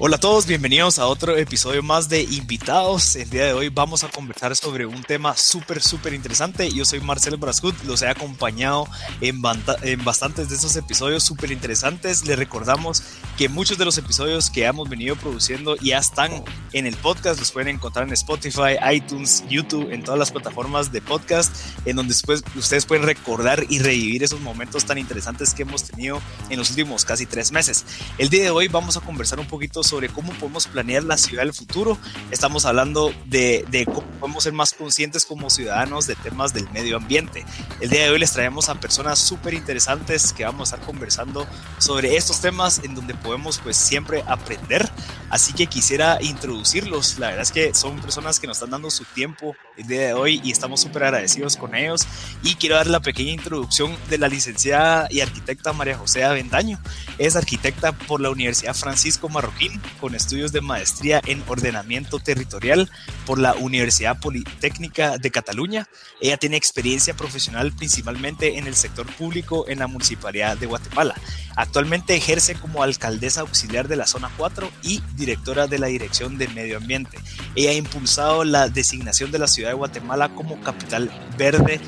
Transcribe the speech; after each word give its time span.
Hola 0.00 0.14
a 0.14 0.20
todos, 0.20 0.46
bienvenidos 0.46 1.00
a 1.00 1.08
otro 1.08 1.36
episodio 1.36 1.82
más 1.82 2.08
de 2.08 2.22
Invitados. 2.22 3.16
El 3.16 3.28
día 3.30 3.46
de 3.46 3.52
hoy 3.52 3.68
vamos 3.68 4.04
a 4.04 4.08
conversar 4.08 4.54
sobre 4.54 4.86
un 4.86 5.02
tema 5.02 5.36
súper, 5.36 5.82
súper 5.82 6.14
interesante. 6.14 6.70
Yo 6.70 6.84
soy 6.84 7.00
Marcelo 7.00 7.36
Brascut, 7.36 7.74
los 7.82 8.02
he 8.02 8.08
acompañado 8.08 8.86
en, 9.20 9.42
en 9.82 10.04
bastantes 10.04 10.50
de 10.50 10.54
esos 10.54 10.76
episodios 10.76 11.24
súper 11.24 11.50
interesantes. 11.50 12.24
Les 12.24 12.38
recordamos 12.38 13.02
que 13.36 13.48
muchos 13.48 13.76
de 13.76 13.86
los 13.86 13.98
episodios 13.98 14.50
que 14.50 14.66
hemos 14.66 14.88
venido 14.88 15.16
produciendo 15.16 15.74
ya 15.74 15.98
están 15.98 16.44
en 16.74 16.86
el 16.86 16.96
podcast. 16.96 17.40
Los 17.40 17.50
pueden 17.50 17.74
encontrar 17.74 18.06
en 18.06 18.12
Spotify, 18.12 18.76
iTunes, 18.92 19.42
YouTube, 19.48 19.90
en 19.90 20.04
todas 20.04 20.20
las 20.20 20.30
plataformas 20.30 20.92
de 20.92 21.02
podcast, 21.02 21.52
en 21.86 21.96
donde 21.96 22.12
después 22.12 22.44
ustedes 22.54 22.86
pueden 22.86 23.04
recordar 23.04 23.66
y 23.68 23.80
revivir 23.80 24.22
esos 24.22 24.40
momentos 24.42 24.84
tan 24.84 24.98
interesantes 24.98 25.54
que 25.54 25.62
hemos 25.62 25.82
tenido 25.82 26.22
en 26.50 26.58
los 26.60 26.70
últimos 26.70 27.04
casi 27.04 27.26
tres 27.26 27.50
meses. 27.50 27.84
El 28.16 28.28
día 28.28 28.44
de 28.44 28.50
hoy 28.50 28.68
vamos 28.68 28.96
a 28.96 29.00
conversar 29.00 29.40
un 29.40 29.46
poquito 29.48 29.82
sobre 29.88 30.08
cómo 30.08 30.32
podemos 30.34 30.66
planear 30.66 31.02
la 31.02 31.16
ciudad 31.16 31.42
del 31.42 31.54
futuro. 31.54 31.98
Estamos 32.30 32.66
hablando 32.66 33.12
de, 33.24 33.64
de, 33.70 33.86
cómo 33.86 34.06
podemos 34.20 34.44
ser 34.44 34.52
más 34.52 34.74
conscientes 34.74 35.24
como 35.24 35.50
ciudadanos 35.50 36.06
de 36.06 36.14
temas 36.14 36.52
del 36.52 36.68
medio 36.70 36.96
ambiente. 36.96 37.44
El 37.80 37.90
día 37.90 38.04
de 38.04 38.10
hoy 38.10 38.18
les 38.18 38.32
traemos 38.32 38.68
a 38.68 38.74
personas 38.74 39.18
súper 39.18 39.54
interesantes 39.54 40.32
que 40.32 40.44
vamos 40.44 40.72
a 40.72 40.76
estar 40.76 40.86
conversando 40.86 41.46
sobre 41.78 42.16
estos 42.16 42.40
temas 42.40 42.80
en 42.84 42.94
donde 42.94 43.14
podemos 43.14 43.58
pues 43.58 43.76
siempre 43.76 44.22
aprender. 44.26 44.88
Así 45.30 45.52
que 45.52 45.66
quisiera 45.66 46.18
introducirlos. 46.20 47.18
La 47.18 47.28
verdad 47.28 47.42
es 47.42 47.52
que 47.52 47.74
son 47.74 48.00
personas 48.00 48.40
que 48.40 48.46
nos 48.46 48.58
están 48.58 48.70
dando 48.70 48.90
su 48.90 49.04
tiempo 49.04 49.56
el 49.76 49.86
día 49.86 50.08
de 50.08 50.12
hoy 50.12 50.40
y 50.44 50.50
estamos 50.50 50.80
súper 50.80 51.04
agradecidos 51.04 51.56
con 51.56 51.74
ellos. 51.74 52.06
Y 52.42 52.54
quiero 52.56 52.76
dar 52.76 52.86
la 52.86 53.00
pequeña 53.00 53.32
introducción 53.32 53.96
de 54.08 54.18
la 54.18 54.28
licenciada 54.28 55.08
y 55.10 55.20
arquitecta 55.20 55.72
María 55.72 55.96
José 55.96 56.24
Avendaño. 56.24 56.80
Es 57.18 57.36
arquitecta 57.36 57.92
por 57.92 58.20
la 58.20 58.30
Universidad 58.30 58.74
Francisco 58.74 59.28
Marroquín 59.28 59.77
con 60.00 60.14
estudios 60.14 60.52
de 60.52 60.60
maestría 60.60 61.20
en 61.26 61.42
ordenamiento 61.46 62.18
territorial 62.18 62.90
por 63.26 63.38
la 63.38 63.54
Universidad 63.54 64.20
Politécnica 64.20 65.18
de 65.18 65.30
Cataluña. 65.30 65.88
Ella 66.20 66.36
tiene 66.36 66.56
experiencia 66.56 67.14
profesional 67.14 67.72
principalmente 67.72 68.58
en 68.58 68.66
el 68.66 68.74
sector 68.74 69.06
público 69.06 69.66
en 69.68 69.80
la 69.80 69.86
Municipalidad 69.86 70.56
de 70.56 70.66
Guatemala. 70.66 71.14
Actualmente 71.56 72.14
ejerce 72.14 72.54
como 72.54 72.82
alcaldesa 72.82 73.40
auxiliar 73.40 73.88
de 73.88 73.96
la 73.96 74.06
Zona 74.06 74.30
4 74.36 74.70
y 74.82 75.02
directora 75.16 75.66
de 75.66 75.78
la 75.78 75.88
Dirección 75.88 76.38
de 76.38 76.48
Medio 76.48 76.76
Ambiente. 76.76 77.18
Ella 77.56 77.70
ha 77.70 77.74
impulsado 77.74 78.44
la 78.44 78.68
designación 78.68 79.32
de 79.32 79.40
la 79.40 79.48
ciudad 79.48 79.70
de 79.70 79.74
Guatemala 79.74 80.28
como 80.28 80.60
capital 80.60 81.10
verde 81.36 81.80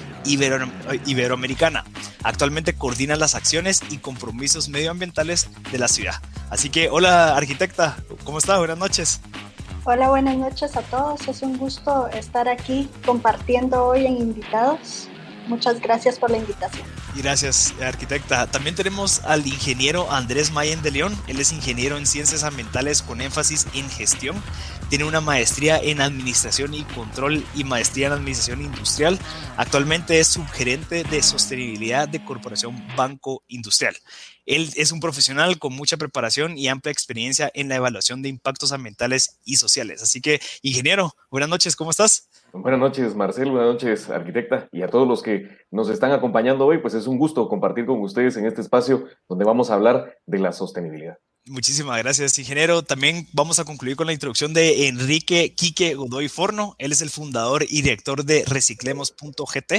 iberoamericana. 1.07 1.85
Actualmente 2.23 2.75
coordina 2.75 3.17
las 3.17 3.35
acciones 3.35 3.81
y 3.91 3.99
compromisos 3.99 4.69
medioambientales 4.69 5.49
de 5.71 5.79
la 5.79 5.89
ciudad. 5.89 6.21
Así 6.51 6.69
que, 6.69 6.91
hola 6.91 7.37
arquitecta, 7.37 7.97
¿cómo 8.25 8.39
está? 8.39 8.59
Buenas 8.59 8.79
noches. 8.79 9.21
Hola, 9.85 10.11
buenas 10.11 10.37
noches 10.37 10.77
a 10.77 10.83
todos. 10.83 11.27
Es 11.29 11.43
un 11.43 11.57
gusto 11.57 12.09
estar 12.09 12.49
aquí 12.49 12.91
compartiendo 13.07 13.85
hoy 13.85 14.05
en 14.05 14.19
invitados. 14.19 15.09
Muchas 15.47 15.81
gracias 15.81 16.19
por 16.19 16.31
la 16.31 16.37
invitación. 16.39 16.87
Gracias, 17.17 17.75
arquitecta. 17.83 18.47
También 18.47 18.75
tenemos 18.75 19.25
al 19.25 19.47
ingeniero 19.47 20.11
Andrés 20.13 20.53
Mayen 20.53 20.83
de 20.83 20.91
León. 20.91 21.17
Él 21.29 21.41
es 21.41 21.53
ingeniero 21.53 21.97
en 21.97 22.07
ciencias 22.07 22.45
ambientales 22.45 23.03
con 23.03 23.21
énfasis 23.21 23.67
en 23.75 23.89
gestión. 23.89 24.41
Tiene 24.91 25.05
una 25.05 25.21
maestría 25.21 25.79
en 25.79 26.01
administración 26.01 26.75
y 26.75 26.83
control 26.83 27.45
y 27.55 27.63
maestría 27.63 28.09
en 28.09 28.15
administración 28.15 28.61
industrial. 28.61 29.21
Actualmente 29.57 30.19
es 30.19 30.27
subgerente 30.27 31.05
de 31.05 31.23
sostenibilidad 31.23 32.09
de 32.09 32.25
Corporación 32.25 32.75
Banco 32.97 33.45
Industrial. 33.47 33.95
Él 34.47 34.69
es 34.75 34.91
un 34.91 34.99
profesional 34.99 35.61
con 35.61 35.77
mucha 35.77 35.97
preparación 35.97 36.59
y 36.59 36.67
amplia 36.67 36.91
experiencia 36.91 37.53
en 37.55 37.69
la 37.69 37.77
evaluación 37.77 38.21
de 38.21 38.31
impactos 38.31 38.73
ambientales 38.73 39.39
y 39.45 39.57
sociales. 39.57 40.03
Así 40.03 40.21
que, 40.21 40.41
ingeniero, 40.63 41.15
buenas 41.31 41.49
noches, 41.49 41.77
¿cómo 41.77 41.93
estás? 41.93 42.29
Buenas 42.53 42.81
noches, 42.81 43.15
Marcelo, 43.15 43.53
buenas 43.53 43.75
noches, 43.75 44.11
arquitecta, 44.11 44.69
y 44.73 44.83
a 44.83 44.89
todos 44.89 45.07
los 45.07 45.23
que 45.23 45.49
nos 45.71 45.89
están 45.89 46.11
acompañando 46.11 46.67
hoy, 46.67 46.79
pues 46.79 46.95
es 46.95 47.07
un 47.07 47.17
gusto 47.17 47.49
compartir 47.49 47.87
con 47.87 48.01
ustedes 48.01 48.37
en 48.39 48.45
este 48.45 48.61
espacio 48.61 49.05
donde 49.29 49.45
vamos 49.45 49.71
a 49.71 49.75
hablar 49.75 50.19
de 50.27 50.41
la 50.41 50.51
sostenibilidad. 50.51 51.17
Muchísimas 51.47 51.99
gracias, 51.99 52.39
ingeniero. 52.39 52.83
También 52.83 53.27
vamos 53.33 53.59
a 53.59 53.65
concluir 53.65 53.97
con 53.97 54.07
la 54.07 54.13
introducción 54.13 54.53
de 54.53 54.89
Enrique 54.89 55.55
Quique 55.57 55.95
Godoy 55.95 56.29
Forno. 56.29 56.77
Él 56.79 56.93
es 56.93 57.01
el 57.01 57.09
fundador 57.09 57.65
y 57.67 57.81
director 57.81 58.25
de 58.25 58.45
Reciclemos.gt. 58.47 59.73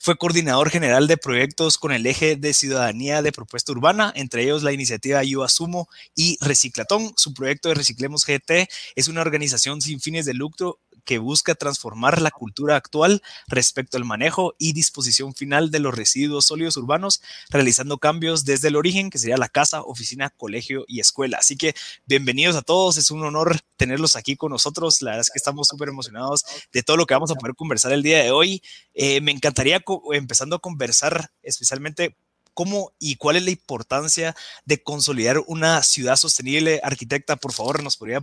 Fue 0.00 0.16
coordinador 0.16 0.70
general 0.70 1.06
de 1.06 1.16
proyectos 1.16 1.78
con 1.78 1.92
el 1.92 2.04
eje 2.06 2.34
de 2.34 2.52
ciudadanía 2.52 3.22
de 3.22 3.30
propuesta 3.30 3.70
urbana, 3.70 4.12
entre 4.16 4.42
ellos 4.42 4.64
la 4.64 4.72
iniciativa 4.72 5.22
Yo 5.22 5.44
Asumo 5.44 5.88
y 6.16 6.36
Reciclatón. 6.40 7.14
Su 7.16 7.32
proyecto 7.32 7.68
de 7.68 7.76
Reciclemos 7.76 8.26
GT 8.26 8.68
es 8.96 9.06
una 9.06 9.20
organización 9.20 9.80
sin 9.80 10.00
fines 10.00 10.26
de 10.26 10.34
lucro 10.34 10.80
que 11.04 11.18
busca 11.18 11.54
transformar 11.54 12.20
la 12.20 12.30
cultura 12.30 12.76
actual 12.76 13.22
respecto 13.46 13.96
al 13.96 14.04
manejo 14.04 14.54
y 14.58 14.72
disposición 14.72 15.34
final 15.34 15.70
de 15.70 15.78
los 15.78 15.94
residuos 15.94 16.46
sólidos 16.46 16.76
urbanos, 16.76 17.22
realizando 17.50 17.98
cambios 17.98 18.44
desde 18.44 18.68
el 18.68 18.76
origen, 18.76 19.10
que 19.10 19.18
sería 19.18 19.36
la 19.36 19.48
casa, 19.48 19.82
oficina, 19.82 20.30
colegio 20.30 20.84
y 20.88 21.00
escuela. 21.00 21.38
Así 21.38 21.56
que 21.56 21.74
bienvenidos 22.06 22.56
a 22.56 22.62
todos, 22.62 22.96
es 22.96 23.10
un 23.10 23.22
honor 23.24 23.60
tenerlos 23.76 24.16
aquí 24.16 24.36
con 24.36 24.50
nosotros. 24.50 25.02
La 25.02 25.12
verdad 25.12 25.22
es 25.22 25.30
que 25.30 25.38
estamos 25.38 25.68
súper 25.68 25.88
emocionados 25.88 26.44
de 26.72 26.82
todo 26.82 26.96
lo 26.96 27.06
que 27.06 27.14
vamos 27.14 27.30
a 27.30 27.34
poder 27.34 27.54
conversar 27.54 27.92
el 27.92 28.02
día 28.02 28.22
de 28.22 28.30
hoy. 28.30 28.62
Eh, 28.94 29.20
me 29.20 29.32
encantaría 29.32 29.82
empezando 30.12 30.56
a 30.56 30.60
conversar 30.60 31.30
especialmente 31.42 32.16
cómo 32.54 32.92
y 32.98 33.16
cuál 33.16 33.36
es 33.36 33.44
la 33.44 33.50
importancia 33.50 34.34
de 34.64 34.82
consolidar 34.82 35.40
una 35.46 35.82
ciudad 35.82 36.16
sostenible. 36.16 36.80
Arquitecta, 36.82 37.36
por 37.36 37.52
favor, 37.52 37.82
nos 37.82 37.96
podría 37.96 38.20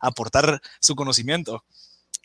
aportar 0.00 0.62
su 0.80 0.94
conocimiento. 0.94 1.64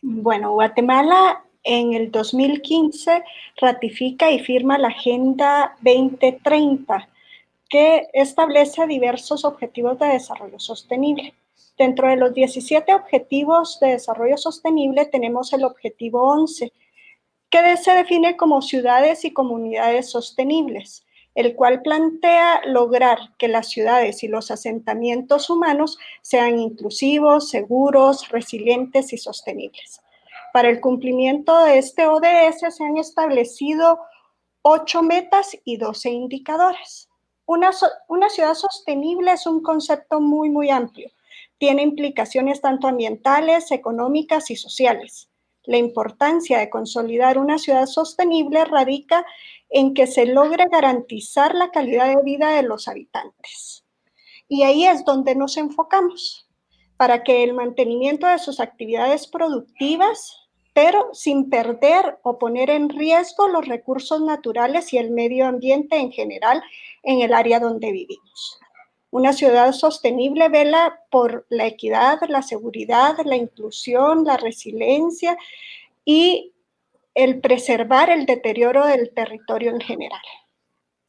Bueno, 0.04 0.54
Guatemala 0.54 1.44
en 1.64 1.94
el 1.94 2.10
2015 2.10 3.24
ratifica 3.58 4.32
y 4.32 4.40
firma 4.40 4.80
la 4.80 4.88
Agenda 4.88 5.76
2030, 5.82 7.08
que 7.70 8.08
establece 8.14 8.88
diversos 8.88 9.46
objetivos 9.46 10.00
de 10.00 10.08
desarrollo 10.08 10.60
sostenible. 10.60 11.36
Dentro 11.78 12.10
de 12.10 12.16
los 12.16 12.34
17 12.34 12.92
objetivos 12.96 13.80
de 13.80 13.90
desarrollo 13.90 14.38
sostenible 14.38 15.06
tenemos 15.06 15.54
el 15.54 15.64
objetivo 15.66 16.32
11, 16.32 16.74
que 17.52 17.78
se 17.78 17.92
define 17.92 18.36
como 18.38 18.64
ciudades 18.64 19.24
y 19.24 19.34
comunidades 19.34 20.10
sostenibles 20.10 21.06
el 21.36 21.56
cual 21.56 21.82
plantea 21.82 22.62
lograr 22.66 23.18
que 23.38 23.48
las 23.48 23.70
ciudades 23.70 24.24
y 24.24 24.28
los 24.28 24.52
asentamientos 24.52 25.50
humanos 25.50 25.98
sean 26.22 26.60
inclusivos, 26.60 27.50
seguros, 27.50 28.30
resilientes 28.30 29.14
y 29.14 29.18
sostenibles. 29.18 30.02
Para 30.52 30.70
el 30.70 30.82
cumplimiento 30.82 31.64
de 31.64 31.78
este 31.78 32.06
ODS 32.08 32.76
se 32.76 32.84
han 32.84 32.98
establecido 32.98 34.00
ocho 34.62 35.02
metas 35.02 35.58
y 35.64 35.78
doce 35.78 36.10
indicadores. 36.10 37.10
Una, 37.46 37.72
una, 38.08 38.30
ciudad 38.30 38.54
sostenible 38.54 39.32
es 39.32 39.48
un 39.48 39.62
concepto 39.62 40.20
muy, 40.20 40.50
muy 40.50 40.70
amplio. 40.70 41.10
Tiene 41.58 41.82
implicaciones 41.84 42.62
tanto 42.62 42.88
ambientales, 42.88 43.72
económicas 43.72 44.52
y 44.52 44.56
sociales. 44.56 45.30
La 45.64 45.78
importancia 45.78 46.60
de 46.60 46.70
consolidar 46.70 47.38
una 47.38 47.58
ciudad 47.58 47.86
sostenible 47.86 48.66
radica 48.66 49.26
en 49.72 49.94
que 49.94 50.06
se 50.06 50.26
logre 50.26 50.66
garantizar 50.70 51.56
la 51.56 51.72
calidad 51.72 52.08
de 52.08 52.22
vida 52.24 52.52
de 52.52 52.64
los 52.64 52.88
habitantes. 52.88 53.86
Y 54.48 54.64
ahí 54.64 54.86
es 54.86 55.06
donde 55.06 55.34
nos 55.34 55.56
enfocamos, 55.58 56.48
para 56.98 57.24
que 57.24 57.44
el 57.44 57.54
mantenimiento 57.54 58.28
de 58.28 58.38
sus 58.38 58.60
actividades 58.60 59.26
productivas, 59.26 60.38
pero 60.74 61.10
sin 61.14 61.50
perder 61.50 62.20
o 62.22 62.38
poner 62.38 62.70
en 62.70 62.90
riesgo 62.90 63.48
los 63.48 63.68
recursos 63.68 64.22
naturales 64.22 64.94
y 64.94 64.98
el 64.98 65.12
medio 65.12 65.48
ambiente 65.48 65.98
en 65.98 66.12
general 66.12 66.62
en 67.04 67.22
el 67.22 67.34
área 67.34 67.60
donde 67.60 67.92
vivimos. 67.92 68.60
Una 69.10 69.34
ciudad 69.34 69.74
sostenible 69.74 70.48
vela 70.48 71.02
por 71.10 71.46
la 71.50 71.66
equidad, 71.66 72.20
la 72.30 72.42
seguridad, 72.42 73.18
la 73.26 73.36
inclusión, 73.36 74.24
la 74.24 74.38
resiliencia 74.38 75.38
y 76.06 76.51
el 77.14 77.42
preservar 77.42 78.10
el 78.10 78.26
deterioro 78.26 78.86
del 78.86 79.12
territorio 79.14 79.72
en 79.72 79.82
general. 79.82 80.22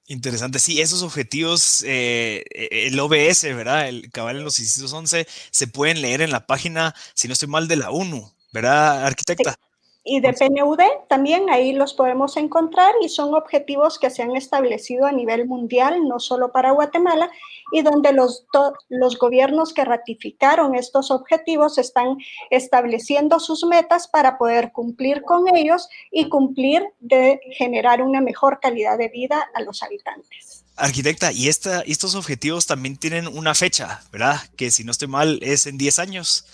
Interesante, 0.07 0.59
sí, 0.59 0.81
esos 0.81 1.03
objetivos, 1.03 1.85
eh, 1.87 2.45
el 2.51 2.99
OBS, 2.99 3.45
¿verdad? 3.55 3.89
El 3.89 4.11
cabal 4.11 4.39
en 4.39 4.45
los 4.45 4.59
incisos 4.59 4.93
11, 4.93 5.27
se 5.51 5.67
pueden 5.69 6.03
leer 6.03 6.23
en 6.23 6.33
la 6.33 6.47
página, 6.47 6.95
si 7.15 7.29
no 7.29 7.35
estoy 7.35 7.49
mal, 7.49 7.69
de 7.69 7.77
la 7.77 7.91
ONU, 7.91 8.33
¿verdad, 8.53 9.07
arquitecta? 9.07 9.57
Y 10.05 10.21
de 10.21 10.33
PNUD 10.33 10.81
también 11.09 11.49
ahí 11.49 11.73
los 11.73 11.95
podemos 11.95 12.37
encontrar 12.37 12.93
y 13.03 13.09
son 13.09 13.35
objetivos 13.35 14.01
que 14.01 14.11
se 14.11 14.23
han 14.23 14.35
establecido 14.35 15.07
a 15.07 15.13
nivel 15.13 15.47
mundial, 15.47 16.09
no 16.09 16.19
solo 16.19 16.51
para 16.51 16.73
Guatemala, 16.73 17.31
y 17.73 17.83
donde 17.83 18.13
los, 18.13 18.45
los 18.89 19.17
gobiernos 19.17 19.73
que 19.73 19.85
ratificaron 19.85 20.75
estos 20.75 21.13
objetivos 21.13 21.79
están 21.79 22.17
estableciendo 22.51 23.39
sus 23.39 23.65
metas 23.65 24.09
para 24.09 24.39
poder 24.39 24.73
cumplir 24.73 25.23
con 25.23 25.55
ellos 25.55 25.89
y 26.11 26.29
cumplir 26.29 26.85
de 26.99 27.41
generar 27.53 28.03
una 28.03 28.21
mejor 28.21 28.59
calidad 28.61 28.99
de 28.99 29.09
vida 29.09 29.49
a 29.55 29.63
los 29.63 29.85
habitantes. 29.85 30.65
Arquitecta, 30.77 31.33
y 31.33 31.49
esta, 31.49 31.83
estos 31.83 32.15
objetivos 32.15 32.67
también 32.67 32.97
tienen 32.97 33.29
una 33.29 33.55
fecha, 33.55 34.03
¿verdad? 34.11 34.41
Que 34.57 34.71
si 34.71 34.85
no 34.85 34.91
estoy 34.91 35.09
mal 35.09 35.39
es 35.43 35.67
en 35.67 35.79
10 35.79 35.99
años. 35.99 36.47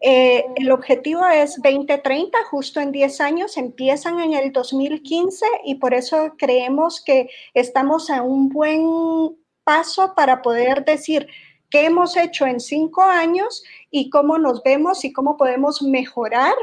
Eh, 0.00 0.44
el 0.56 0.70
objetivo 0.70 1.26
es 1.26 1.60
2030, 1.60 2.38
justo 2.50 2.80
en 2.80 2.92
10 2.92 3.20
años, 3.20 3.56
empiezan 3.56 4.20
en 4.20 4.34
el 4.34 4.52
2015 4.52 5.44
y 5.64 5.76
por 5.76 5.92
eso 5.92 6.34
creemos 6.38 7.02
que 7.04 7.28
estamos 7.54 8.08
a 8.10 8.22
un 8.22 8.48
buen 8.48 9.36
paso 9.64 10.14
para 10.14 10.40
poder 10.40 10.84
decir 10.84 11.26
qué 11.68 11.86
hemos 11.86 12.16
hecho 12.16 12.46
en 12.46 12.60
cinco 12.60 13.02
años 13.02 13.64
y 13.90 14.08
cómo 14.08 14.38
nos 14.38 14.62
vemos 14.62 15.04
y 15.04 15.12
cómo 15.12 15.36
podemos 15.36 15.82
mejorar 15.82 16.54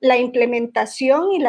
la 0.00 0.16
implementación 0.18 1.32
y 1.32 1.42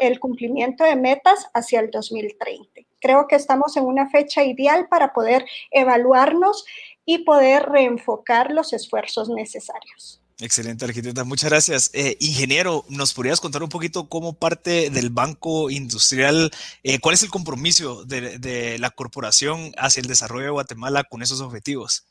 el 0.00 0.20
cumplimiento 0.20 0.84
de 0.84 0.96
metas 0.96 1.50
hacia 1.54 1.80
el 1.80 1.90
2030. 1.90 2.80
Creo 3.00 3.26
que 3.28 3.36
estamos 3.36 3.76
en 3.76 3.84
una 3.84 4.08
fecha 4.08 4.42
ideal 4.42 4.88
para 4.88 5.12
poder 5.12 5.44
evaluarnos 5.70 6.64
y 7.04 7.18
poder 7.18 7.68
reenfocar 7.68 8.52
los 8.52 8.72
esfuerzos 8.72 9.28
necesarios. 9.28 10.19
Excelente, 10.40 10.86
arquitecta. 10.86 11.24
Muchas 11.24 11.50
gracias. 11.50 11.90
Eh, 11.92 12.16
ingeniero, 12.20 12.84
¿nos 12.88 13.12
podrías 13.12 13.40
contar 13.40 13.62
un 13.62 13.68
poquito 13.68 14.08
cómo 14.08 14.32
parte 14.32 14.88
del 14.88 15.10
Banco 15.10 15.68
Industrial, 15.68 16.50
eh, 16.82 16.98
cuál 16.98 17.14
es 17.14 17.22
el 17.22 17.30
compromiso 17.30 18.04
de, 18.04 18.78
la 18.78 18.90
corporación 18.90 19.72
hacia 19.76 20.00
el 20.00 20.06
desarrollo 20.06 20.44
de 20.44 20.50
Guatemala 20.50 21.04
con 21.04 21.20
esos 21.22 21.42
objetivos? 21.42 22.06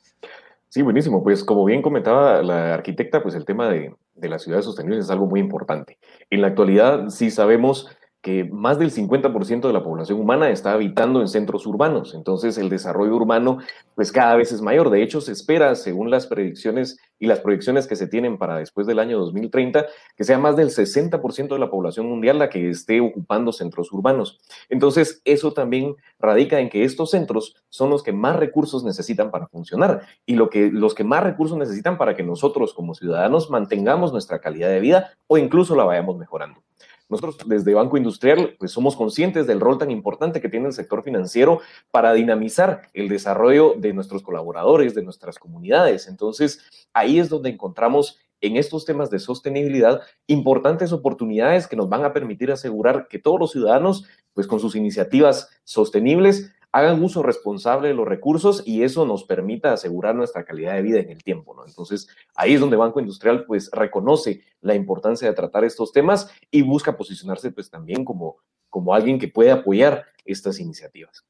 Sí, 0.69 0.83
buenísimo. 0.83 1.23
Pues 1.23 1.43
como 1.43 1.65
bien 1.65 1.81
comentaba 1.81 2.43
la 2.43 2.75
arquitecta, 2.75 3.23
pues 3.23 3.33
el 3.33 3.45
tema 3.45 3.67
de, 3.67 3.95
de 4.13 4.29
las 4.29 4.43
ciudades 4.43 4.65
sostenibles 4.65 5.05
es 5.05 5.09
algo 5.09 5.25
muy 5.25 5.39
importante. 5.39 5.97
En 6.29 6.41
la 6.41 6.47
actualidad 6.47 7.09
sí 7.09 7.31
sabemos 7.31 7.87
que 8.21 8.44
más 8.44 8.77
del 8.77 8.92
50% 8.92 9.68
de 9.68 9.74
la 9.74 9.83
población 9.83 10.19
humana 10.19 10.50
está 10.50 10.74
habitando 10.74 11.21
en 11.21 11.30
centros 11.30 11.66
urbanos. 11.66 12.13
Entonces, 12.13 12.57
el 12.57 12.68
desarrollo 12.68 13.16
urbano, 13.16 13.60
pues 13.95 14.12
cada 14.12 14.36
vez 14.36 14.51
es 14.51 14.62
mayor. 14.62 14.89
De 14.89 15.01
hecho, 15.01 15.21
se 15.21 15.31
espera, 15.31 15.74
según 15.75 16.12
las 16.12 16.27
predicciones 16.27 16.98
y 17.18 17.27
las 17.27 17.39
proyecciones 17.39 17.88
que 17.88 17.95
se 17.95 18.07
tienen 18.07 18.38
para 18.38 18.57
después 18.57 18.88
del 18.88 19.00
año 19.00 19.19
2030, 19.19 19.86
que 20.18 20.24
sea 20.25 20.38
más 20.38 20.57
del 20.57 20.69
60% 20.69 21.48
de 21.48 21.60
la 21.60 21.69
población 21.69 22.07
mundial 22.07 22.39
la 22.39 22.50
que 22.50 22.69
esté 22.69 23.00
ocupando 23.00 23.54
centros 23.54 23.92
urbanos. 23.94 24.39
Entonces, 24.68 25.22
eso 25.24 25.54
también 25.54 25.95
radica 26.19 26.60
en 26.60 26.69
que 26.69 26.83
estos 26.83 27.12
centros 27.12 27.56
son 27.69 27.89
los 27.89 28.04
que 28.04 28.12
más 28.12 28.36
recursos 28.36 28.83
necesitan 28.83 29.31
para 29.31 29.48
funcionar 29.48 30.01
y 30.25 30.36
lo 30.36 30.50
que, 30.50 30.69
los 30.72 30.94
que 30.94 31.06
más 31.06 31.24
recursos 31.24 31.57
necesitan 31.57 31.98
para 31.98 32.15
que 32.15 32.24
nosotros 32.24 32.74
como 32.74 32.95
ciudadanos 32.95 33.50
mantengamos 33.50 34.12
nuestra 34.12 34.39
calidad 34.39 34.69
de 34.69 34.81
vida 34.81 35.13
o 35.27 35.38
incluso 35.38 35.75
la 35.75 35.86
vayamos 35.86 36.18
mejorando. 36.18 36.62
Nosotros 37.09 37.38
desde 37.45 37.73
Banco 37.73 37.97
Industrial 37.97 38.56
pues 38.59 38.71
somos 38.71 38.95
conscientes 38.95 39.47
del 39.47 39.59
rol 39.59 39.79
tan 39.79 39.89
importante 39.89 40.39
que 40.39 40.50
tiene 40.50 40.67
el 40.67 40.73
sector 40.73 41.03
financiero 41.03 41.59
para 41.91 42.13
dinamizar 42.13 42.83
el 42.94 43.09
desarrollo 43.09 43.73
de 43.77 43.94
nuestros 43.94 44.21
colaboradores, 44.21 44.94
de 44.94 45.01
nuestras 45.01 45.39
comunidades. 45.39 46.07
Entonces, 46.07 46.59
ahí 46.94 47.19
es 47.19 47.27
donde 47.29 47.50
encontramos 47.50 48.19
en 48.41 48.56
estos 48.57 48.85
temas 48.85 49.09
de 49.09 49.19
sostenibilidad 49.19 50.01
importantes 50.27 50.94
oportunidades 50.94 51.67
que 51.67 51.75
nos 51.75 51.89
van 51.89 52.06
a 52.06 52.13
permitir 52.13 52.51
asegurar 52.51 53.07
que 53.07 53.19
todos 53.19 53.39
los 53.39 53.51
ciudadanos, 53.51 54.05
pues 54.33 54.47
con 54.47 54.59
sus 54.59 54.75
iniciativas 54.75 55.50
sostenibles, 55.63 56.53
hagan 56.71 57.04
uso 57.04 57.24
responsable 57.24 57.88
de 57.88 57.94
los 57.94 58.07
recursos 58.07 58.63
y 58.66 58.83
eso 58.83 59.06
nos 59.06 59.24
permita 59.24 59.74
asegurar 59.74 60.16
nuestra 60.16 60.45
calidad 60.45 60.75
de 60.75 60.81
vida 60.81 61.00
en 61.00 61.10
el 61.10 61.24
tiempo, 61.24 61.56
¿no? 61.56 61.66
Entonces, 61.66 62.07
ahí 62.36 62.54
es 62.54 62.60
donde 62.60 62.77
Banco 62.77 63.00
Industrial 63.00 63.45
pues 63.45 63.69
reconoce 63.71 64.44
la 64.62 64.75
importancia 64.75 65.27
de 65.27 65.36
tratar 65.36 65.63
estos 65.63 65.92
temas 65.92 66.31
y 66.51 66.62
busca 66.62 66.98
posicionarse 66.98 67.51
pues 67.51 67.69
también 67.69 68.06
como, 68.06 68.38
como 68.69 68.94
alguien 68.94 69.19
que 69.19 69.27
puede 69.27 69.51
apoyar 69.51 70.06
estas 70.25 70.60
iniciativas. 70.60 71.25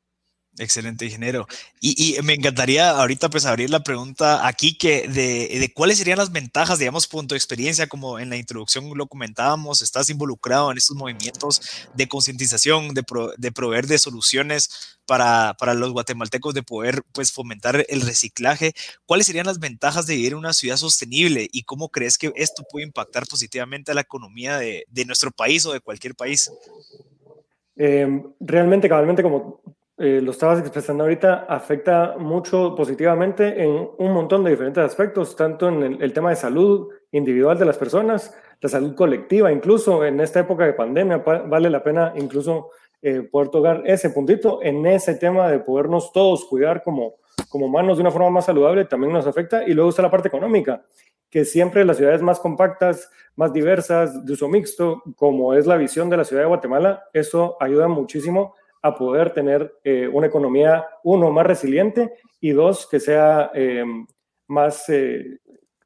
Excelente, 0.60 1.06
ingeniero. 1.06 1.48
Y, 1.80 2.18
me 2.22 2.34
encantaría 2.34 2.90
ahorita 2.90 3.30
pues 3.30 3.46
abrir 3.46 3.70
la 3.70 3.82
pregunta 3.82 4.46
aquí 4.46 4.78
que 4.78 5.08
de, 5.08 5.72
cuáles 5.74 5.98
serían 5.98 6.18
las 6.18 6.34
ventajas, 6.34 6.80
digamos, 6.80 7.08
punto 7.08 7.34
de 7.34 7.38
experiencia, 7.38 7.88
como 7.88 8.20
en 8.20 8.30
la 8.30 8.36
introducción 8.36 8.92
lo 8.94 9.08
comentábamos, 9.08 9.82
estás 9.82 10.10
involucrado 10.10 10.70
en 10.70 10.78
estos 10.78 10.98
movimientos 10.98 11.62
de 11.94 12.10
concientización, 12.10 12.94
de, 12.94 13.06
de, 13.38 13.52
proveer 13.54 13.88
de 13.88 13.98
soluciones 13.98 14.98
para, 15.06 15.56
para, 15.58 15.74
los 15.74 15.94
guatemaltecos, 15.94 16.54
de 16.54 16.64
poder 16.64 17.04
pues 17.14 17.32
fomentar 17.32 17.86
el 17.88 18.02
reciclaje. 18.02 18.74
¿Cuáles 19.06 19.28
serían 19.28 19.46
las 19.46 19.60
ventajas 19.60 20.08
de 20.08 20.18
vivir 20.18 20.34
en 20.34 20.40
una 20.40 20.52
ciudad 20.52 20.76
sostenible 20.76 21.48
y 21.54 21.64
cómo 21.64 21.88
crees 21.88 22.18
que 22.18 22.34
esto 22.36 22.64
puede 22.70 22.86
impactar 22.86 23.26
positivamente 23.28 23.92
a 23.92 23.96
la 23.96 24.02
economía 24.02 24.58
de, 24.58 24.84
de 24.90 25.06
nuestro 25.06 25.32
país 25.32 25.66
o 25.66 25.72
de 25.72 25.80
cualquier 25.80 26.16
país? 26.16 26.52
Eh, 27.78 28.22
realmente, 28.42 28.90
cabalmente, 28.90 29.24
como 29.24 29.62
eh, 30.02 30.22
lo 30.22 30.32
estabas 30.32 30.60
expresando 30.60 31.04
ahorita, 31.04 31.46
afecta 31.50 32.16
mucho 32.18 32.74
positivamente 32.74 33.62
en 33.62 33.90
un 33.98 34.14
montón 34.14 34.46
de 34.46 34.52
diferentes 34.52 34.82
aspectos, 34.82 35.36
tanto 35.36 35.68
en 35.68 36.02
el, 36.02 36.14
tema 36.14 36.30
de 36.30 36.38
salud 36.38 36.88
individual 37.12 37.60
de 37.60 37.66
las 37.66 37.78
personas, 37.78 38.34
la 38.62 38.70
salud 38.70 38.96
colectiva, 38.96 39.52
incluso 39.52 40.06
en 40.06 40.22
esta 40.22 40.40
época 40.40 40.66
de 40.66 40.72
pandemia, 40.72 41.18
vale 41.18 41.70
la 41.70 41.84
pena 41.84 42.14
incluso 42.16 42.70
eh, 43.02 43.24
poder 43.30 43.50
tocar 43.50 43.84
ese 43.86 44.10
puntito 44.12 44.60
en 44.64 44.86
ese 44.86 45.16
tema 45.16 45.50
de 45.50 45.60
podernos 45.60 46.14
todos 46.14 46.46
cuidar 46.46 46.82
como, 46.82 47.16
como 47.50 47.66
humanos 47.66 47.98
de 47.98 48.02
una 48.02 48.12
forma 48.12 48.30
más 48.30 48.46
saludable, 48.46 48.86
también 48.86 49.12
nos 49.12 49.28
afecta. 49.28 49.68
Y 49.68 49.74
luego 49.74 49.90
está 49.90 50.02
la 50.02 50.12
parte 50.12 50.30
económica, 50.30 50.82
que 51.30 51.44
siempre 51.44 51.84
las 51.84 51.98
ciudades 51.98 52.22
más 52.22 52.40
compactas, 52.40 53.12
más 53.36 53.52
diversas, 53.52 54.26
de 54.26 54.32
uso 54.32 54.48
mixto, 54.48 55.04
como 55.18 55.54
es 55.54 55.68
la 55.68 55.76
visión 55.76 56.10
de 56.10 56.16
la 56.16 56.24
ciudad 56.24 56.44
de 56.44 56.48
Guatemala, 56.48 57.04
eso 57.12 57.58
ayuda 57.60 57.90
muchísimo 57.90 58.56
a 58.82 58.96
poder 58.96 59.34
tener 59.34 59.74
eh, 59.84 60.08
una 60.08 60.28
economía, 60.28 60.86
uno, 61.04 61.32
más 61.32 61.46
resiliente 61.46 62.14
y 62.40 62.52
dos, 62.52 62.88
que 62.90 63.00
sea 63.00 63.52
eh, 63.54 63.84
más 64.48 64.88
eh, 64.90 65.40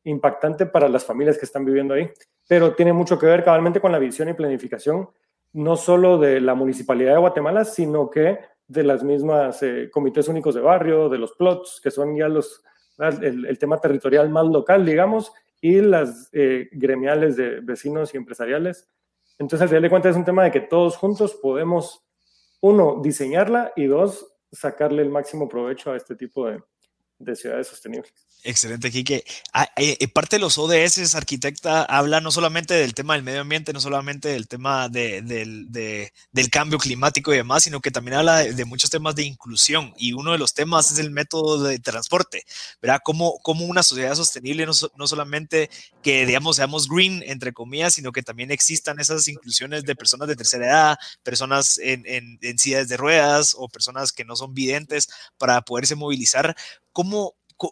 impactante 0.04 0.66
para 0.66 0.90
las 0.90 1.06
familias 1.06 1.38
que 1.38 1.46
están 1.46 1.66
viviendo 1.66 1.94
ahí. 1.94 2.10
Pero 2.48 2.76
tiene 2.76 2.94
mucho 2.94 3.18
que 3.18 3.26
ver 3.26 3.44
cabalmente 3.44 3.80
con 3.80 3.92
la 3.92 4.00
visión 4.00 4.30
y 4.30 4.34
planificación, 4.34 5.10
no 5.54 5.76
solo 5.76 6.18
de 6.18 6.40
la 6.42 6.56
Municipalidad 6.56 7.14
de 7.14 7.20
Guatemala, 7.20 7.66
sino 7.66 8.10
que 8.10 8.40
de 8.68 8.84
las 8.84 9.04
mismas 9.04 9.64
comités 9.92 10.28
únicos 10.28 10.56
de 10.56 10.62
barrio, 10.62 11.10
de 11.10 11.18
los 11.18 11.34
plots, 11.34 11.80
que 11.84 11.92
son 11.92 12.16
ya 12.16 12.28
los, 12.28 12.64
el, 13.22 13.58
tema 13.60 13.80
territorial 13.80 14.30
más 14.30 14.46
local, 14.46 14.86
digamos, 14.86 15.32
y 15.62 15.80
las 15.80 16.30
gremiales 16.32 17.36
de 17.36 17.60
vecinos 17.62 18.14
y 18.14 18.18
empresariales. 18.18 18.90
Entonces, 19.38 19.62
al 19.62 19.70
final 19.70 19.84
de 19.84 19.90
cuentas, 19.90 20.12
es 20.12 20.18
un 20.18 20.26
tema 20.26 20.44
de 20.44 20.52
que 20.52 20.62
todos 20.62 20.98
juntos 20.98 21.36
podemos 21.36 22.04
uno, 22.64 23.02
diseñarla 23.04 23.74
y 23.76 23.88
dos, 23.88 24.38
sacarle 24.50 25.02
el 25.02 25.10
máximo 25.10 25.50
provecho 25.50 25.92
a 25.92 25.98
este 25.98 26.16
tipo 26.16 26.48
de, 26.48 26.64
de 27.24 27.36
ciudades 27.36 27.68
sostenibles. 27.68 28.14
Excelente, 28.46 28.92
Quique. 28.92 29.24
Ah, 29.54 29.70
eh, 29.78 29.96
eh, 30.02 30.08
parte 30.10 30.36
de 30.36 30.42
los 30.42 30.58
ODS, 30.58 31.16
arquitecta, 31.16 31.84
habla 31.84 32.20
no 32.20 32.30
solamente 32.30 32.74
del 32.74 32.94
tema 32.94 33.14
del 33.14 33.24
medio 33.24 33.40
ambiente, 33.40 33.72
no 33.72 33.80
solamente 33.80 34.28
del 34.30 34.50
tema 34.50 34.90
de, 34.90 36.12
del 36.32 36.50
cambio 36.50 36.78
climático 36.78 37.34
y 37.34 37.38
demás, 37.38 37.64
sino 37.64 37.80
que 37.80 37.90
también 37.90 38.18
habla 38.18 38.40
de, 38.40 38.66
muchos 38.66 38.90
temas 38.90 39.16
de 39.16 39.24
inclusión. 39.24 39.94
Y 39.98 40.12
uno 40.12 40.34
de 40.34 40.38
los 40.38 40.54
temas 40.54 40.92
es 40.92 41.00
el 41.00 41.10
método 41.10 41.64
de 41.64 41.80
transporte, 41.80 42.44
¿verdad? 42.82 43.00
Cómo, 43.02 43.40
cómo 43.44 43.64
una 43.66 43.82
sociedad 43.82 44.14
sostenible 44.16 44.66
no, 44.66 44.74
no, 44.98 45.08
solamente 45.08 45.70
que, 46.02 46.26
digamos, 46.26 46.58
seamos 46.58 46.90
green, 46.90 47.24
entre 47.26 47.54
comillas, 47.54 47.94
sino 47.94 48.12
que 48.12 48.24
también 48.24 48.52
existan 48.52 49.00
esas 49.00 49.26
inclusiones 49.30 49.86
de 49.86 49.96
personas 49.96 50.28
de 50.28 50.36
tercera 50.36 50.66
edad, 50.66 50.98
personas 51.24 51.78
en, 51.78 52.06
en, 52.06 52.40
en 52.42 52.60
sillas 52.60 52.90
de 52.90 52.98
ruedas 52.98 53.56
o 53.58 53.70
personas 53.70 54.12
que 54.12 54.26
no 54.26 54.36
son 54.36 54.54
videntes 54.54 55.08
para 55.38 55.62
poderse 55.62 55.96
movilizar. 55.96 56.58
¿Cómo, 56.94 57.13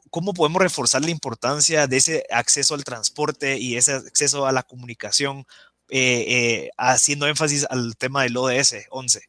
¿Cómo 0.09 0.33
podemos 0.33 0.61
reforzar 0.61 1.01
la 1.01 1.11
importancia 1.11 1.87
de 1.87 1.97
ese 1.97 2.23
acceso 2.29 2.75
al 2.75 2.83
transporte 2.83 3.57
y 3.57 3.75
ese 3.75 3.93
acceso 3.93 4.45
a 4.45 4.51
la 4.51 4.63
comunicación, 4.63 5.45
eh, 5.89 6.25
eh, 6.27 6.69
haciendo 6.77 7.27
énfasis 7.27 7.65
al 7.69 7.97
tema 7.97 8.23
del 8.23 8.37
ODS 8.37 8.87
11? 8.89 9.21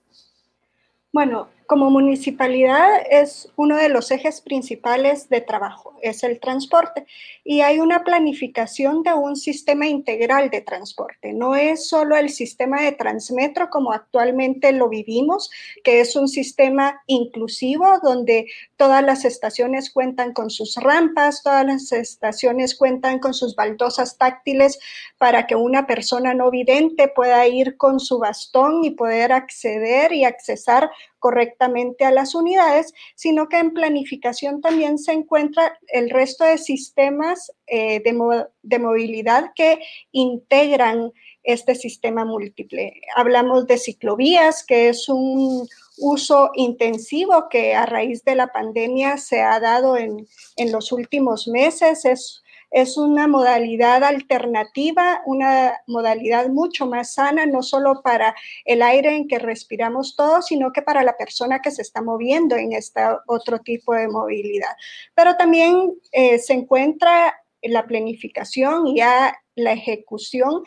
Bueno, 1.13 1.51
como 1.67 1.91
municipalidad 1.91 3.03
es 3.11 3.51
uno 3.57 3.77
de 3.77 3.89
los 3.89 4.11
ejes 4.11 4.41
principales 4.41 5.29
de 5.29 5.41
trabajo, 5.41 5.95
es 6.03 6.23
el 6.23 6.41
transporte. 6.41 7.07
Y 7.45 7.61
hay 7.61 7.79
una 7.79 8.05
planificación 8.05 9.03
de 9.03 9.15
un 9.15 9.37
sistema 9.37 9.87
integral 9.87 10.51
de 10.51 10.61
transporte. 10.61 11.33
No 11.33 11.57
es 11.57 11.89
solo 11.89 12.17
el 12.17 12.31
sistema 12.31 12.83
de 12.83 12.93
Transmetro 12.93 13.71
como 13.71 13.93
actualmente 13.93 14.73
lo 14.73 14.89
vivimos, 14.89 15.51
que 15.85 16.01
es 16.01 16.17
un 16.17 16.29
sistema 16.29 17.03
inclusivo 17.07 17.99
donde 18.03 18.47
todas 18.77 19.03
las 19.03 19.25
estaciones 19.25 19.91
cuentan 19.91 20.33
con 20.33 20.51
sus 20.51 20.77
rampas, 20.77 21.43
todas 21.43 21.67
las 21.67 21.93
estaciones 21.93 22.77
cuentan 22.77 23.19
con 23.19 23.35
sus 23.35 23.55
baldosas 23.57 24.19
táctiles 24.19 24.79
para 25.19 25.47
que 25.47 25.55
una 25.57 25.87
persona 25.87 26.35
no 26.35 26.51
vidente 26.51 27.09
pueda 27.09 27.47
ir 27.47 27.77
con 27.77 28.01
su 28.01 28.19
bastón 28.19 28.85
y 28.85 28.91
poder 28.91 29.33
acceder 29.33 30.13
y 30.13 30.25
accesar 30.25 30.91
correctamente 31.19 31.52
directamente 31.53 32.05
a 32.05 32.11
las 32.11 32.35
unidades, 32.35 32.93
sino 33.15 33.49
que 33.49 33.59
en 33.59 33.73
planificación 33.73 34.61
también 34.61 34.99
se 34.99 35.13
encuentra 35.13 35.79
el 35.89 36.11
resto 36.11 36.45
de 36.45 36.59
sistemas 36.59 37.53
eh, 37.67 38.01
de, 38.01 38.45
de 38.63 38.79
movilidad 38.79 39.53
que 39.55 39.81
integran 40.13 41.13
este 41.43 41.75
sistema 41.75 42.25
múltiple. 42.25 42.95
Hablamos 43.17 43.67
de 43.67 43.79
ciclovías, 43.79 44.65
que 44.65 44.89
es 44.89 45.09
un 45.09 45.67
uso 45.99 46.51
intensivo 46.55 47.49
que 47.51 47.75
a 47.75 47.85
raíz 47.85 48.25
de 48.25 48.35
la 48.35 48.47
pandemia 48.47 49.19
se 49.19 49.41
ha 49.41 49.59
dado 49.61 49.97
en, 49.97 50.27
en 50.57 50.73
los 50.73 50.93
últimos 50.93 51.49
meses. 51.49 52.05
Es, 52.05 52.43
es 52.73 52.97
una 52.97 53.29
modalidad 53.29 54.03
alternativa, 54.03 55.21
una 55.27 55.79
modalidad 55.87 56.49
mucho 56.49 56.87
más 56.87 57.15
sana, 57.15 57.45
no 57.45 57.63
solo 57.63 58.01
para 58.03 58.35
el 58.65 58.83
aire 58.83 59.15
en 59.15 59.29
que 59.29 59.39
respiramos 59.39 60.17
todos, 60.17 60.47
sino 60.47 60.73
que 60.73 60.81
para 60.81 61.03
la 61.03 61.17
persona 61.17 61.61
que 61.61 61.71
se 61.71 61.83
está 61.83 62.01
moviendo 62.03 62.57
en 62.57 62.73
este 62.73 63.03
otro 63.27 63.59
tipo 63.59 63.95
de 63.95 64.09
movilidad. 64.09 64.75
Pero 65.15 65.37
también 65.37 65.93
eh, 66.13 66.39
se 66.39 66.55
encuentra 66.55 67.37
la 67.61 67.87
planificación 67.87 68.87
y 68.87 69.01
la 69.01 69.73
ejecución 69.73 70.65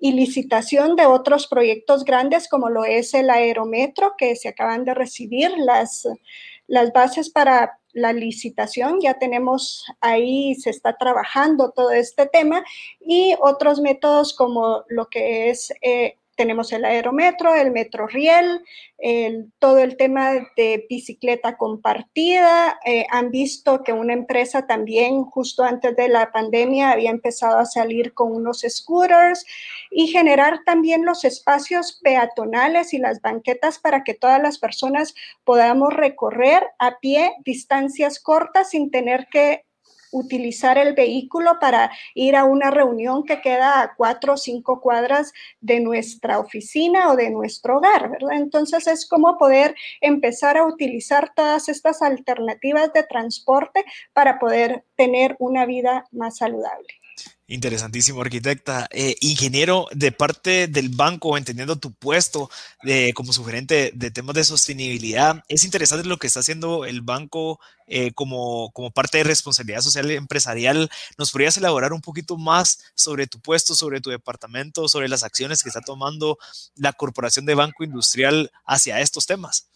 y 0.00 0.12
licitación 0.12 0.96
de 0.96 1.06
otros 1.06 1.46
proyectos 1.46 2.04
grandes 2.04 2.48
como 2.48 2.70
lo 2.70 2.84
es 2.84 3.14
el 3.14 3.30
aerometro, 3.30 4.14
que 4.18 4.34
se 4.34 4.48
acaban 4.48 4.84
de 4.84 4.94
recibir 4.94 5.52
las, 5.58 6.08
las 6.66 6.92
bases 6.92 7.30
para 7.30 7.78
la 7.92 8.12
licitación, 8.12 9.00
ya 9.00 9.18
tenemos 9.18 9.84
ahí, 10.00 10.54
se 10.54 10.70
está 10.70 10.96
trabajando 10.96 11.70
todo 11.70 11.90
este 11.90 12.26
tema, 12.26 12.64
y 13.00 13.34
otros 13.40 13.80
métodos 13.80 14.34
como 14.34 14.84
lo 14.88 15.06
que 15.08 15.50
es 15.50 15.72
eh, 15.82 16.18
tenemos 16.42 16.72
el 16.72 16.84
aerometro, 16.84 17.54
el 17.54 17.70
metro 17.70 18.08
riel, 18.08 18.64
todo 19.60 19.78
el 19.78 19.96
tema 19.96 20.32
de 20.56 20.84
bicicleta 20.90 21.56
compartida. 21.56 22.80
Eh, 22.84 23.06
han 23.10 23.30
visto 23.30 23.84
que 23.84 23.92
una 23.92 24.12
empresa 24.12 24.66
también 24.66 25.22
justo 25.22 25.62
antes 25.62 25.94
de 25.94 26.08
la 26.08 26.32
pandemia 26.32 26.90
había 26.90 27.10
empezado 27.10 27.60
a 27.60 27.64
salir 27.64 28.12
con 28.12 28.32
unos 28.32 28.64
scooters 28.68 29.46
y 29.92 30.08
generar 30.08 30.64
también 30.66 31.04
los 31.04 31.24
espacios 31.24 32.00
peatonales 32.02 32.92
y 32.92 32.98
las 32.98 33.20
banquetas 33.20 33.78
para 33.78 34.02
que 34.02 34.14
todas 34.14 34.42
las 34.42 34.58
personas 34.58 35.14
podamos 35.44 35.92
recorrer 35.94 36.66
a 36.80 36.98
pie 36.98 37.36
distancias 37.44 38.18
cortas 38.18 38.70
sin 38.70 38.90
tener 38.90 39.28
que 39.30 39.64
utilizar 40.12 40.78
el 40.78 40.94
vehículo 40.94 41.58
para 41.60 41.90
ir 42.14 42.36
a 42.36 42.44
una 42.44 42.70
reunión 42.70 43.24
que 43.24 43.40
queda 43.40 43.82
a 43.82 43.94
cuatro 43.94 44.34
o 44.34 44.36
cinco 44.36 44.80
cuadras 44.80 45.32
de 45.60 45.80
nuestra 45.80 46.38
oficina 46.38 47.10
o 47.10 47.16
de 47.16 47.30
nuestro 47.30 47.78
hogar, 47.78 48.10
¿verdad? 48.10 48.36
Entonces 48.36 48.86
es 48.86 49.06
como 49.06 49.38
poder 49.38 49.74
empezar 50.00 50.56
a 50.56 50.64
utilizar 50.64 51.32
todas 51.34 51.68
estas 51.68 52.02
alternativas 52.02 52.92
de 52.92 53.02
transporte 53.02 53.84
para 54.12 54.38
poder 54.38 54.84
tener 54.96 55.36
una 55.38 55.66
vida 55.66 56.06
más 56.12 56.36
saludable. 56.36 56.88
Interesantísimo, 57.52 58.22
arquitecta. 58.22 58.88
Eh, 58.90 59.16
ingeniero, 59.20 59.86
de 59.92 60.10
parte 60.10 60.68
del 60.68 60.88
banco, 60.88 61.36
entendiendo 61.36 61.76
tu 61.76 61.92
puesto 61.92 62.48
de, 62.82 63.12
como 63.12 63.34
sugerente 63.34 63.92
de 63.94 64.10
temas 64.10 64.34
de 64.34 64.44
sostenibilidad, 64.44 65.44
es 65.48 65.62
interesante 65.64 66.08
lo 66.08 66.16
que 66.16 66.28
está 66.28 66.40
haciendo 66.40 66.86
el 66.86 67.02
banco 67.02 67.60
eh, 67.86 68.12
como, 68.14 68.70
como 68.72 68.90
parte 68.90 69.18
de 69.18 69.24
responsabilidad 69.24 69.82
social 69.82 70.10
empresarial. 70.12 70.88
¿Nos 71.18 71.30
podrías 71.30 71.58
elaborar 71.58 71.92
un 71.92 72.00
poquito 72.00 72.38
más 72.38 72.84
sobre 72.94 73.26
tu 73.26 73.38
puesto, 73.38 73.74
sobre 73.74 74.00
tu 74.00 74.08
departamento, 74.08 74.88
sobre 74.88 75.10
las 75.10 75.22
acciones 75.22 75.62
que 75.62 75.68
está 75.68 75.82
tomando 75.82 76.38
la 76.74 76.94
Corporación 76.94 77.44
de 77.44 77.54
Banco 77.54 77.84
Industrial 77.84 78.50
hacia 78.64 79.00
estos 79.00 79.26
temas? 79.26 79.68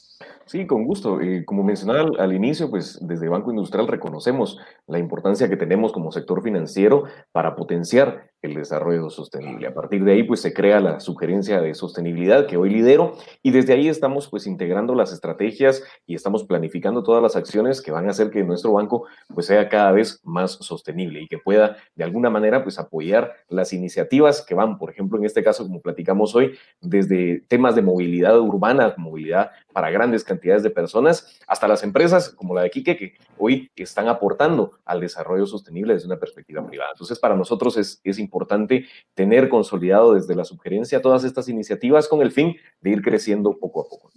Sí, 0.47 0.66
con 0.66 0.85
gusto. 0.85 1.21
Y 1.21 1.45
como 1.45 1.64
mencionaba 1.64 2.09
al, 2.18 2.33
inicio, 2.33 2.71
pues 2.71 2.99
desde 3.02 3.28
Banco 3.28 3.50
Industrial 3.50 3.88
reconocemos 3.88 4.59
la 4.87 4.99
importancia 4.99 5.49
que 5.49 5.56
tenemos 5.56 5.92
como 5.92 6.12
sector 6.12 6.42
financiero 6.42 7.04
para 7.33 7.56
potenciar 7.66 8.30
el 8.42 8.54
desarrollo 8.54 9.11
sostenible. 9.11 9.66
A 9.66 9.75
partir 9.75 10.04
de 10.04 10.12
ahí, 10.12 10.23
pues 10.23 10.40
se 10.40 10.54
crea 10.54 10.78
la 10.78 11.00
sugerencia 11.00 11.61
de 11.61 11.75
sostenibilidad 11.75 12.46
que 12.46 12.56
hoy 12.56 12.70
lidero 12.70 13.16
y 13.42 13.50
desde 13.50 13.73
ahí 13.73 13.88
estamos 13.88 14.28
pues 14.28 14.46
integrando 14.46 14.94
las 14.94 15.12
estrategias 15.12 15.82
y 16.06 16.14
estamos 16.14 16.44
planificando 16.44 17.02
todas 17.02 17.20
las 17.20 17.35
acciones 17.35 17.82
que 17.82 17.90
van 17.90 18.06
a 18.06 18.11
hacer 18.11 18.30
que 18.30 18.44
nuestro 18.44 18.73
banco 18.73 19.06
pues 19.35 19.46
sea 19.46 19.68
cada 19.68 19.90
vez 19.90 20.20
más 20.23 20.52
sostenible 20.52 21.23
y 21.23 21.26
que 21.26 21.38
pueda 21.38 21.76
de 21.96 22.04
alguna 22.04 22.30
manera 22.30 22.62
pues 22.62 22.78
apoyar 22.78 23.32
las 23.49 23.73
iniciativas 23.73 24.44
que 24.46 24.54
van, 24.54 24.78
por 24.78 24.90
ejemplo, 24.90 25.18
en 25.18 25.25
este 25.25 25.42
caso, 25.42 25.64
como 25.64 25.80
platicamos 25.80 26.37
hoy, 26.37 26.56
desde 26.80 27.40
temas 27.49 27.75
de 27.75 27.82
movilidad 27.82 28.38
urbana, 28.38 28.94
movilidad 28.96 29.50
para 29.76 29.90
grandes 29.90 30.25
cantidades 30.25 30.62
de 30.62 30.71
personas, 30.71 31.37
hasta 31.47 31.68
las 31.68 31.83
empresas 31.83 32.30
como 32.30 32.54
la 32.54 32.62
de 32.62 32.71
Quique, 32.71 32.97
que 32.97 33.12
hoy 33.37 33.71
están 33.76 34.09
aportando 34.09 34.78
al 34.87 35.00
desarrollo 35.00 35.45
sostenible 35.47 35.92
desde 35.92 36.06
una 36.06 36.18
perspectiva 36.18 36.66
privada. 36.66 36.92
Entonces, 36.95 37.18
para 37.18 37.37
nosotros 37.37 37.76
es, 37.76 38.18
importante 38.18 38.87
tener 39.12 39.50
consolidado 39.50 40.14
desde 40.14 40.35
la 40.35 40.47
sugerencia 40.47 41.02
todas 41.02 41.25
estas 41.25 41.50
iniciativas 41.50 42.09
con 42.09 42.23
el 42.23 42.33
fin 42.33 42.56
de 42.80 42.88
ir 42.88 43.02
creciendo 43.02 43.59
poco 43.59 43.83
a 43.83 43.85
poco. 43.87 44.11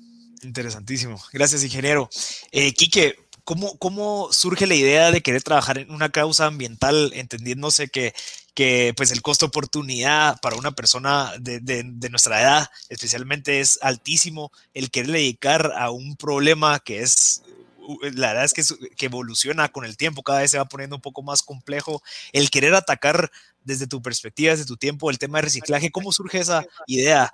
Interesantísimo. 0.44 1.18
Gracias, 1.34 1.62
ingeniero. 1.62 2.08
Eh, 2.54 2.72
Quique, 2.72 3.16
¿cómo, 3.50 3.79
¿cómo 3.79 4.32
surge 4.32 4.68
la 4.68 4.75
idea 4.75 5.10
de 5.12 5.22
querer 5.22 5.41
trabajar 5.41 5.79
en 5.79 5.89
una 5.89 6.10
causa 6.12 6.46
ambiental, 6.46 7.12
entendiéndose 7.15 7.88
que 7.88 8.13
que 8.53 8.94
pues 8.96 9.12
el 9.12 9.22
costo 9.22 9.48
oportunidad 9.48 10.39
para 10.41 10.58
una 10.58 10.72
persona 10.72 11.32
de, 11.39 11.60
de, 11.62 11.84
de, 11.86 12.10
nuestra 12.10 12.41
edad 12.41 12.70
especialmente 12.89 13.62
es 13.62 13.79
altísimo 13.82 14.51
el 14.74 14.91
querer 14.91 15.12
dedicar 15.12 15.72
a 15.77 15.91
un 15.91 16.18
problema 16.18 16.79
que 16.79 17.00
es 17.00 17.41
la 18.13 18.27
verdad 18.27 18.46
es 18.46 18.53
que, 18.53 18.63
que 18.96 19.06
evoluciona 19.08 19.70
con 19.70 19.86
el 19.86 19.98
tiempo, 19.98 20.22
cada 20.22 20.41
vez 20.41 20.51
se 20.51 20.60
va 20.60 20.65
poniendo 20.65 20.98
un 20.98 21.01
poco 21.01 21.24
más 21.24 21.41
complejo. 21.41 22.03
El 22.34 22.51
querer 22.51 22.75
atacar 22.75 23.32
desde 23.63 23.88
tu 23.88 24.00
perspectiva, 24.01 24.51
desde 24.51 24.65
tu 24.65 24.77
tiempo, 24.77 25.10
el 25.10 25.18
tema 25.18 25.39
de 25.39 25.44
reciclaje, 25.44 25.89
¿cómo 25.89 26.12
surge 26.12 26.39
esa 26.39 26.63
idea? 26.86 27.34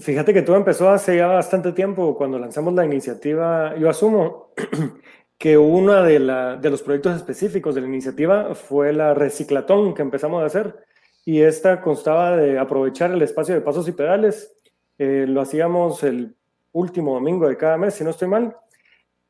Fíjate 0.00 0.34
que 0.34 0.42
todo 0.42 0.56
empezó 0.56 0.90
hace 0.90 1.16
ya 1.16 1.28
bastante 1.28 1.72
tiempo, 1.72 2.16
cuando 2.16 2.38
lanzamos 2.38 2.74
la 2.74 2.84
iniciativa, 2.84 3.76
yo 3.76 3.88
asumo 3.88 4.52
que 5.38 5.56
uno 5.56 6.02
de, 6.02 6.18
los 6.18 6.82
proyectos 6.82 7.16
específicos 7.16 7.74
de 7.74 7.82
la 7.82 7.86
iniciativa 7.86 8.54
fue 8.54 8.92
la 8.92 9.14
reciclatón 9.14 9.94
que 9.94 10.02
empezamos 10.02 10.42
a 10.42 10.46
hacer, 10.46 10.76
y 11.24 11.42
esta 11.42 11.80
constaba 11.80 12.36
de 12.36 12.58
aprovechar 12.58 13.12
el 13.12 13.22
espacio 13.22 13.54
de 13.54 13.60
pasos 13.60 13.86
y 13.88 13.92
pedales. 13.92 14.56
Eh, 14.98 15.26
lo 15.28 15.40
hacíamos 15.40 16.02
el 16.02 16.34
último 16.72 17.14
domingo 17.14 17.48
de 17.48 17.56
cada 17.56 17.78
mes, 17.78 17.94
si 17.94 18.04
no 18.04 18.10
estoy 18.10 18.28
mal, 18.28 18.56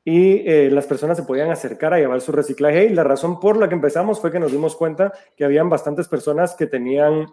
y 0.05 0.49
eh, 0.49 0.71
las 0.71 0.87
personas 0.87 1.17
se 1.17 1.25
podían 1.25 1.51
acercar 1.51 1.95
a 1.95 1.99
llevar 1.99 2.21
su 2.21 2.33
reciclaje. 2.33 2.87
Y 2.87 2.91
la 2.91 3.05
razón 3.05 3.39
por 3.39 3.57
la 3.57 3.69
que 3.69 3.75
empezamos 3.75 4.21
fue 4.21 4.33
que 4.33 4.41
nos 4.41 4.53
dimos 4.53 4.77
cuenta 4.77 5.13
que 5.37 5.45
habían 5.45 5.69
bastantes 5.69 6.09
personas 6.09 6.55
que 6.55 6.67
tenían 6.67 7.27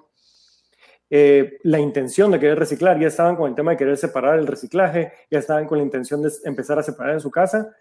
eh, 1.14 1.60
la 1.64 1.78
intención 1.78 2.32
de 2.32 2.40
querer 2.40 2.58
reciclar, 2.58 2.98
ya 2.98 3.10
estaban 3.10 3.36
con 3.36 3.50
el 3.50 3.56
tema 3.56 3.72
de 3.72 3.78
querer 3.78 3.98
separar 3.98 4.40
el 4.40 4.48
reciclaje, 4.48 5.12
ya 5.30 5.40
estaban 5.40 5.68
con 5.68 5.78
la 5.78 5.84
intención 5.84 6.22
de 6.22 6.32
empezar 6.46 6.80
a 6.80 6.84
separar 6.84 7.16
en 7.16 7.20
su 7.20 7.30
casa, 7.30 7.76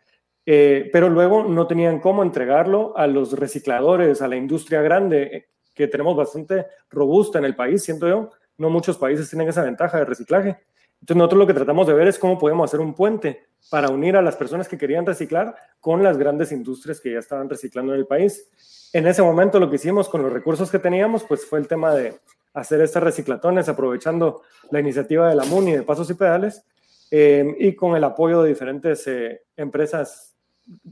eh, 0.45 0.91
pero 0.93 1.09
luego 1.09 1.45
no 1.45 1.69
tenían 1.69 2.01
cómo 2.01 2.25
entregarlo 2.25 2.93
a 2.97 3.07
los 3.07 3.33
recicladores, 3.35 4.21
a 4.21 4.27
la 4.27 4.35
industria 4.35 4.83
grande, 4.83 5.47
que 5.73 5.87
tenemos 5.87 6.17
bastante 6.17 6.67
robusta 6.91 7.39
en 7.39 7.45
el 7.45 7.55
país, 7.55 7.85
siento 7.85 8.09
yo. 8.09 8.31
No 8.59 8.69
muchos 8.69 8.99
países 8.99 9.31
tienen 9.31 9.49
esa 9.49 9.63
ventaja 9.63 9.99
de 9.99 10.07
reciclaje. 10.07 10.59
Entonces 11.01 11.17
nosotros 11.17 11.39
lo 11.39 11.47
que 11.47 11.55
tratamos 11.55 11.87
de 11.87 11.95
ver 11.95 12.09
es 12.09 12.19
cómo 12.19 12.37
podemos 12.37 12.69
hacer 12.69 12.81
un 12.81 12.95
puente 12.95 13.47
para 13.71 13.91
unir 13.91 14.17
a 14.17 14.23
las 14.23 14.35
personas 14.35 14.67
que 14.67 14.77
querían 14.77 15.07
reciclar 15.07 15.55
con 15.79 16.03
las 16.03 16.19
grandes 16.19 16.51
industrias 16.51 17.01
que 17.01 17.13
ya 17.13 17.21
estaban 17.21 17.49
reciclando 17.49 17.95
en 17.95 18.01
el 18.01 18.07
país. 18.07 18.91
En 18.93 19.07
ese 19.07 19.23
momento 19.23 19.61
lo 19.61 19.71
que 19.71 19.77
hicimos 19.77 20.09
con 20.09 20.21
los 20.21 20.33
recursos 20.33 20.69
que 20.69 20.81
teníamos 20.81 21.23
pues 21.23 21.47
fue 21.47 21.61
el 21.61 21.69
tema 21.69 21.95
de 21.95 22.19
hacer 22.55 22.81
estas 22.81 23.03
reciclatones 23.03 23.69
aprovechando 23.69 24.43
la 24.71 24.81
iniciativa 24.81 25.29
de 25.29 25.35
la 25.35 25.45
MUNI 25.45 25.77
de 25.77 25.83
Pasos 25.83 26.11
y 26.11 26.15
Pedales 26.15 26.65
eh, 27.11 27.57
y 27.59 27.75
con 27.75 27.97
el 27.97 28.05
apoyo 28.05 28.43
de 28.43 28.51
diferentes 28.51 29.07
eh, 29.07 29.43
empresas 29.57 30.35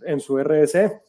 en 0.03 0.21
su 0.21 0.39
RSE. 0.39 1.01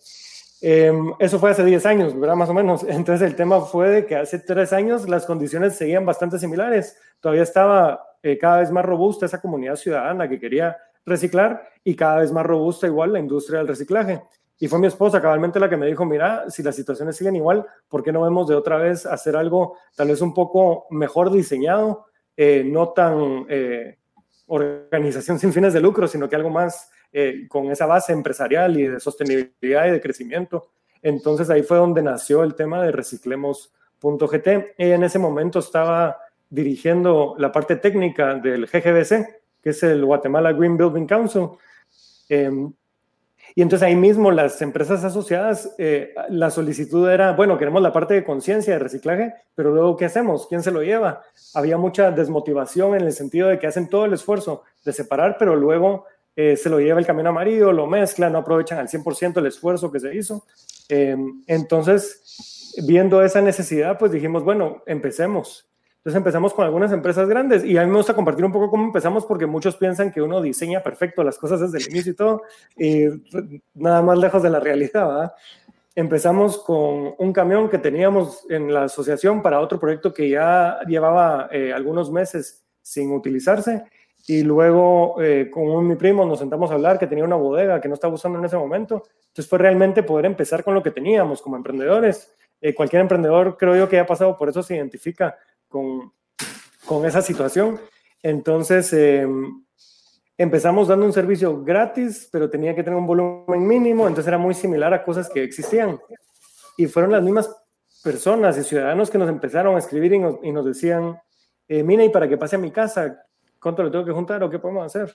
Eh, 0.62 0.92
eso 1.20 1.40
fue 1.40 1.52
hace 1.52 1.64
10 1.64 1.86
años, 1.86 2.20
¿verdad? 2.20 2.36
Más 2.36 2.50
o 2.50 2.54
menos. 2.54 2.84
Entonces 2.88 3.28
el 3.28 3.36
tema 3.36 3.62
fue 3.62 3.90
de 3.90 4.06
que 4.06 4.16
hace 4.16 4.40
3 4.40 4.74
años 4.74 5.10
las 5.10 5.26
condiciones 5.26 5.76
seguían 5.76 6.06
bastante 6.06 6.40
similares. 6.40 6.98
Todavía 7.20 7.44
estaba 7.44 8.06
cada 8.42 8.60
vez 8.60 8.70
más 8.70 8.84
robusta 8.84 9.26
esa 9.26 9.40
comunidad 9.40 9.78
ciudadana 9.78 10.28
que 10.28 10.42
quería 10.42 10.78
reciclar 11.06 11.64
y 11.86 11.96
cada 11.96 12.18
vez 12.18 12.34
más 12.34 12.46
robusta 12.46 12.86
igual 12.86 13.14
la 13.14 13.20
industria 13.20 13.60
del 13.60 13.70
reciclaje. 13.70 14.22
Y 14.60 14.68
fue 14.68 14.80
mi 14.80 14.88
esposa 14.88 15.22
cabalmente 15.22 15.60
la 15.60 15.70
que 15.70 15.78
me 15.78 15.88
dijo, 15.88 16.06
mira, 16.06 16.50
si 16.50 16.62
las 16.62 16.76
situaciones 16.76 17.16
siguen 17.16 17.38
igual, 17.38 17.66
¿por 17.88 18.04
qué 18.04 18.12
no 18.12 18.22
vemos 18.22 18.48
de 18.48 18.56
otra 18.56 18.78
vez 18.78 19.06
hacer 19.06 19.36
algo 19.36 19.78
tal 19.96 20.10
vez 20.10 20.22
un 20.22 20.34
poco 20.34 20.86
mejor 20.90 21.32
diseñado, 21.32 22.06
eh, 22.36 22.64
no 22.66 22.90
tan 22.90 23.46
eh, 23.50 23.98
organización 24.48 25.40
sin 25.40 25.54
fines 25.54 25.74
de 25.74 25.80
lucro, 25.80 26.08
sino 26.08 26.28
que 26.28 26.36
algo 26.36 26.50
más 26.50 26.92
con 27.48 27.72
esa 27.72 27.88
base 27.88 28.14
empresarial 28.14 28.78
y 28.78 28.86
de 28.86 29.00
sostenibilidad 29.00 29.88
y 29.88 29.92
de 29.92 30.02
crecimiento? 30.02 30.70
Entonces 31.02 31.50
ahí 31.50 31.64
fue 31.64 31.78
donde 31.78 32.02
nació 32.02 32.44
el 32.44 32.56
tema 32.56 32.84
de 32.84 32.92
reciclemos.gt. 32.92 34.48
En 34.78 35.04
ese 35.04 35.20
momento 35.20 35.60
estaba 35.60 36.18
dirigiendo 36.50 37.36
la 37.38 37.52
parte 37.52 37.76
técnica 37.76 38.36
del 38.36 38.66
GGBC, 38.66 39.42
que 39.62 39.70
es 39.70 39.84
el 39.84 40.04
Guatemala 40.04 40.52
Green 40.54 40.78
Building 40.78 41.06
Council. 41.06 41.50
Em, 42.28 42.72
y 43.56 43.62
entonces 43.62 43.88
ahí 43.88 43.96
mismo 43.96 44.32
las 44.32 44.62
empresas 44.62 45.04
asociadas, 45.04 45.74
eh, 45.78 46.14
la 46.30 46.50
solicitud 46.52 47.10
era, 47.10 47.34
bueno, 47.34 47.58
queremos 47.58 47.82
la 47.82 47.94
parte 47.94 48.14
de 48.14 48.24
conciencia 48.24 48.74
de 48.74 48.80
reciclaje, 48.80 49.34
pero 49.56 49.74
luego, 49.74 49.98
¿qué 49.98 50.06
hacemos? 50.06 50.48
¿Quién 50.48 50.64
se 50.64 50.72
lo 50.72 50.82
lleva? 50.82 51.22
Había 51.54 51.78
mucha 51.78 52.12
desmotivación 52.12 52.96
en 52.96 53.02
el 53.02 53.14
sentido 53.14 53.50
de 53.50 53.60
que 53.60 53.68
hacen 53.68 53.90
todo 53.90 54.06
el 54.06 54.14
esfuerzo 54.14 54.64
de 54.86 54.94
separar, 54.94 55.38
pero 55.38 55.56
luego 55.56 56.06
eh, 56.36 56.56
se 56.56 56.70
lo 56.70 56.80
lleva 56.80 57.00
el 57.00 57.06
camión 57.06 57.28
amarillo, 57.28 57.72
lo 57.72 57.88
mezclan, 57.88 58.34
no 58.34 58.40
aprovechan 58.40 58.80
al 58.80 58.88
100% 58.88 59.38
el 59.38 59.48
esfuerzo 59.48 59.92
que 59.92 60.00
se 60.00 60.16
hizo. 60.16 60.46
Em, 60.88 61.44
entonces, 61.48 62.76
viendo 62.86 63.22
esa 63.24 63.42
necesidad, 63.42 63.98
pues 63.98 64.12
dijimos, 64.12 64.44
bueno, 64.44 64.84
empecemos. 64.86 65.69
Entonces 66.00 66.18
empezamos 66.18 66.54
con 66.54 66.64
algunas 66.64 66.94
empresas 66.94 67.28
grandes 67.28 67.66
y 67.66 67.78
a 67.78 67.84
mí 67.84 67.92
me 67.92 67.98
gusta 67.98 68.14
compartir 68.14 68.46
un 68.46 68.54
poco 68.54 68.70
cómo 68.70 68.86
empezamos 68.86 69.26
porque 69.26 69.46
muchos 69.46 69.76
piensan 69.76 70.14
que 70.14 70.22
uno 70.22 70.42
diseña 70.42 70.82
perfecto 70.82 71.26
las 71.26 71.38
cosas 71.38 71.60
desde 71.60 71.78
el 71.80 71.94
inicio 71.94 72.14
y 72.14 72.16
todo 72.16 72.42
y 72.78 73.08
nada 73.74 74.02
más 74.02 74.18
lejos 74.18 74.42
de 74.42 74.50
la 74.50 74.62
realidad. 74.62 75.08
¿verdad? 75.08 75.34
Empezamos 75.94 76.60
con 76.60 77.16
un 77.18 77.34
camión 77.34 77.68
que 77.68 77.80
teníamos 77.80 78.46
en 78.50 78.74
la 78.74 78.86
asociación 78.86 79.42
para 79.42 79.60
otro 79.60 79.78
proyecto 79.78 80.14
que 80.14 80.30
ya 80.30 80.80
llevaba 80.88 81.50
eh, 81.52 81.74
algunos 81.74 82.10
meses 82.10 82.64
sin 82.82 83.12
utilizarse 83.12 83.84
y 84.26 84.44
luego 84.44 85.22
eh, 85.22 85.50
con 85.52 85.86
mi 85.86 85.96
primo 85.96 86.26
nos 86.26 86.40
sentamos 86.40 86.72
a 86.72 86.76
hablar 86.76 86.98
que 86.98 87.08
tenía 87.08 87.26
una 87.26 87.36
bodega 87.36 87.82
que 87.82 87.90
no 87.90 87.96
estaba 87.96 88.14
usando 88.14 88.40
en 88.40 88.46
ese 88.46 88.56
momento. 88.56 89.04
Entonces 89.28 89.50
fue 89.50 89.60
realmente 89.60 90.04
poder 90.04 90.26
empezar 90.26 90.64
con 90.64 90.74
lo 90.74 90.82
que 90.82 90.92
teníamos 90.92 91.42
como 91.42 91.58
emprendedores. 91.58 92.34
Eh, 92.62 92.74
cualquier 92.74 93.02
emprendedor 93.02 93.58
creo 93.58 93.76
yo 93.76 93.90
que 93.90 93.98
haya 93.98 94.08
pasado 94.08 94.38
por 94.38 94.48
eso 94.48 94.64
se 94.64 94.76
identifica 94.76 95.38
con, 95.70 96.12
con 96.86 97.06
esa 97.06 97.22
situación. 97.22 97.80
Entonces, 98.22 98.92
em, 98.94 99.64
empezamos 100.38 100.88
dando 100.88 101.06
un 101.06 101.14
servicio 101.14 101.64
gratis, 101.64 102.28
pero 102.32 102.50
tenía 102.50 102.76
que 102.76 102.84
tener 102.84 102.98
un 102.98 103.08
volumen 103.08 103.66
mínimo, 103.66 104.08
entonces 104.08 104.28
era 104.28 104.38
muy 104.38 104.54
similar 104.54 104.94
a 104.94 105.04
cosas 105.04 105.30
que 105.30 105.44
existían. 105.44 106.00
Y 106.78 106.88
fueron 106.88 107.12
las 107.12 107.24
mismas 107.24 107.50
personas 108.04 108.58
y 108.58 108.64
ciudadanos 108.64 109.10
que 109.10 109.18
nos 109.18 109.30
empezaron 109.30 109.76
a 109.76 109.80
escribir 109.80 110.14
y 110.14 110.52
nos, 110.52 110.66
decían, 110.66 111.20
eh, 111.68 111.84
mira, 111.84 112.04
y 112.04 112.10
para 112.10 112.28
que 112.28 112.38
pase 112.38 112.56
a 112.56 112.60
mi 112.60 112.72
casa, 112.72 113.26
¿cuánto 113.62 113.84
le 113.84 113.92
tengo 113.92 114.06
que 114.06 114.12
juntar 114.12 114.42
o 114.44 114.50
qué 114.50 114.60
podemos 114.60 114.86
hacer? 114.86 115.14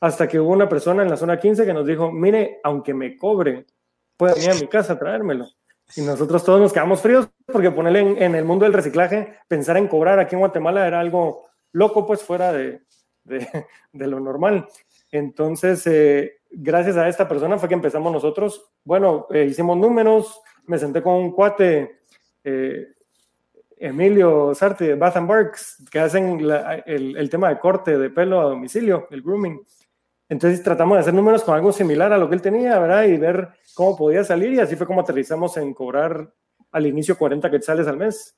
Hasta 0.00 0.26
que 0.26 0.40
hubo 0.40 0.50
una 0.50 0.68
persona 0.68 1.02
en 1.02 1.10
la 1.10 1.16
zona 1.16 1.38
15 1.38 1.66
que 1.66 1.74
nos 1.74 1.86
dijo, 1.86 2.10
mire, 2.10 2.60
aunque 2.64 2.94
me 2.94 3.16
cobre, 3.16 3.66
puede 4.16 4.34
venir 4.34 4.50
a 4.50 4.54
mi 4.54 4.66
casa 4.66 4.94
a 4.94 4.98
traérmelo. 4.98 5.46
Y 5.96 6.02
nosotros 6.02 6.44
todos 6.44 6.60
nos 6.60 6.72
quedamos 6.72 7.00
fríos 7.00 7.28
porque 7.46 7.70
ponerle 7.70 8.24
en, 8.24 8.34
el 8.34 8.44
mundo 8.44 8.64
del 8.64 8.72
reciclaje, 8.72 9.36
pensar 9.46 9.76
en 9.76 9.86
cobrar 9.86 10.18
aquí 10.18 10.34
en 10.34 10.40
Guatemala 10.40 10.86
era 10.86 10.98
algo 10.98 11.46
loco, 11.72 12.06
pues 12.06 12.22
fuera 12.22 12.52
de, 12.52 12.82
de, 13.24 14.06
lo 14.06 14.18
normal. 14.18 14.66
Entonces, 15.12 15.86
eh, 15.86 16.38
gracias 16.50 16.96
a 16.96 17.08
esta 17.08 17.28
persona 17.28 17.58
fue 17.58 17.68
que 17.68 17.74
empezamos 17.74 18.12
nosotros. 18.12 18.70
Bueno, 18.84 19.26
eh, 19.30 19.44
hicimos 19.44 19.76
números, 19.76 20.40
me 20.66 20.78
senté 20.78 21.02
con 21.02 21.14
un 21.14 21.32
cuate, 21.32 22.00
eh, 22.42 22.88
Emilio 23.76 24.54
Sarte 24.54 24.88
de 24.88 24.94
Bath 24.94 25.16
and 25.16 25.28
Barks, 25.28 25.84
que 25.90 25.98
hacen 25.98 26.40
el, 26.86 27.16
el, 27.16 27.30
tema 27.30 27.50
de 27.50 27.58
corte 27.58 27.98
de 27.98 28.10
pelo 28.10 28.40
a 28.40 28.44
domicilio, 28.44 29.08
el 29.10 29.22
grooming. 29.22 29.60
Entonces 30.28 30.62
tratamos 30.62 30.96
de 30.96 31.00
hacer 31.00 31.14
números 31.14 31.44
con 31.44 31.54
algo 31.54 31.72
similar 31.72 32.12
a 32.12 32.18
lo 32.18 32.28
que 32.28 32.34
él 32.34 32.42
tenía, 32.42 32.78
¿verdad? 32.78 33.04
Y 33.04 33.16
ver 33.18 33.48
cómo 33.74 33.96
podía 33.96 34.24
salir 34.24 34.54
y 34.54 34.60
así 34.60 34.76
fue 34.76 34.86
como 34.86 35.02
aterrizamos 35.02 35.56
en 35.56 35.74
cobrar 35.74 36.32
al 36.72 36.86
inicio 36.86 37.16
40 37.16 37.50
quetzales 37.50 37.86
al 37.86 37.96
mes. 37.96 38.36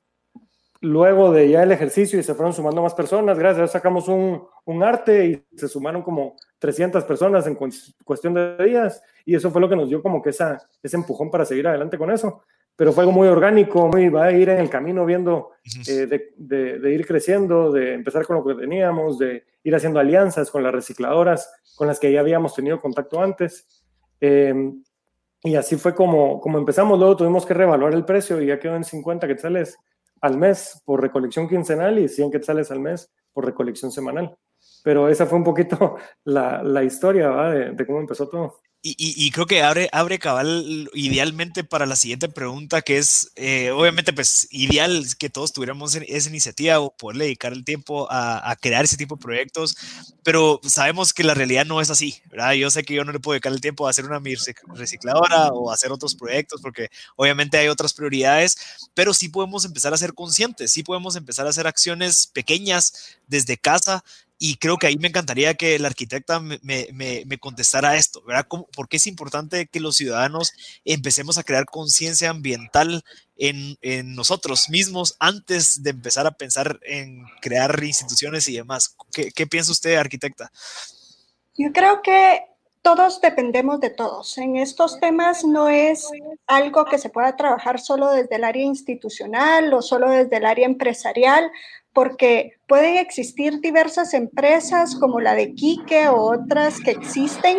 Luego 0.81 1.33
de 1.33 1.49
ya 1.49 1.62
el 1.62 1.73
ejercicio 1.73 2.19
y 2.19 2.23
se 2.23 2.35
fueron 2.35 2.52
sumando 2.52 2.83
más 2.83 2.95
personas, 2.95 3.38
gracias 3.38 3.73
sacamos 3.73 4.09
un, 4.09 4.47
un 4.64 4.83
arte 4.83 5.26
y 5.26 5.57
se 5.57 5.69
sumaron 5.69 6.02
como 6.02 6.37
300 6.59 7.05
personas 7.05 7.47
en 7.47 7.57
cuestión 8.05 8.35
de 8.35 8.57
días 8.59 9.02
y 9.25 9.35
eso 9.35 9.50
fue 9.50 9.61
lo 9.61 9.69
que 9.69 9.76
nos 9.76 9.88
dio 9.88 10.02
como 10.02 10.21
que 10.21 10.31
esa, 10.31 10.59
ese 10.83 10.97
empujón 10.97 11.31
para 11.31 11.45
seguir 11.45 11.66
adelante 11.66 11.97
con 11.97 12.11
eso. 12.11 12.43
Pero 12.76 12.92
fue 12.92 13.04
algo 13.04 13.12
muy 13.12 13.26
orgánico, 13.26 13.88
muy 13.88 14.09
va 14.11 14.26
a 14.26 14.33
ir 14.33 14.50
en 14.50 14.59
el 14.59 14.68
camino 14.68 15.06
viendo 15.06 15.52
eh, 15.88 16.06
de, 16.06 16.35
de, 16.37 16.78
de 16.78 16.92
ir 16.92 17.06
creciendo, 17.06 17.73
de 17.73 17.95
empezar 17.95 18.26
con 18.26 18.37
lo 18.37 18.45
que 18.45 18.54
teníamos, 18.54 19.18
de 19.18 19.45
ir 19.64 19.75
haciendo 19.75 19.99
alianzas 19.99 20.50
con 20.50 20.62
las 20.62 20.73
recicladoras 20.73 21.50
con 21.76 21.86
las 21.86 22.00
que 22.00 22.10
ya 22.10 22.21
habíamos 22.21 22.54
tenido 22.54 22.80
contacto 22.80 23.23
antes. 23.23 23.84
Em, 24.21 24.82
y 25.45 25.54
así 25.54 25.76
fue 25.76 25.95
como, 25.95 26.41
como 26.41 26.58
empezamos. 26.58 26.99
Luego 26.99 27.17
tuvimos 27.17 27.47
que 27.47 27.54
revaluar 27.54 27.95
el 27.95 28.04
precio 28.04 28.41
y 28.43 28.47
ya 28.47 28.58
quedó 28.58 28.75
en 28.75 28.84
50 28.84 29.28
quetzales 29.28 29.76
al 30.23 30.39
mes 30.39 30.82
por 30.84 31.00
recolección 31.00 31.49
quincenal 31.49 31.99
y 31.99 32.08
100 32.08 32.32
quetzales 32.32 32.71
al 32.71 32.80
mes 32.80 33.12
por 33.32 33.45
recolección 33.45 33.93
semanal. 33.93 34.36
Pero 34.82 35.08
esa 35.08 35.26
fue 35.26 35.39
un 35.39 35.45
poquito 35.45 35.97
la, 36.25 36.62
la 36.62 36.82
historia 36.82 37.30
de, 37.50 37.73
de, 37.73 37.86
cómo 37.86 38.00
empezó 38.00 38.28
todo. 38.28 38.60
Y, 38.89 39.32
creo 39.32 39.47
que 39.47 39.62
abre, 39.62 39.89
abre 39.91 40.21
cabal 40.21 40.89
idealmente 40.95 41.65
para 41.65 41.86
la 41.86 41.97
siguiente 41.97 42.28
pregunta, 42.28 42.82
que 42.82 42.99
es, 42.99 43.32
eh, 43.34 43.73
obviamente, 43.73 44.12
pues 44.12 44.47
ideal 44.52 45.04
que 45.19 45.28
todos 45.28 45.52
tuviéramos 45.52 45.97
esa 45.97 46.28
iniciativa 46.28 46.78
o 46.78 46.97
poderle 46.97 47.25
dedicar 47.25 47.52
el 47.52 47.65
tiempo 47.65 48.06
a, 48.08 48.56
crear 48.60 48.84
ese 48.84 48.97
tipo 48.97 49.17
de 49.17 49.23
proyectos, 49.23 49.76
pero 50.23 50.60
sabemos 50.62 51.12
que 51.12 51.25
la 51.25 51.34
realidad 51.34 51.67
no 51.67 51.80
es 51.80 51.91
así, 51.91 52.23
¿verdad? 52.30 52.52
Yo 52.52 52.71
sé 52.71 52.84
que 52.84 52.95
yo 52.95 53.04
no 53.04 53.10
le 53.10 53.19
puedo 53.19 53.34
dedicar 53.34 53.52
el 53.52 53.60
tiempo 53.60 53.86
a 53.89 53.91
hacer 53.91 54.04
una 54.04 54.21
recicladora 54.75 55.49
o 55.49 55.73
hacer 55.73 55.91
otros 55.91 56.15
proyectos, 56.15 56.60
porque 56.62 56.89
obviamente 57.17 57.58
hay 57.58 57.67
otras 57.67 57.93
prioridades, 57.93 58.56
pero 58.95 59.12
sí 59.15 59.28
podemos 59.28 59.65
empezar 59.65 59.95
a 59.95 59.99
ser 59.99 60.15
conscientes, 60.15 60.71
sí 60.71 60.84
podemos 60.84 61.17
empezar 61.17 61.47
a 61.47 61.50
hacer 61.50 61.67
acciones 61.67 62.28
pequeñas 62.28 63.17
desde 63.26 63.56
casa 63.56 64.04
y 64.39 64.57
creo 64.57 64.77
que 64.77 64.87
ahí 64.87 64.97
me 64.99 65.09
encantaría 65.09 65.55
que 65.55 65.79
la 65.79 65.89
arquitecta 65.89 66.41
me, 66.41 66.59
me, 66.63 67.25
me 67.27 67.39
contestara 67.39 67.97
esto, 67.97 68.23
¿verdad? 68.23 68.47
¿Por 68.49 68.89
qué 68.89 68.99
es 68.99 69.07
importante 69.07 69.67
que 69.67 69.81
los 69.81 69.97
ciudadanos 69.97 70.53
empecemos 70.85 71.39
a 71.39 71.43
crear 71.43 71.65
conciencia 71.65 72.31
ambiental 72.31 73.03
en, 73.39 73.79
en, 73.81 74.15
nosotros 74.15 74.69
mismos 74.69 75.17
antes 75.21 75.83
de 75.83 75.91
empezar 75.91 76.27
a 76.27 76.33
pensar 76.33 76.79
en 76.83 77.25
crear 77.41 77.83
instituciones 77.83 78.47
y 78.49 78.57
demás? 78.57 78.95
¿Qué, 79.13 79.31
qué 79.31 79.47
piensa 79.47 79.73
usted, 79.73 79.97
arquitecta? 79.97 80.53
Yo 81.57 81.73
creo 81.73 82.03
que 82.03 82.43
todos 82.83 83.21
dependemos 83.21 83.81
de 83.81 83.91
todos. 83.91 84.39
En 84.39 84.57
estos 84.57 85.01
temas 85.01 85.45
no 85.45 85.69
es 85.69 86.09
algo 86.47 86.85
que 86.85 86.99
se 86.99 87.09
pueda 87.09 87.35
trabajar 87.35 87.81
solo 87.81 88.11
desde 88.11 88.37
el 88.37 88.45
área 88.45 88.65
institucional 88.65 89.73
o 89.75 89.83
solo 89.83 90.11
desde 90.11 90.37
el 90.37 90.45
área 90.45 90.67
empresarial 90.67 91.51
porque 91.97 92.52
pueden 92.69 92.99
existir 92.99 93.59
diversas 93.61 94.13
empresas 94.13 94.97
como 94.97 95.19
la 95.19 95.35
de 95.35 95.54
Quique 95.54 96.09
o 96.09 96.30
otras 96.30 96.78
que 96.78 96.91
existen, 96.91 97.56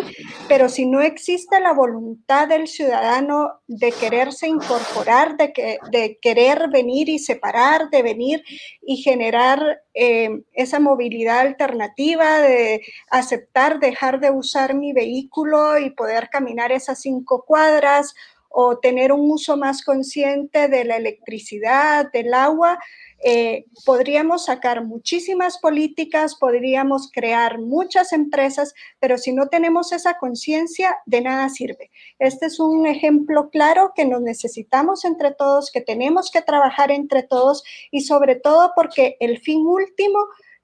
pero 0.48 0.70
si 0.70 0.86
no 0.86 1.02
existe 1.02 1.60
la 1.60 1.74
voluntad 1.74 2.48
del 2.48 2.68
ciudadano 2.68 3.54
de 3.66 3.92
quererse 3.92 4.48
incorporar, 4.48 5.38
de, 5.38 5.54
que, 5.54 5.80
de 5.92 6.20
querer 6.22 6.70
venir 6.72 7.10
y 7.10 7.18
separar, 7.18 7.90
de 7.90 8.04
venir 8.04 8.44
y 8.84 8.98
generar 8.98 9.82
eh, 9.96 10.30
esa 10.54 10.80
movilidad 10.80 11.40
alternativa, 11.40 12.40
de 12.40 12.84
aceptar 13.10 13.80
dejar 13.80 14.20
de 14.20 14.30
usar 14.30 14.76
mi 14.76 14.94
vehículo 14.94 15.80
y 15.80 15.90
poder 15.90 16.30
caminar 16.30 16.72
esas 16.72 17.02
cinco 17.02 17.44
cuadras 17.44 18.14
o 18.50 18.80
tener 18.80 19.12
un 19.12 19.30
uso 19.30 19.58
más 19.58 19.84
consciente 19.84 20.68
de 20.68 20.86
la 20.86 20.98
electricidad, 20.98 22.12
del 22.12 22.34
agua, 22.34 22.80
eh, 23.24 23.66
podríamos 23.86 24.46
sacar 24.46 24.84
muchísimas 24.86 25.58
políticas, 25.58 26.36
podríamos 26.36 27.10
crear 27.12 27.60
muchas 27.60 28.14
empresas, 28.14 28.74
pero 29.00 29.18
si 29.18 29.32
no 29.34 29.48
tenemos 29.48 29.92
esa 29.92 30.18
conciencia, 30.18 30.98
de 31.06 31.22
nada 31.22 31.50
sirve. 31.50 31.90
Este 32.20 32.46
es 32.46 32.60
un 32.60 32.86
ejemplo 32.86 33.50
claro 33.50 33.94
que 33.96 34.06
nos 34.06 34.22
necesitamos 34.22 35.06
entre 35.06 35.34
todos, 35.34 35.72
que 35.72 35.82
tenemos 35.82 36.30
que 36.32 36.42
trabajar 36.42 36.92
entre 36.92 37.24
todos 37.24 37.64
y 37.92 38.02
sobre 38.02 38.36
todo 38.36 38.72
porque 38.76 39.18
el 39.20 39.40
fin 39.40 39.66
último 39.66 40.20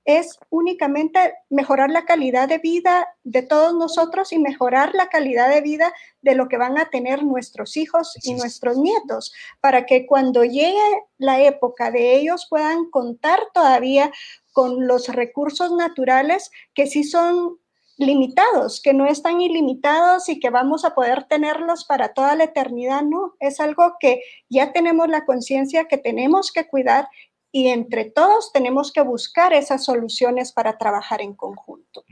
es 0.06 0.38
únicamente 0.50 1.34
mejorar 1.50 1.90
la 1.90 2.06
calidad 2.06 2.50
de 2.50 2.58
vida 2.58 3.08
de 3.24 3.42
todos 3.42 3.74
nosotros 3.74 4.34
y 4.34 4.40
mejorar 4.40 4.94
la 4.94 5.08
calidad 5.08 5.50
de 5.50 5.62
vida 5.62 5.94
de 6.22 6.36
lo 6.36 6.48
que 6.48 6.58
van 6.58 6.78
a 6.78 6.90
tener 6.90 7.24
nuestros 7.24 7.78
hijos 7.78 8.18
y 8.24 8.34
nuestros 8.34 8.78
nietos, 8.78 9.34
para 9.62 9.86
que 9.86 10.06
cuando 10.06 10.44
llegue 10.44 11.04
la 11.18 11.42
época 11.42 11.92
de 11.92 12.16
ellos 12.16 12.48
puedan 12.50 12.90
contar 12.90 13.40
todavía 13.54 14.12
con 14.52 14.88
los 14.88 15.08
recursos 15.08 15.72
naturales 15.72 16.52
que 16.74 16.88
sí 16.88 17.04
son 17.04 17.58
limitados, 17.98 18.82
que 18.82 18.94
no 18.94 19.06
están 19.06 19.40
ilimitados 19.40 20.28
y 20.28 20.40
que 20.40 20.50
vamos 20.50 20.84
a 20.84 20.96
poder 20.96 21.26
tenerlos 21.26 21.86
para 21.86 22.14
toda 22.14 22.36
la 22.36 22.46
eternidad, 22.46 23.04
no, 23.04 23.36
es 23.40 23.60
algo 23.60 23.96
que 24.00 24.22
ya 24.50 24.74
tenemos 24.74 25.08
la 25.10 25.26
conciencia 25.26 25.86
que 25.86 25.98
tenemos 25.98 26.52
que 26.52 26.68
cuidar 26.68 27.08
y 27.56 27.68
entre 27.68 28.06
todos 28.06 28.52
tenemos 28.52 28.92
que 28.92 29.02
buscar 29.02 29.54
esas 29.54 29.86
soluciones 29.86 30.52
para 30.52 30.80
trabajar 30.80 31.22
en 31.22 31.36
conjunto. 31.36 32.04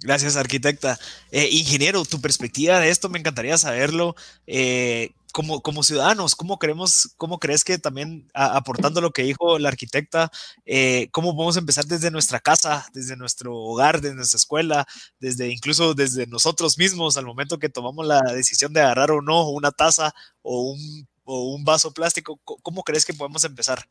Gracias, 0.00 0.36
arquitecta. 0.36 0.98
Eh, 1.30 1.50
ingeniero, 1.52 2.02
tu 2.06 2.18
perspectiva 2.18 2.80
de 2.80 2.88
esto 2.88 3.10
me 3.10 3.18
encantaría 3.18 3.58
saberlo. 3.58 4.16
Eh, 4.46 5.10
como, 5.34 5.60
como 5.60 5.82
ciudadanos, 5.82 6.34
¿cómo, 6.34 6.58
creemos, 6.58 7.12
¿cómo 7.18 7.38
crees 7.38 7.62
que 7.62 7.76
también 7.76 8.26
aportando 8.32 9.02
lo 9.02 9.10
que 9.10 9.22
dijo 9.22 9.58
la 9.58 9.68
arquitecta, 9.68 10.32
eh, 10.64 11.10
cómo 11.10 11.36
podemos 11.36 11.58
empezar 11.58 11.84
desde 11.84 12.10
nuestra 12.10 12.40
casa, 12.40 12.88
desde 12.94 13.16
nuestro 13.16 13.54
hogar, 13.54 14.00
desde 14.00 14.16
nuestra 14.16 14.38
escuela, 14.38 14.86
desde 15.20 15.50
incluso 15.50 15.92
desde 15.92 16.26
nosotros 16.26 16.78
mismos 16.78 17.18
al 17.18 17.26
momento 17.26 17.58
que 17.58 17.68
tomamos 17.68 18.06
la 18.06 18.22
decisión 18.32 18.72
de 18.72 18.80
agarrar 18.80 19.10
o 19.10 19.20
no 19.20 19.50
una 19.50 19.72
taza 19.72 20.14
o 20.40 20.70
un, 20.70 21.06
o 21.24 21.54
un 21.54 21.66
vaso 21.66 21.92
plástico? 21.92 22.40
¿Cómo 22.42 22.82
crees 22.82 23.04
que 23.04 23.12
podemos 23.12 23.44
empezar? 23.44 23.86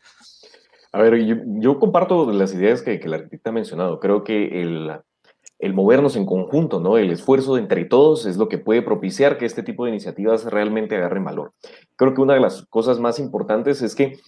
A 0.95 1.01
ver, 1.01 1.25
yo, 1.60 1.77
comparto 1.77 2.31
las 2.31 2.53
ideas 2.53 2.81
que, 2.81 3.01
que 3.01 3.10
la 3.10 3.17
arquitecta 3.17 3.49
ha 3.49 3.53
mencionado. 3.53 3.99
Creo 3.99 4.23
que 4.23 4.62
el, 4.62 4.89
el 5.60 5.73
movernos 5.73 6.15
en 6.15 6.25
conjunto, 6.25 6.79
¿no? 6.79 6.97
El 6.97 7.12
esfuerzo 7.12 7.58
entre 7.58 7.84
todos 7.84 8.25
es 8.25 8.38
lo 8.38 8.47
que 8.47 8.60
puede 8.60 8.81
propiciar 8.81 9.38
que 9.38 9.45
este 9.45 9.62
tipo 9.62 9.84
de 9.84 9.91
iniciativas 9.91 10.45
realmente 10.45 10.95
agarren 10.95 11.25
valor. 11.25 11.51
Creo 11.97 12.13
que 12.13 12.21
una 12.21 12.36
de 12.36 12.39
las 12.39 12.65
cosas 12.67 13.01
más 13.01 13.19
importantes 13.19 13.81
es 13.81 13.93
que 13.93 14.19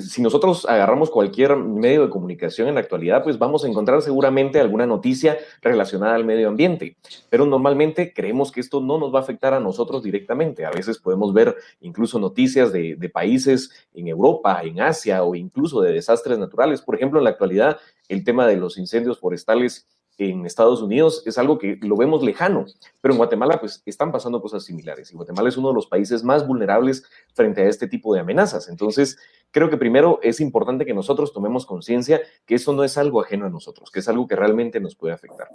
si 0.00 0.20
nosotros 0.20 0.66
agarramos 0.66 1.10
cualquier 1.10 1.56
medio 1.56 2.02
de 2.02 2.10
comunicación 2.10 2.68
en 2.68 2.74
la 2.74 2.80
actualidad, 2.80 3.22
pues 3.22 3.38
vamos 3.38 3.64
a 3.64 3.68
encontrar 3.68 4.02
seguramente 4.02 4.60
alguna 4.60 4.86
noticia 4.86 5.38
relacionada 5.62 6.14
al 6.14 6.26
medio 6.26 6.48
ambiente. 6.48 6.96
Pero 7.30 7.46
normalmente 7.46 8.12
creemos 8.12 8.52
que 8.52 8.60
esto 8.60 8.80
no 8.80 8.98
nos 8.98 9.14
va 9.14 9.20
a 9.20 9.22
afectar 9.22 9.54
a 9.54 9.60
nosotros 9.60 10.02
directamente. 10.02 10.66
A 10.66 10.70
veces 10.70 10.98
podemos 10.98 11.32
ver 11.32 11.56
incluso 11.80 12.18
noticias 12.18 12.72
de, 12.72 12.96
países 13.12 13.70
en 13.94 14.08
Europa, 14.08 14.60
en 14.62 14.80
Asia 14.80 15.22
o 15.24 15.34
incluso 15.34 15.80
de 15.80 15.94
desastres 15.94 16.38
naturales. 16.38 16.82
Por 16.82 16.94
ejemplo, 16.94 17.18
en 17.18 17.24
la 17.24 17.30
actualidad, 17.30 17.78
el 18.08 18.24
tema 18.24 18.46
de 18.46 18.56
los 18.56 18.76
incendios 18.76 19.18
forestales 19.18 19.86
en 20.18 20.44
Estados 20.44 20.82
Unidos 20.82 21.22
es 21.26 21.38
algo 21.38 21.58
que 21.58 21.78
lo 21.80 21.96
vemos 21.96 22.22
lejano, 22.22 22.66
pero 23.00 23.14
en 23.14 23.18
Guatemala 23.18 23.58
pues 23.60 23.82
están 23.86 24.10
pasando 24.10 24.42
cosas 24.42 24.64
similares 24.64 25.12
y 25.12 25.14
Guatemala 25.14 25.48
es 25.48 25.56
uno 25.56 25.68
de 25.68 25.74
los 25.74 25.86
países 25.86 26.24
más 26.24 26.46
vulnerables 26.46 27.04
frente 27.34 27.62
a 27.62 27.68
este 27.68 27.86
tipo 27.86 28.12
de 28.12 28.20
amenazas. 28.20 28.68
Entonces, 28.68 29.16
creo 29.52 29.70
que 29.70 29.76
primero 29.76 30.18
es 30.22 30.40
importante 30.40 30.84
que 30.84 30.92
nosotros 30.92 31.32
tomemos 31.32 31.64
conciencia 31.66 32.20
que 32.44 32.56
eso 32.56 32.72
no 32.72 32.82
es 32.82 32.98
algo 32.98 33.20
ajeno 33.20 33.46
a 33.46 33.50
nosotros, 33.50 33.90
que 33.90 34.00
es 34.00 34.08
algo 34.08 34.26
que 34.26 34.34
realmente 34.36 34.80
nos 34.80 34.96
puede 34.96 35.14
afectar. 35.14 35.48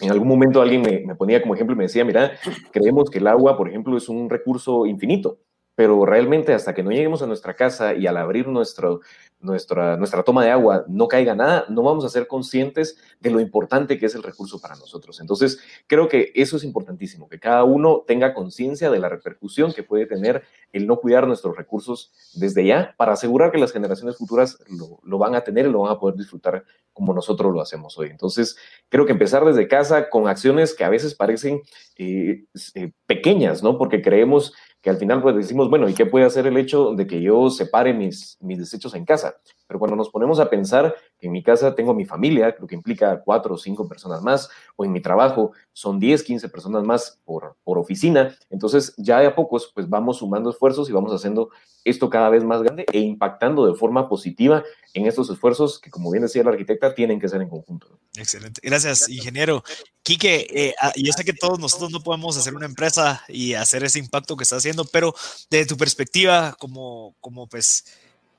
En 0.00 0.10
algún 0.10 0.28
momento 0.28 0.62
alguien 0.62 0.80
me, 0.80 1.00
me 1.00 1.14
ponía 1.14 1.42
como 1.42 1.54
ejemplo 1.54 1.74
y 1.74 1.78
me 1.78 1.84
decía, 1.84 2.04
mira, 2.04 2.32
creemos 2.72 3.10
que 3.10 3.18
el 3.18 3.26
agua, 3.26 3.56
por 3.56 3.68
ejemplo, 3.68 3.96
es 3.96 4.08
un 4.08 4.30
recurso 4.30 4.86
infinito 4.86 5.38
pero 5.78 6.04
realmente 6.04 6.52
hasta 6.54 6.74
que 6.74 6.82
no 6.82 6.90
lleguemos 6.90 7.22
a 7.22 7.28
nuestra 7.28 7.54
casa 7.54 7.94
y 7.94 8.08
al 8.08 8.16
abrir 8.16 8.48
nuestro, 8.48 8.98
nuestra, 9.40 9.96
nuestra 9.96 10.22
toma 10.22 10.44
de 10.44 10.50
agua 10.50 10.84
no 10.88 11.08
caiga 11.08 11.34
nada, 11.34 11.64
no 11.68 11.82
vamos 11.82 12.04
a 12.04 12.08
ser 12.08 12.26
conscientes 12.26 12.96
de 13.20 13.30
lo 13.30 13.40
importante 13.40 13.98
que 13.98 14.06
es 14.06 14.14
el 14.14 14.22
recurso 14.22 14.60
para 14.60 14.76
nosotros. 14.76 15.20
Entonces, 15.20 15.60
creo 15.86 16.08
que 16.08 16.32
eso 16.34 16.56
es 16.56 16.64
importantísimo, 16.64 17.28
que 17.28 17.38
cada 17.38 17.64
uno 17.64 18.04
tenga 18.06 18.34
conciencia 18.34 18.90
de 18.90 18.98
la 18.98 19.08
repercusión 19.08 19.72
que 19.72 19.82
puede 19.82 20.06
tener 20.06 20.42
el 20.72 20.86
no 20.86 20.96
cuidar 20.96 21.26
nuestros 21.26 21.56
recursos 21.56 22.12
desde 22.34 22.64
ya 22.66 22.94
para 22.96 23.12
asegurar 23.12 23.52
que 23.52 23.58
las 23.58 23.72
generaciones 23.72 24.16
futuras 24.16 24.58
lo, 24.68 24.98
lo 25.02 25.18
van 25.18 25.34
a 25.34 25.42
tener 25.42 25.66
y 25.66 25.70
lo 25.70 25.80
van 25.80 25.92
a 25.92 25.98
poder 25.98 26.16
disfrutar 26.16 26.64
como 26.92 27.14
nosotros 27.14 27.52
lo 27.52 27.60
hacemos 27.60 27.96
hoy. 27.96 28.08
Entonces, 28.10 28.56
creo 28.88 29.06
que 29.06 29.12
empezar 29.12 29.44
desde 29.44 29.68
casa 29.68 30.10
con 30.10 30.26
acciones 30.26 30.74
que 30.74 30.84
a 30.84 30.88
veces 30.88 31.14
parecen 31.14 31.62
eh, 31.96 32.44
eh, 32.74 32.92
pequeñas, 33.06 33.62
¿no? 33.62 33.78
Porque 33.78 34.02
creemos 34.02 34.52
al 34.88 34.96
final 34.96 35.22
pues 35.22 35.36
decimos, 35.36 35.68
bueno, 35.70 35.88
¿y 35.88 35.94
qué 35.94 36.06
puede 36.06 36.24
hacer 36.24 36.46
el 36.46 36.56
hecho 36.56 36.94
de 36.94 37.06
que 37.06 37.20
yo 37.20 37.50
separe 37.50 37.92
mis, 37.94 38.38
mis 38.40 38.58
desechos 38.58 38.94
en 38.94 39.04
casa? 39.04 39.36
Pero 39.68 39.78
cuando 39.78 39.96
nos 39.96 40.08
ponemos 40.08 40.40
a 40.40 40.50
pensar 40.50 40.96
que 41.20 41.26
en 41.26 41.32
mi 41.32 41.42
casa 41.42 41.76
tengo 41.76 41.94
mi 41.94 42.04
familia, 42.04 42.56
lo 42.58 42.66
que 42.66 42.74
implica 42.74 43.22
cuatro 43.22 43.54
o 43.54 43.58
cinco 43.58 43.86
personas 43.86 44.22
más, 44.22 44.50
o 44.74 44.84
en 44.84 44.90
mi 44.90 45.00
trabajo 45.00 45.52
son 45.72 46.00
10, 46.00 46.24
15 46.24 46.48
personas 46.48 46.82
más 46.82 47.20
por, 47.24 47.54
por 47.62 47.78
oficina, 47.78 48.36
entonces 48.50 48.94
ya 48.96 49.20
de 49.20 49.26
a 49.26 49.34
pocos 49.36 49.70
pues 49.72 49.88
vamos 49.88 50.18
sumando 50.18 50.50
esfuerzos 50.50 50.88
y 50.88 50.92
vamos 50.92 51.12
haciendo 51.12 51.50
esto 51.84 52.10
cada 52.10 52.28
vez 52.28 52.44
más 52.44 52.62
grande 52.62 52.84
e 52.92 53.00
impactando 53.00 53.66
de 53.66 53.74
forma 53.74 54.08
positiva 54.08 54.64
en 54.94 55.06
estos 55.06 55.30
esfuerzos 55.30 55.78
que, 55.78 55.90
como 55.90 56.10
bien 56.10 56.22
decía 56.22 56.42
la 56.42 56.50
arquitecta, 56.50 56.94
tienen 56.94 57.20
que 57.20 57.28
ser 57.28 57.40
en 57.42 57.48
conjunto. 57.48 57.98
Excelente. 58.16 58.60
Gracias, 58.64 59.08
ingeniero. 59.08 59.62
Quique, 60.02 60.46
eh, 60.50 60.74
ah, 60.80 60.92
yo 60.96 61.12
sé 61.12 61.24
que 61.24 61.32
todos 61.32 61.58
nosotros 61.58 61.90
no 61.90 62.00
podemos 62.00 62.36
hacer 62.36 62.54
una 62.54 62.66
empresa 62.66 63.22
y 63.28 63.54
hacer 63.54 63.84
ese 63.84 63.98
impacto 63.98 64.36
que 64.36 64.44
está 64.44 64.56
haciendo, 64.56 64.84
pero 64.86 65.14
desde 65.50 65.66
tu 65.66 65.76
perspectiva 65.76 66.56
como, 66.58 67.14
como 67.20 67.46
pues, 67.46 67.84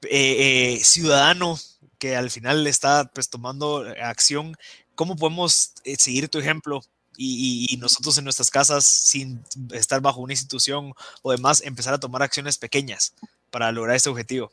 eh, 0.04 0.76
eh, 0.76 0.84
ciudadano 0.84 1.58
que 1.98 2.16
al 2.16 2.30
final 2.30 2.66
está 2.68 3.10
pues, 3.14 3.30
tomando 3.30 3.86
acción, 4.02 4.56
¿cómo 4.96 5.16
podemos 5.16 5.74
seguir 5.98 6.30
tu 6.30 6.40
ejemplo 6.40 6.82
y, 7.22 7.78
nosotros 7.82 8.18
en 8.18 8.24
nuestras 8.24 8.50
casas, 8.50 8.86
sin 8.86 9.42
estar 9.74 10.00
bajo 10.00 10.22
una 10.22 10.34
institución 10.34 10.94
o 11.22 11.32
demás, 11.32 11.62
empezar 11.66 11.94
a 11.94 12.00
tomar 12.00 12.24
acciones 12.24 12.58
pequeñas 12.58 13.14
para 13.52 13.72
lograr 13.72 13.98
este 13.98 14.10
objetivo? 14.10 14.52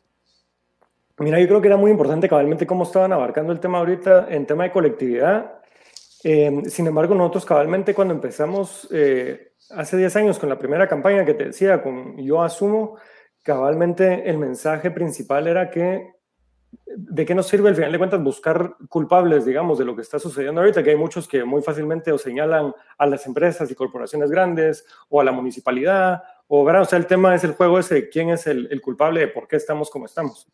Mira, 1.19 1.41
yo 1.41 1.47
creo 1.47 1.61
que 1.61 1.69
era 1.69 1.77
muy 1.77 1.91
importante 1.91 2.29
cabalmente 2.29 2.67
cómo 2.67 2.83
estaban 2.83 3.13
abarcando 3.13 3.53
el 3.53 3.61
tema 3.61 3.79
ahorita 3.79 4.27
en 4.29 4.47
tema 4.47 4.65
de 4.65 4.73
colectividad. 4.73 5.61
Eh, 6.25 6.63
sin 6.69 6.87
embargo, 6.89 7.15
nosotros 7.15 7.47
cabalmente 7.47 7.95
cuando 7.95 8.13
empezamos 8.13 8.89
eh, 8.91 9.53
hace 9.71 9.97
10 9.97 10.17
años 10.17 10.39
con 10.39 10.49
la 10.49 10.59
primera 10.59 10.89
campaña 10.89 11.25
que 11.25 11.35
te 11.35 11.45
decía, 11.47 11.83
con 11.83 12.19
Yo 12.19 12.43
Asumo, 12.43 12.97
cabalmente 13.47 14.29
el 14.29 14.39
mensaje 14.39 14.91
principal 14.91 15.47
era 15.47 15.71
que 15.71 16.17
¿de 16.85 17.25
qué 17.25 17.33
nos 17.33 17.47
sirve 17.47 17.69
al 17.69 17.77
final 17.77 17.93
de 17.93 17.99
cuentas 17.99 18.21
buscar 18.21 18.75
culpables, 18.89 19.45
digamos, 19.45 19.79
de 19.79 19.85
lo 19.85 19.95
que 19.95 20.03
está 20.03 20.19
sucediendo 20.19 20.61
ahorita? 20.61 20.83
Que 20.83 20.91
hay 20.91 20.97
muchos 20.97 21.29
que 21.29 21.45
muy 21.45 21.63
fácilmente 21.63 22.11
o 22.11 22.19
señalan 22.19 22.75
a 22.99 23.07
las 23.07 23.25
empresas 23.25 23.71
y 23.71 23.77
corporaciones 23.77 24.33
grandes 24.33 24.85
o 25.09 25.21
a 25.21 25.25
la 25.25 25.31
municipalidad, 25.31 26.25
o, 26.49 26.63
o 26.65 26.85
sea, 26.85 26.99
el 26.99 27.07
tema 27.07 27.37
es 27.37 27.45
el 27.45 27.53
juego 27.53 27.79
ese 27.79 27.95
de 27.95 28.09
quién 28.09 28.31
es 28.31 28.49
el, 28.49 28.67
el 28.73 28.81
culpable 28.81 29.21
de 29.21 29.29
por 29.29 29.47
qué 29.47 29.55
estamos 29.55 29.91
como 29.91 30.07
estamos. 30.07 30.49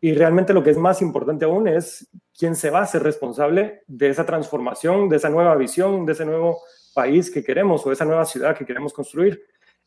Y 0.00 0.14
realmente 0.14 0.54
lo 0.54 0.62
que 0.62 0.70
es 0.70 0.78
más 0.78 1.02
importante 1.02 1.44
aún 1.44 1.68
es 1.68 2.08
quién 2.38 2.56
se 2.56 2.70
va 2.70 2.80
a 2.80 2.86
ser 2.86 3.02
responsable 3.02 3.82
de 3.86 4.08
esa 4.08 4.24
transformación, 4.24 5.10
de 5.10 5.16
esa 5.16 5.28
nueva 5.28 5.54
visión, 5.54 6.06
de 6.06 6.12
ese 6.12 6.24
nuevo 6.24 6.60
país 6.94 7.30
que 7.30 7.44
queremos 7.44 7.84
o 7.84 7.92
esa 7.92 8.06
nueva 8.06 8.24
ciudad 8.24 8.56
que 8.56 8.64
queremos 8.64 8.94
construir. 8.94 9.42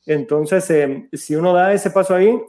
Entonces, 0.06 0.70
eh, 0.72 1.10
si 1.14 1.36
uno 1.36 1.54
da 1.54 1.74
ese 1.74 1.92
paso 1.92 2.16
ahí, 2.16 2.40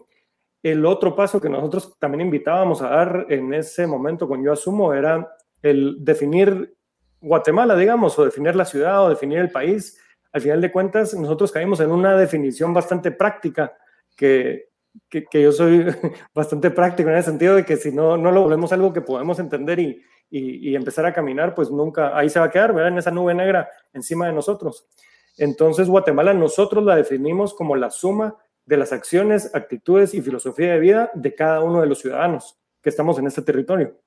el 0.62 0.84
otro 0.84 1.16
paso 1.16 1.40
que 1.40 1.48
nosotros 1.48 1.96
también 1.98 2.22
invitábamos 2.22 2.82
a 2.82 2.88
dar 2.88 3.26
en 3.28 3.54
ese 3.54 3.86
momento 3.86 4.28
con 4.28 4.42
Yo 4.42 4.52
Asumo 4.52 4.92
era 4.92 5.36
el 5.62 5.96
definir 6.00 6.74
Guatemala, 7.20 7.76
digamos, 7.76 8.18
o 8.18 8.24
definir 8.24 8.56
la 8.56 8.64
ciudad 8.64 9.04
o 9.04 9.08
definir 9.10 9.38
el 9.38 9.50
país. 9.50 9.98
Al 10.32 10.40
final 10.40 10.60
de 10.60 10.72
cuentas, 10.72 11.14
nosotros 11.14 11.52
caímos 11.52 11.80
en 11.80 11.90
una 11.90 12.16
definición 12.16 12.72
bastante 12.72 13.10
práctica 13.10 13.76
que 14.16 14.70
que, 15.08 15.42
yo 15.42 15.52
soy 15.52 15.86
bastante 16.34 16.70
práctico 16.70 17.10
en 17.10 17.16
el 17.16 17.22
sentido 17.22 17.56
de 17.56 17.64
que 17.64 17.76
si 17.76 17.92
no, 17.92 18.16
no 18.16 18.30
lo 18.32 18.42
volvemos 18.42 18.72
algo 18.72 18.92
que 18.92 19.00
podemos 19.00 19.38
entender 19.38 19.78
y, 19.78 20.02
y, 20.30 20.74
empezar 20.74 21.06
a 21.06 21.12
caminar, 21.12 21.54
pues 21.54 21.70
nunca, 21.70 22.16
ahí 22.16 22.28
se 22.28 22.38
va 22.38 22.46
a 22.46 22.50
quedar, 22.50 22.72
¿verdad? 22.72 22.92
En 22.92 22.98
esa 22.98 23.10
nube 23.10 23.34
negra 23.34 23.68
encima 23.92 24.26
de 24.26 24.32
nosotros. 24.32 24.86
Entonces, 25.40 25.88
Guatemala 25.88 26.34
nosotros 26.34 26.84
la 26.84 26.96
definimos 26.96 27.54
como 27.54 27.74
la 27.74 27.88
suma 27.90 28.36
de 28.66 28.76
las 28.76 28.92
acciones, 28.92 29.54
actitudes 29.54 30.12
y 30.12 30.20
filosofía 30.20 30.74
de 30.74 30.78
vida 30.78 31.10
de 31.14 31.34
cada 31.34 31.62
uno 31.62 31.80
de 31.80 31.86
los 31.86 32.00
ciudadanos 32.00 32.60
que 32.82 32.90
estamos 32.90 33.18
en 33.18 33.26
este 33.26 33.40
territorio. 33.40 33.98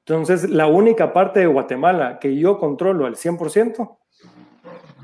Entonces, 0.00 0.50
la 0.50 0.66
única 0.66 1.14
parte 1.14 1.40
de 1.40 1.46
Guatemala 1.46 2.18
que 2.18 2.36
yo 2.36 2.58
controlo 2.58 3.06
al 3.06 3.16
100%, 3.16 3.98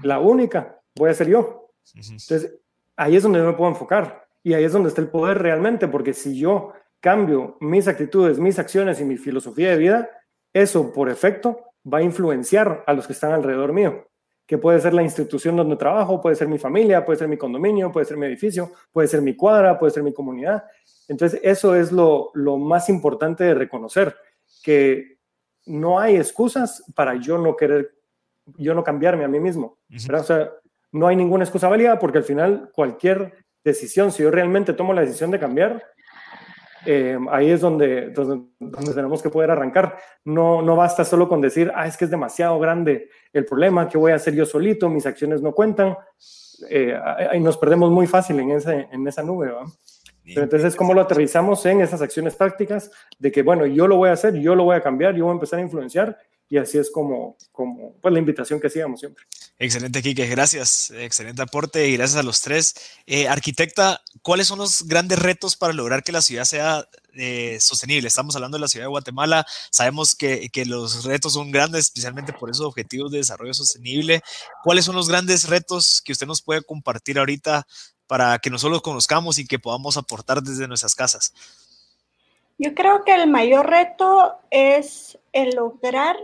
la 0.03 0.21
única, 0.21 0.79
voy 0.95 1.09
a 1.09 1.15
ser 1.15 1.29
yo. 1.29 1.71
Entonces, 1.95 2.59
ahí 2.95 3.17
es 3.17 3.23
donde 3.23 3.39
yo 3.39 3.47
me 3.47 3.55
puedo 3.55 3.71
enfocar. 3.71 4.27
Y 4.43 4.53
ahí 4.53 4.65
es 4.65 4.73
donde 4.73 4.91
está 4.91 5.01
el 5.01 5.09
poder 5.09 5.39
realmente, 5.39 5.89
porque 5.89 6.13
si 6.13 6.39
yo 6.39 6.75
cambio 7.01 7.57
mis 7.61 7.89
actitudes, 7.89 8.39
mis 8.39 8.59
acciones 8.59 9.01
y 9.01 9.07
mi 9.07 9.17
filosofía 9.17 9.71
de 9.71 9.79
vida, 9.79 10.11
eso 10.53 10.93
por 10.93 11.09
efecto 11.09 11.73
va 11.91 11.99
a 11.99 12.03
influenciar 12.03 12.85
a 12.87 12.93
los 12.93 13.07
que 13.07 13.15
están 13.15 13.33
alrededor 13.33 13.73
mío, 13.73 14.07
que 14.47 14.59
puede 14.59 14.81
ser 14.81 14.93
la 14.93 15.03
institución 15.03 15.57
donde 15.57 15.77
trabajo, 15.77 16.21
puede 16.21 16.37
ser 16.37 16.49
mi 16.49 16.59
familia, 16.59 17.05
puede 17.05 17.19
ser 17.19 17.29
mi 17.29 17.37
condominio, 17.37 17.91
puede 17.91 18.07
ser 18.07 18.17
mi 18.17 18.27
edificio, 18.27 18.73
puede 18.93 19.09
ser 19.09 19.23
mi 19.23 19.35
cuadra, 19.35 19.79
puede 19.79 19.93
ser 19.93 20.03
mi 20.03 20.13
comunidad. 20.13 20.65
Entonces, 21.09 21.41
eso 21.43 21.75
es 21.75 21.93
lo, 21.93 22.31
lo 22.35 22.59
más 22.59 22.89
importante 22.89 23.45
de 23.45 23.55
reconocer, 23.55 24.15
que 24.63 25.19
no 25.67 25.99
hay 25.99 26.17
excusas 26.17 26.85
para 26.95 27.15
yo 27.17 27.39
no 27.39 27.57
querer, 27.57 27.95
yo 28.59 28.75
no 28.75 28.85
cambiarme 28.85 29.25
a 29.25 29.29
mí 29.29 29.41
mismo. 29.41 29.79
O 29.95 29.99
sea, 29.99 30.51
no 30.93 31.07
hay 31.07 31.17
ninguna 31.17 31.45
excusa 31.45 31.69
válida 31.69 31.99
porque 31.99 32.19
al 32.19 32.25
final 32.25 32.71
cualquier 32.75 33.33
decisión, 33.65 34.13
si 34.13 34.23
yo 34.23 34.31
realmente 34.31 34.75
tomo 34.75 34.93
la 34.93 35.01
decisión 35.01 35.31
de 35.31 35.41
cambiar, 35.41 35.83
eh, 36.87 37.19
ahí 37.31 37.51
es 37.51 37.61
donde, 37.61 38.11
donde, 38.11 38.47
tenemos 38.95 39.23
que 39.23 39.31
poder 39.31 39.51
arrancar. 39.51 39.97
No, 40.25 40.63
no 40.63 40.77
basta 40.77 41.05
solo 41.05 41.29
con 41.29 41.41
decir, 41.41 41.73
ah, 41.75 41.87
es 41.87 41.97
que 41.97 42.05
es 42.05 42.11
demasiado 42.11 42.59
grande 42.59 43.09
el 43.33 43.45
problema, 43.45 43.89
que 43.89 43.99
voy 43.99 44.13
a 44.13 44.17
hacer 44.17 44.35
yo 44.35 44.47
solito, 44.47 44.89
mis 44.89 45.07
acciones 45.07 45.43
no 45.43 45.53
cuentan. 45.53 45.97
Eh, 46.71 46.97
ahí 47.31 47.41
nos 47.41 47.57
perdemos 47.57 47.91
muy 47.91 48.07
fácil 48.07 48.39
en, 48.41 48.53
ese, 48.53 48.89
en 48.91 49.07
esa 49.07 49.23
nube. 49.23 49.53
Pero 50.25 50.43
entonces, 50.43 50.75
¿cómo 50.75 50.95
lo 50.95 51.03
aterrizamos 51.03 51.65
en 51.67 51.83
esas 51.83 52.01
acciones 52.01 52.35
prácticas 52.35 52.91
de 53.19 53.31
que, 53.31 53.43
bueno, 53.43 53.67
yo 53.67 53.87
lo 53.87 53.97
voy 53.97 54.09
a 54.09 54.13
hacer, 54.13 54.35
yo 54.35 54.55
lo 54.55 54.65
voy 54.65 54.77
a 54.77 54.81
cambiar, 54.81 55.15
yo 55.15 55.25
voy 55.25 55.33
a 55.33 55.35
empezar 55.35 55.59
a 55.59 55.63
influenciar 55.63 56.17
y 56.49 56.57
así 56.57 56.79
es 56.79 56.91
como, 56.91 57.37
como 57.53 57.97
pues, 58.01 58.13
la 58.13 58.21
invitación 58.21 58.61
que 58.61 58.69
hacíamos 58.69 59.01
siempre. 59.01 59.25
Excelente, 59.59 60.03
Quique, 60.03 60.27
gracias. 60.27 60.91
Excelente 60.91 61.43
aporte 61.43 61.87
y 61.89 61.97
gracias 61.97 62.19
a 62.19 62.25
los 62.25 62.41
tres. 62.41 62.75
Eh, 63.07 63.29
arquitecta, 63.29 64.03
¿cuáles 64.21 64.49
son 64.49 64.59
los 64.59 64.89
grandes 64.89 65.21
retos 65.21 65.55
para 65.55 65.73
lograr 65.73 66.03
que 66.03 66.11
la 66.11 66.23
ciudad 66.23 66.45
sea 66.45 66.89
eh, 67.15 67.59
sostenible? 67.61 68.09
Estamos 68.09 68.35
hablando 68.35 68.57
de 68.57 68.63
la 68.63 68.69
ciudad 68.69 68.87
de 68.87 68.91
Guatemala, 68.91 69.47
sabemos 69.71 70.17
que, 70.17 70.49
que, 70.49 70.67
los 70.67 71.05
retos 71.05 71.35
son 71.35 71.53
grandes, 71.53 71.85
especialmente 71.85 72.33
por 72.33 72.51
esos 72.51 72.67
objetivos 72.67 73.13
de 73.13 73.19
desarrollo 73.19 73.55
sostenible. 73.55 74.23
¿Cuáles 74.65 74.87
son 74.87 74.97
los 74.97 75.09
grandes 75.09 75.49
retos 75.49 76.03
que 76.05 76.13
usted 76.13 76.27
nos 76.27 76.43
puede 76.43 76.63
compartir 76.63 77.21
ahorita 77.21 77.65
para 78.09 78.41
que 78.41 78.51
nosotros 78.51 78.83
conozcamos 78.83 79.39
y 79.39 79.47
que 79.47 79.61
podamos 79.61 79.97
aportar 79.97 80.43
desde 80.43 80.67
nuestras 80.67 80.97
casas? 80.97 81.33
Yo 82.59 82.75
creo 82.75 83.05
que 83.05 83.15
el 83.15 83.29
mayor 83.29 83.69
reto 83.69 84.37
es 84.51 85.17
el 85.33 85.55
lograr 85.55 86.17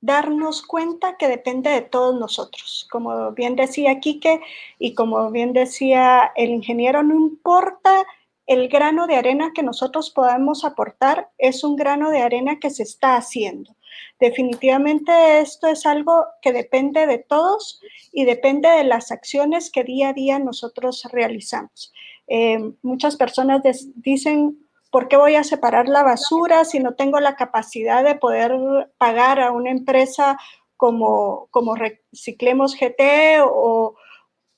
darnos 0.00 0.62
cuenta 0.62 1.16
que 1.16 1.28
depende 1.28 1.70
de 1.70 1.82
todos 1.82 2.18
nosotros. 2.18 2.86
Como 2.90 3.32
bien 3.32 3.56
decía 3.56 4.00
Quique 4.00 4.40
y 4.78 4.94
como 4.94 5.30
bien 5.30 5.52
decía 5.52 6.32
el 6.36 6.50
ingeniero, 6.50 7.02
no 7.02 7.14
importa 7.14 8.06
el 8.46 8.68
grano 8.68 9.06
de 9.06 9.16
arena 9.16 9.52
que 9.54 9.62
nosotros 9.62 10.10
podamos 10.10 10.64
aportar, 10.64 11.28
es 11.36 11.64
un 11.64 11.76
grano 11.76 12.10
de 12.10 12.22
arena 12.22 12.58
que 12.58 12.70
se 12.70 12.82
está 12.82 13.16
haciendo. 13.16 13.76
Definitivamente 14.18 15.40
esto 15.40 15.68
es 15.68 15.84
algo 15.84 16.24
que 16.40 16.52
depende 16.52 17.06
de 17.06 17.18
todos 17.18 17.80
y 18.10 18.24
depende 18.24 18.68
de 18.68 18.84
las 18.84 19.12
acciones 19.12 19.70
que 19.70 19.84
día 19.84 20.10
a 20.10 20.12
día 20.14 20.38
nosotros 20.38 21.06
realizamos. 21.12 21.92
Eh, 22.26 22.72
muchas 22.82 23.16
personas 23.16 23.60
dicen, 23.96 24.58
¿Por 24.90 25.08
qué 25.08 25.16
voy 25.16 25.34
a 25.34 25.44
separar 25.44 25.88
la 25.88 26.02
basura 26.02 26.64
si 26.64 26.80
no 26.80 26.94
tengo 26.94 27.20
la 27.20 27.36
capacidad 27.36 28.02
de 28.02 28.14
poder 28.14 28.52
pagar 28.98 29.40
a 29.40 29.52
una 29.52 29.70
empresa 29.70 30.38
como, 30.76 31.48
como 31.50 31.74
Reciclemos 31.74 32.74
GT 32.74 33.42
o, 33.44 33.96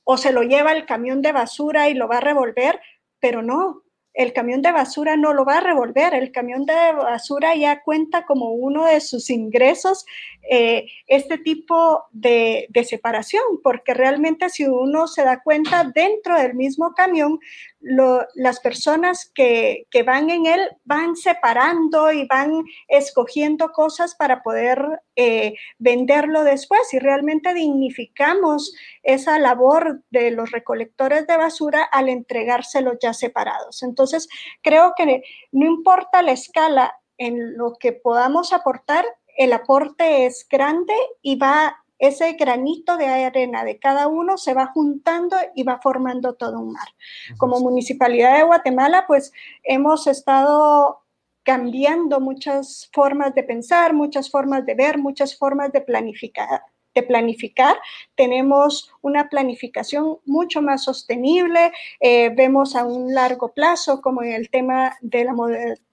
o 0.04 0.16
se 0.16 0.32
lo 0.32 0.42
lleva 0.42 0.72
el 0.72 0.86
camión 0.86 1.22
de 1.22 1.32
basura 1.32 1.88
y 1.88 1.94
lo 1.94 2.08
va 2.08 2.18
a 2.18 2.20
revolver? 2.20 2.80
Pero 3.18 3.42
no, 3.42 3.82
el 4.12 4.32
camión 4.32 4.60
de 4.60 4.72
basura 4.72 5.16
no 5.16 5.32
lo 5.32 5.44
va 5.44 5.58
a 5.58 5.60
revolver, 5.60 6.14
el 6.14 6.32
camión 6.32 6.66
de 6.66 6.74
basura 6.92 7.54
ya 7.54 7.82
cuenta 7.82 8.26
como 8.26 8.52
uno 8.52 8.84
de 8.84 9.00
sus 9.00 9.30
ingresos 9.30 10.04
eh, 10.50 10.86
este 11.06 11.38
tipo 11.38 12.04
de, 12.10 12.68
separación, 12.84 13.42
porque 13.62 13.94
realmente 13.94 14.48
si 14.50 14.66
uno 14.66 15.06
se 15.06 15.22
da 15.22 15.42
cuenta 15.42 15.84
dentro 15.94 16.36
del 16.36 16.54
mismo 16.54 16.92
camión, 16.94 17.38
las 17.80 18.60
personas 18.60 19.30
que, 19.34 19.86
van 20.04 20.30
en 20.30 20.46
él 20.46 20.60
van 20.84 21.16
separando 21.16 22.12
y 22.12 22.26
van 22.26 22.64
escogiendo 22.88 23.70
cosas 23.70 24.14
para 24.14 24.42
poder 24.42 25.00
eh, 25.16 25.54
venderlo 25.78 26.44
después 26.44 26.92
y 26.92 26.98
realmente 26.98 27.54
dignificamos 27.54 28.74
esa 29.02 29.38
labor 29.38 30.02
de 30.10 30.30
los 30.30 30.50
recolectores 30.50 31.26
de 31.26 31.36
basura 31.36 31.82
al 31.82 32.08
entregárselos 32.08 32.96
ya 33.00 33.14
separados. 33.14 33.82
Entonces, 33.82 34.28
creo 34.62 34.94
que 34.96 35.22
no 35.52 35.66
importa 35.66 36.22
la 36.22 36.32
escala 36.32 36.94
en 37.18 37.56
lo 37.56 37.74
que 37.78 37.92
podamos 37.92 38.52
aportar, 38.52 39.04
el 39.36 39.52
aporte 39.52 40.26
es 40.26 40.46
grande 40.50 40.94
y 41.22 41.36
va 41.36 41.79
ese 42.00 42.32
granito 42.32 42.96
de 42.96 43.06
arena 43.06 43.62
de 43.62 43.78
cada 43.78 44.08
uno 44.08 44.38
se 44.38 44.54
va 44.54 44.66
juntando 44.66 45.36
y 45.54 45.62
va 45.62 45.80
formando 45.80 46.34
todo 46.34 46.58
un 46.58 46.72
mar. 46.72 46.88
Como 47.36 47.60
Municipalidad 47.60 48.38
de 48.38 48.42
Guatemala, 48.42 49.04
pues 49.06 49.32
hemos 49.62 50.06
estado 50.06 51.02
cambiando 51.42 52.20
muchas 52.20 52.90
formas 52.92 53.34
de 53.34 53.42
pensar, 53.42 53.92
muchas 53.92 54.30
formas 54.30 54.64
de 54.64 54.74
ver, 54.74 54.98
muchas 54.98 55.36
formas 55.36 55.72
de 55.72 55.82
planificar. 55.82 56.62
De 56.94 57.02
planificar, 57.04 57.76
tenemos 58.16 58.92
una 59.00 59.28
planificación 59.28 60.18
mucho 60.24 60.60
más 60.60 60.84
sostenible, 60.84 61.72
eh, 62.00 62.30
vemos 62.30 62.74
a 62.74 62.84
un 62.84 63.14
largo 63.14 63.52
plazo, 63.52 64.00
como 64.00 64.22
en 64.24 64.32
el 64.32 64.50
tema 64.50 64.96
de 65.00 65.24
la 65.24 65.34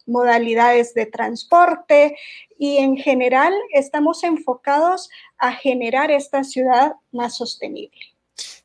modalidades 0.07 0.93
de 0.93 1.05
transporte 1.05 2.17
y 2.57 2.77
en 2.77 2.97
general 2.97 3.53
estamos 3.71 4.23
enfocados 4.23 5.09
a 5.37 5.51
generar 5.51 6.09
esta 6.09 6.43
ciudad 6.43 6.93
más 7.11 7.37
sostenible. 7.37 8.16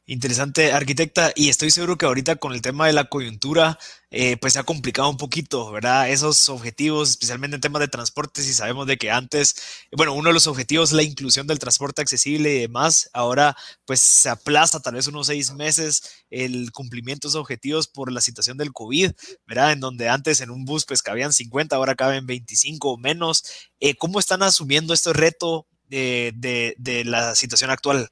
Interesante, 0.07 0.73
arquitecta, 0.73 1.33
y 1.37 1.49
estoy 1.49 1.71
seguro 1.71 1.97
que 1.97 2.07
ahorita 2.07 2.35
con 2.35 2.53
el 2.53 2.61
tema 2.61 2.89
de 2.89 2.93
la 2.93 3.05
coyuntura, 3.05 3.79
eh, 4.11 4.37
pues 4.37 4.55
se 4.55 4.59
ha 4.59 4.65
complicado 4.65 5.09
un 5.09 5.17
poquito, 5.17 5.71
¿verdad? 5.71 6.11
Esos 6.11 6.49
objetivos, 6.49 7.11
especialmente 7.11 7.55
en 7.55 7.61
temas 7.61 7.79
de 7.81 7.87
transporte, 7.87 8.43
si 8.43 8.53
sabemos 8.53 8.89
de 8.89 8.97
que 8.97 9.13
antes, 9.13 9.55
bueno, 9.97 10.13
uno 10.15 10.31
de 10.31 10.35
los 10.35 10.49
objetivos 10.49 10.91
es 10.91 10.97
la 10.97 11.05
inclusión 11.05 11.47
del 11.47 11.61
transporte 11.61 12.03
accesible 12.03 12.53
y 12.53 12.61
demás, 12.63 13.11
ahora 13.13 13.57
pues 13.85 14.01
se 14.01 14.29
aplaza 14.29 14.81
tal 14.81 14.95
vez 14.95 15.07
unos 15.07 15.29
seis 15.29 15.53
meses 15.55 16.03
el 16.31 16.73
cumplimiento 16.73 17.29
de 17.29 17.31
esos 17.31 17.41
objetivos 17.41 17.87
por 17.87 18.11
la 18.11 18.21
situación 18.21 18.59
del 18.59 18.73
COVID, 18.73 19.13
¿verdad? 19.47 19.71
En 19.71 19.79
donde 19.81 20.09
antes 20.09 20.41
en 20.41 20.51
un 20.51 20.65
bus 20.65 20.85
pues 20.85 21.01
cabían 21.03 21.33
50, 21.33 21.77
ahora 21.77 21.95
caben 21.95 22.27
25 22.27 22.91
o 22.95 22.99
menos. 22.99 23.45
Eh, 23.79 23.95
¿Cómo 23.95 24.19
están 24.19 24.43
asumiendo 24.43 24.95
este 24.95 25.13
reto 25.13 25.69
de 25.89 27.03
la 27.07 27.37
situación 27.37 27.71
actual? 27.71 28.09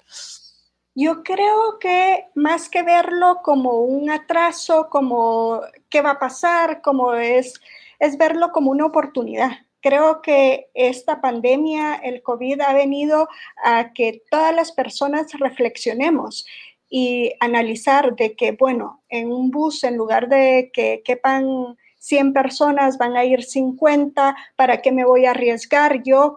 Yo 0.94 1.22
creo 1.22 1.78
que 1.78 2.26
más 2.34 2.68
que 2.68 2.82
verlo 2.82 3.40
como 3.42 3.80
un 3.80 4.10
atraso, 4.10 4.88
como 4.90 5.60
qué 5.88 6.02
va 6.02 6.12
a 6.12 6.18
pasar, 6.18 6.82
como 6.82 7.14
es, 7.14 7.60
es 8.00 8.18
verlo 8.18 8.50
como 8.52 8.72
una 8.72 8.86
oportunidad. 8.86 9.50
Creo 9.82 10.20
que 10.20 10.68
esta 10.74 11.20
pandemia, 11.20 11.94
el 11.94 12.22
COVID, 12.22 12.60
ha 12.60 12.74
venido 12.74 13.28
a 13.64 13.92
que 13.92 14.22
todas 14.30 14.54
las 14.54 14.72
personas 14.72 15.32
reflexionemos 15.38 16.44
y 16.90 17.32
analizar 17.38 18.16
de 18.16 18.34
que, 18.34 18.52
bueno, 18.52 19.02
en 19.08 19.32
un 19.32 19.50
bus, 19.50 19.84
en 19.84 19.96
lugar 19.96 20.28
de 20.28 20.70
que 20.74 21.02
quepan 21.04 21.78
100 22.00 22.32
personas, 22.32 22.98
van 22.98 23.16
a 23.16 23.24
ir 23.24 23.44
50, 23.44 24.36
¿para 24.56 24.82
qué 24.82 24.90
me 24.90 25.04
voy 25.04 25.26
a 25.26 25.30
arriesgar 25.30 26.02
yo 26.02 26.36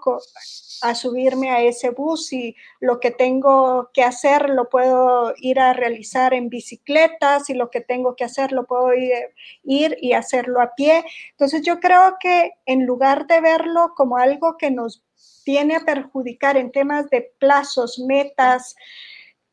a 0.84 0.96
subirme 0.96 1.50
a 1.50 1.62
ese 1.62 1.91
bus 1.91 2.34
y 2.34 2.56
lo 2.82 3.00
que 3.00 3.10
tengo 3.10 3.89
que 3.93 4.04
hacer 4.04 4.50
lo 4.50 4.69
puedo 4.69 5.34
ir 5.38 5.60
a 5.60 5.72
realizar 5.72 6.34
en 6.34 6.50
bicicletas 6.50 7.50
y 7.50 7.54
lo 7.54 7.69
que 7.69 7.80
tengo 7.80 8.15
que 8.17 8.26
hacer 8.26 8.52
lo 8.52 8.65
puedo 8.65 8.93
ir, 8.93 9.98
y 10.02 10.13
hacerlo 10.13 10.62
a 10.62 10.76
pie. 10.76 11.06
Entonces 11.32 11.62
yo 11.62 11.80
creo 11.80 12.17
que 12.19 12.52
en 12.65 12.86
lugar 12.86 13.28
de 13.28 13.39
verlo 13.39 13.93
como 13.96 14.17
algo 14.17 14.58
que 14.58 14.72
nos 14.72 15.04
viene 15.46 15.78
a 15.78 15.86
perjudicar 15.86 16.58
en 16.58 16.72
temas 16.72 17.10
de 17.10 17.34
plazos, 17.39 18.00
metas 18.00 18.76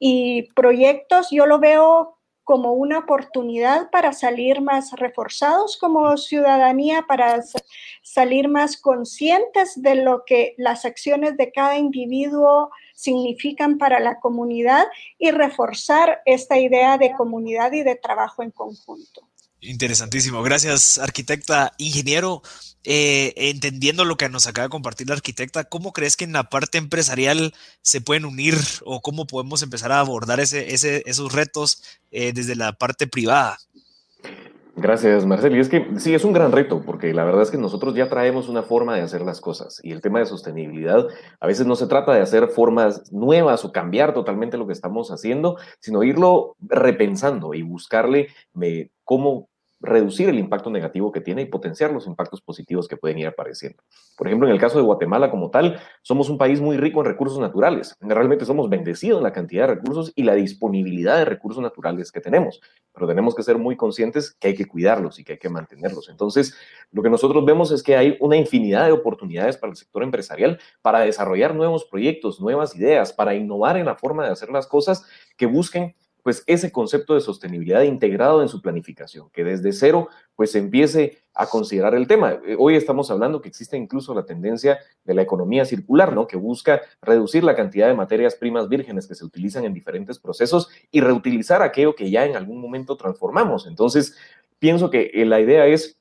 y 0.01 0.53
proyectos, 0.55 1.29
yo 1.31 1.47
lo 1.47 1.61
veo 1.61 2.20
como 2.51 2.73
una 2.73 2.99
oportunidad 2.99 3.91
para 3.91 4.13
salir 4.13 4.61
más 4.61 4.91
reforzados 4.95 5.77
como 5.77 6.17
ciudadanía, 6.17 7.05
para 7.07 7.45
salir 8.03 8.49
más 8.49 8.77
conscientes 8.77 9.81
de 9.81 9.95
lo 9.95 10.25
que 10.25 10.57
las 10.59 10.85
acciones 10.85 11.37
de 11.37 11.53
cada 11.53 11.79
individuo 11.79 12.73
significan 12.93 13.79
para 13.79 14.01
la 14.01 14.19
comunidad 14.19 14.89
y 15.17 15.31
reforzar 15.31 16.23
esta 16.25 16.59
idea 16.59 16.99
de 16.99 17.13
comunidad 17.13 17.71
y 17.71 17.85
de 17.85 17.95
trabajo 17.95 18.43
en 18.43 18.51
conjunto. 18.51 19.30
Interesantísimo. 19.61 20.43
Gracias, 20.43 20.99
arquitecta. 20.99 21.73
Ingeniero, 21.79 22.43
eh, 22.85 23.35
entendiendo 23.37 24.05
lo 24.05 24.17
que 24.17 24.29
nos 24.29 24.47
acaba 24.47 24.67
de 24.67 24.71
compartir 24.71 25.09
la 25.09 25.15
arquitecta, 25.15 25.65
¿cómo 25.65 25.93
crees 25.93 26.17
que 26.17 26.25
en 26.25 26.33
la 26.33 26.45
parte 26.45 26.79
empresarial 26.79 27.53
se 27.83 28.01
pueden 28.01 28.25
unir 28.25 28.55
o 28.85 29.03
cómo 29.03 29.27
podemos 29.27 29.63
empezar 29.63 29.93
a 29.93 30.01
abordar 30.01 30.41
ese, 30.41 30.73
esos 30.73 31.33
retos 31.33 31.83
eh, 32.11 32.33
desde 32.33 32.57
la 32.57 32.73
parte 32.73 33.07
privada? 33.07 33.59
Gracias, 34.77 35.27
Marcelo. 35.27 35.57
Y 35.57 35.61
es 35.61 35.69
que 35.69 35.87
sí, 35.99 36.15
es 36.15 36.25
un 36.25 36.33
gran 36.33 36.53
reto, 36.53 36.81
porque 36.81 37.13
la 37.13 37.25
verdad 37.25 37.43
es 37.43 37.51
que 37.51 37.59
nosotros 37.59 37.95
ya 37.95 38.09
traemos 38.09 38.49
una 38.49 38.63
forma 38.63 38.95
de 38.95 39.03
hacer 39.03 39.21
las 39.21 39.43
cosas. 39.43 39.79
Y 39.83 39.93
el 39.93 40.01
tema 40.01 40.21
de 40.21 40.27
sostenibilidad, 40.27 41.07
a 41.39 41.47
veces 41.47 41.67
no 41.67 41.77
se 41.77 41.87
trata 41.87 42.15
de 42.15 42.23
hacer 42.23 42.49
formas 42.49 43.13
nuevas 43.13 43.63
o 43.67 43.73
cambiar 43.73 44.15
totalmente 44.15 44.57
lo 44.57 44.67
que 44.67 44.73
estamos 44.73 45.11
haciendo, 45.11 45.59
sino 45.81 46.03
irlo 46.03 46.57
repensando 46.61 47.53
y 47.53 47.61
buscarle 47.61 48.29
cómo 49.05 49.50
reducir 49.81 50.29
el 50.29 50.39
impacto 50.39 50.71
negativo 50.71 51.11
que 51.11 51.21
tiene 51.21 51.43
y 51.43 51.47
potenciar 51.47 51.91
los 51.91 52.07
impactos 52.07 52.43
positivos 52.43 52.87
que 52.87 52.97
pueden 52.97 53.19
ir 53.19 53.27
apareciendo. 53.27 53.83
Por 54.17 54.27
ejemplo, 54.27 54.47
en 54.47 54.53
el 54.53 54.61
caso 54.61 54.77
de 54.77 54.85
Guatemala 54.85 55.31
como 55.31 55.51
tal, 55.51 55.81
somos 56.03 56.29
un 56.29 56.37
país 56.37 56.61
muy 56.61 56.77
rico 56.77 57.01
en 57.01 57.07
recursos 57.07 57.39
naturales. 57.39 57.97
Realmente 58.01 58.45
somos 58.45 58.69
bendecidos 58.69 59.19
en 59.19 59.25
la 59.25 59.33
cantidad 59.33 59.67
de 59.67 59.75
recursos 59.75 60.13
y 60.15 60.25
la 60.25 60.35
disponibilidad 60.35 61.17
de 61.17 61.25
recursos 61.25 61.63
naturales 61.63 62.13
que 62.13 62.21
tenemos, 62.21 62.61
pero 62.93 63.07
tenemos 63.07 63.35
que 63.35 63.43
ser 63.43 63.57
muy 63.57 63.77
conscientes 63.77 64.37
que 64.39 64.49
hay 64.49 64.55
que 64.55 64.67
cuidarlos 64.67 65.19
y 65.19 65.25
que 65.25 65.33
hay 65.33 65.39
que 65.39 65.49
mantenerlos. 65.49 66.11
Entonces, 66.11 66.55
lo 66.93 67.03
que 67.03 67.11
nosotros 67.11 67.45
vemos 67.45 67.71
es 67.71 67.83
que 67.83 67.97
hay 67.97 68.19
una 68.21 68.37
infinidad 68.37 68.87
de 68.87 68.93
oportunidades 68.93 69.57
para 69.57 69.71
el 69.71 69.77
sector 69.77 70.03
empresarial 70.03 70.59
para 70.83 71.01
desarrollar 71.01 71.55
nuevos 71.55 71.87
proyectos, 71.87 72.41
nuevas 72.41 72.77
ideas, 72.77 73.13
para 73.13 73.35
innovar 73.35 73.79
en 73.79 73.87
la 73.87 73.97
forma 73.97 74.25
de 74.27 74.33
hacer 74.33 74.51
las 74.51 74.67
cosas 74.67 75.07
que 75.37 75.47
busquen 75.47 75.95
pues 76.23 76.43
ese 76.47 76.73
concepto 76.73 77.15
de 77.15 77.21
sostenibilidad 77.21 77.83
integrado 77.83 78.43
en 78.43 78.49
su 78.49 78.61
planificación, 78.61 79.31
que 79.31 79.45
desde 79.45 79.73
cero 79.73 80.09
pues 80.35 80.55
empiece 80.55 81.19
a 81.35 81.47
considerar 81.47 81.95
el 81.95 82.07
tema. 82.07 82.41
Eh, 82.47 82.57
hoy 82.59 82.77
estamos 82.77 83.11
hablando 83.11 83.41
que 83.41 83.49
existe 83.49 83.77
incluso 83.77 84.15
la 84.15 84.25
tendencia 84.25 84.79
de 85.05 85.15
la 85.15 85.23
economía 85.23 85.65
circular, 85.65 86.13
¿no? 86.13 86.27
Que 86.27 86.37
busca 86.37 86.81
reducir 87.03 87.45
la 87.45 87.55
cantidad 87.55 87.89
de 87.89 87.95
materias 87.95 88.35
primas 88.35 88.69
vírgenes 88.69 89.07
que 89.07 89.15
se 89.15 89.25
utilizan 89.25 89.65
en 89.65 89.75
diferentes 89.75 90.19
procesos 90.19 90.69
y 90.91 91.01
reutilizar 91.01 91.63
aquello 91.63 91.95
que 91.95 92.11
ya 92.11 92.27
en 92.27 92.37
algún 92.37 92.61
momento 92.61 92.97
transformamos. 92.97 93.67
Entonces, 93.67 94.17
pienso 94.59 94.91
que 94.91 95.11
eh, 95.15 95.25
la 95.25 95.41
idea 95.41 95.67
es 95.67 96.00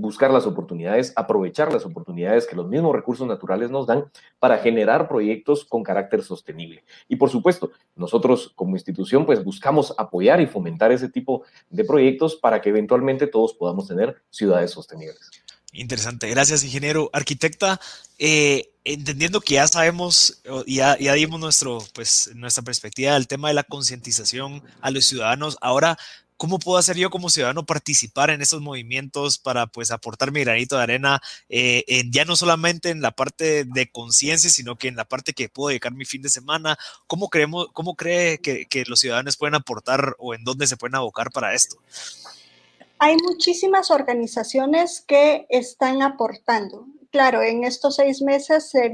buscar 0.00 0.30
las 0.30 0.46
oportunidades, 0.46 1.12
aprovechar 1.16 1.72
las 1.72 1.84
oportunidades 1.84 2.46
que 2.46 2.56
los 2.56 2.68
mismos 2.68 2.94
recursos 2.94 3.26
naturales 3.26 3.70
nos 3.70 3.86
dan 3.86 4.10
para 4.38 4.58
generar 4.58 5.08
proyectos 5.08 5.64
con 5.64 5.82
carácter 5.82 6.22
sostenible. 6.22 6.84
Y 7.08 7.16
por 7.16 7.30
supuesto, 7.30 7.70
nosotros 7.96 8.52
como 8.54 8.76
institución 8.76 9.26
pues 9.26 9.44
buscamos 9.44 9.94
apoyar 9.98 10.40
y 10.40 10.46
fomentar 10.46 10.92
ese 10.92 11.08
tipo 11.08 11.44
de 11.68 11.84
proyectos 11.84 12.36
para 12.36 12.60
que 12.60 12.70
eventualmente 12.70 13.26
todos 13.26 13.54
podamos 13.54 13.88
tener 13.88 14.22
ciudades 14.30 14.70
sostenibles. 14.70 15.30
Interesante, 15.72 16.28
gracias 16.28 16.64
ingeniero. 16.64 17.10
Arquitecta, 17.12 17.80
eh, 18.18 18.72
entendiendo 18.84 19.40
que 19.40 19.54
ya 19.54 19.68
sabemos, 19.68 20.42
ya, 20.66 20.98
ya 20.98 21.12
dimos 21.14 21.38
nuestro, 21.38 21.78
pues, 21.94 22.30
nuestra 22.34 22.64
perspectiva 22.64 23.12
del 23.14 23.28
tema 23.28 23.48
de 23.48 23.54
la 23.54 23.62
concientización 23.62 24.64
a 24.80 24.90
los 24.90 25.04
ciudadanos, 25.06 25.58
ahora 25.60 25.96
¿cómo 26.40 26.58
puedo 26.58 26.78
hacer 26.78 26.96
yo 26.96 27.10
como 27.10 27.28
ciudadano 27.28 27.66
participar 27.66 28.30
en 28.30 28.40
esos 28.40 28.62
movimientos 28.62 29.36
para 29.36 29.66
pues 29.66 29.90
aportar 29.90 30.32
mi 30.32 30.40
granito 30.40 30.74
de 30.78 30.82
arena, 30.82 31.20
eh, 31.50 31.84
ya 32.10 32.24
no 32.24 32.34
solamente 32.34 32.88
en 32.88 33.02
la 33.02 33.10
parte 33.10 33.64
de 33.66 33.90
conciencia, 33.92 34.48
sino 34.48 34.76
que 34.76 34.88
en 34.88 34.96
la 34.96 35.04
parte 35.04 35.34
que 35.34 35.50
puedo 35.50 35.68
dedicar 35.68 35.92
mi 35.92 36.06
fin 36.06 36.22
de 36.22 36.30
semana? 36.30 36.78
¿Cómo, 37.06 37.28
creemos, 37.28 37.68
cómo 37.74 37.94
cree 37.94 38.38
que, 38.38 38.64
que 38.64 38.84
los 38.86 39.00
ciudadanos 39.00 39.36
pueden 39.36 39.54
aportar 39.54 40.16
o 40.18 40.32
en 40.32 40.42
dónde 40.42 40.66
se 40.66 40.78
pueden 40.78 40.94
abocar 40.94 41.30
para 41.30 41.52
esto? 41.52 41.76
Hay 42.98 43.16
muchísimas 43.18 43.90
organizaciones 43.90 45.04
que 45.06 45.46
están 45.50 46.00
aportando 46.00 46.86
claro, 47.10 47.42
en 47.42 47.64
estos 47.64 47.96
seis 47.96 48.22
meses 48.22 48.70
se 48.70 48.90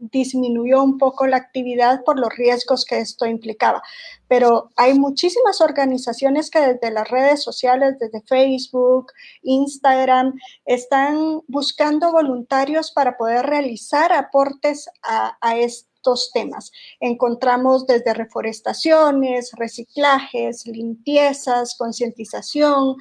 disminuyó 0.00 0.82
un 0.82 0.98
poco 0.98 1.26
la 1.26 1.36
actividad 1.36 2.02
por 2.04 2.18
los 2.18 2.34
riesgos 2.36 2.84
que 2.84 2.98
esto 2.98 3.26
implicaba, 3.26 3.82
pero 4.26 4.70
hay 4.76 4.98
muchísimas 4.98 5.60
organizaciones 5.60 6.50
que 6.50 6.60
desde 6.60 6.90
las 6.90 7.08
redes 7.08 7.42
sociales, 7.42 7.98
desde 7.98 8.22
Facebook, 8.22 9.12
Instagram, 9.42 10.34
están 10.64 11.42
buscando 11.46 12.12
voluntarios 12.12 12.90
para 12.90 13.16
poder 13.16 13.46
realizar 13.46 14.12
aportes 14.12 14.88
a, 15.02 15.36
a 15.40 15.56
estos 15.56 16.30
temas. 16.32 16.72
Encontramos 17.00 17.86
desde 17.86 18.14
reforestaciones, 18.14 19.52
reciclajes, 19.56 20.66
limpiezas, 20.66 21.76
concientización, 21.76 22.96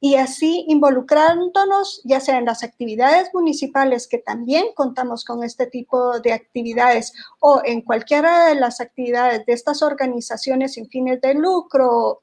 y 0.00 0.14
así 0.14 0.64
involucrándonos 0.68 2.00
ya 2.04 2.20
sea 2.20 2.38
en 2.38 2.44
las 2.44 2.62
actividades 2.62 3.30
municipales, 3.34 4.06
que 4.06 4.18
también 4.18 4.66
contamos 4.74 5.24
con 5.24 5.42
este 5.42 5.66
tipo 5.66 6.20
de 6.20 6.32
actividades, 6.32 7.12
o 7.40 7.60
en 7.64 7.82
cualquiera 7.82 8.46
de 8.46 8.54
las 8.54 8.80
actividades 8.80 9.44
de 9.46 9.52
estas 9.52 9.82
organizaciones 9.82 10.74
sin 10.74 10.88
fines 10.88 11.20
de 11.20 11.34
lucro 11.34 12.20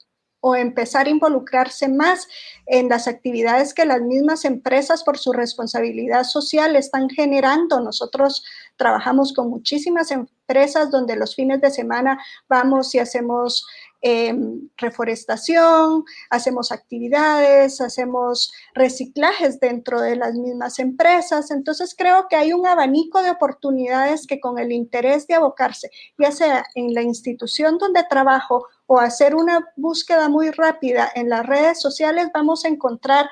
o 0.48 0.56
empezar 0.56 1.08
a 1.08 1.10
involucrarse 1.10 1.88
más 1.90 2.28
en 2.68 2.88
las 2.88 3.08
actividades 3.08 3.74
que 3.74 3.84
las 3.84 4.00
mismas 4.02 4.46
empresas 4.46 5.04
por 5.04 5.18
su 5.18 5.34
responsabilidad 5.34 6.24
social 6.24 6.76
están 6.76 7.10
generando. 7.10 7.80
Nosotros 7.80 8.44
trabajamos 8.76 9.34
con 9.34 9.50
muchísimas 9.50 10.12
empresas 10.12 10.92
donde 10.92 11.16
los 11.16 11.34
fines 11.34 11.62
de 11.62 11.72
semana 11.72 12.20
vamos 12.48 12.94
y 12.94 13.00
hacemos 13.00 13.66
Em, 14.08 14.70
reforestación, 14.78 16.04
hacemos 16.30 16.72
actividades, 16.72 17.82
hacemos 17.82 18.52
reciclajes 18.76 19.60
dentro 19.60 20.00
de 20.00 20.16
las 20.16 20.36
mismas 20.36 20.78
empresas. 20.78 21.50
Entonces 21.50 21.96
creo 21.98 22.28
que 22.30 22.36
hay 22.36 22.54
un 22.54 22.68
abanico 22.68 23.24
de 23.24 23.32
oportunidades 23.32 24.28
que 24.28 24.40
con 24.40 24.60
el 24.60 24.72
interés 24.72 25.26
de 25.26 25.34
abocarse, 25.34 25.90
ya 26.20 26.32
sea 26.32 26.64
en 26.76 26.94
la 26.94 27.02
institución 27.02 27.80
donde 27.80 28.04
trabajo 28.08 28.68
o 28.86 29.00
hacer 29.00 29.34
una 29.34 29.68
búsqueda 29.76 30.30
muy 30.30 30.52
rápida 30.52 31.12
en 31.16 31.28
las 31.28 31.44
redes 31.44 31.82
sociales, 31.82 32.28
vamos 32.32 32.64
a 32.64 32.68
encontrar 32.68 33.28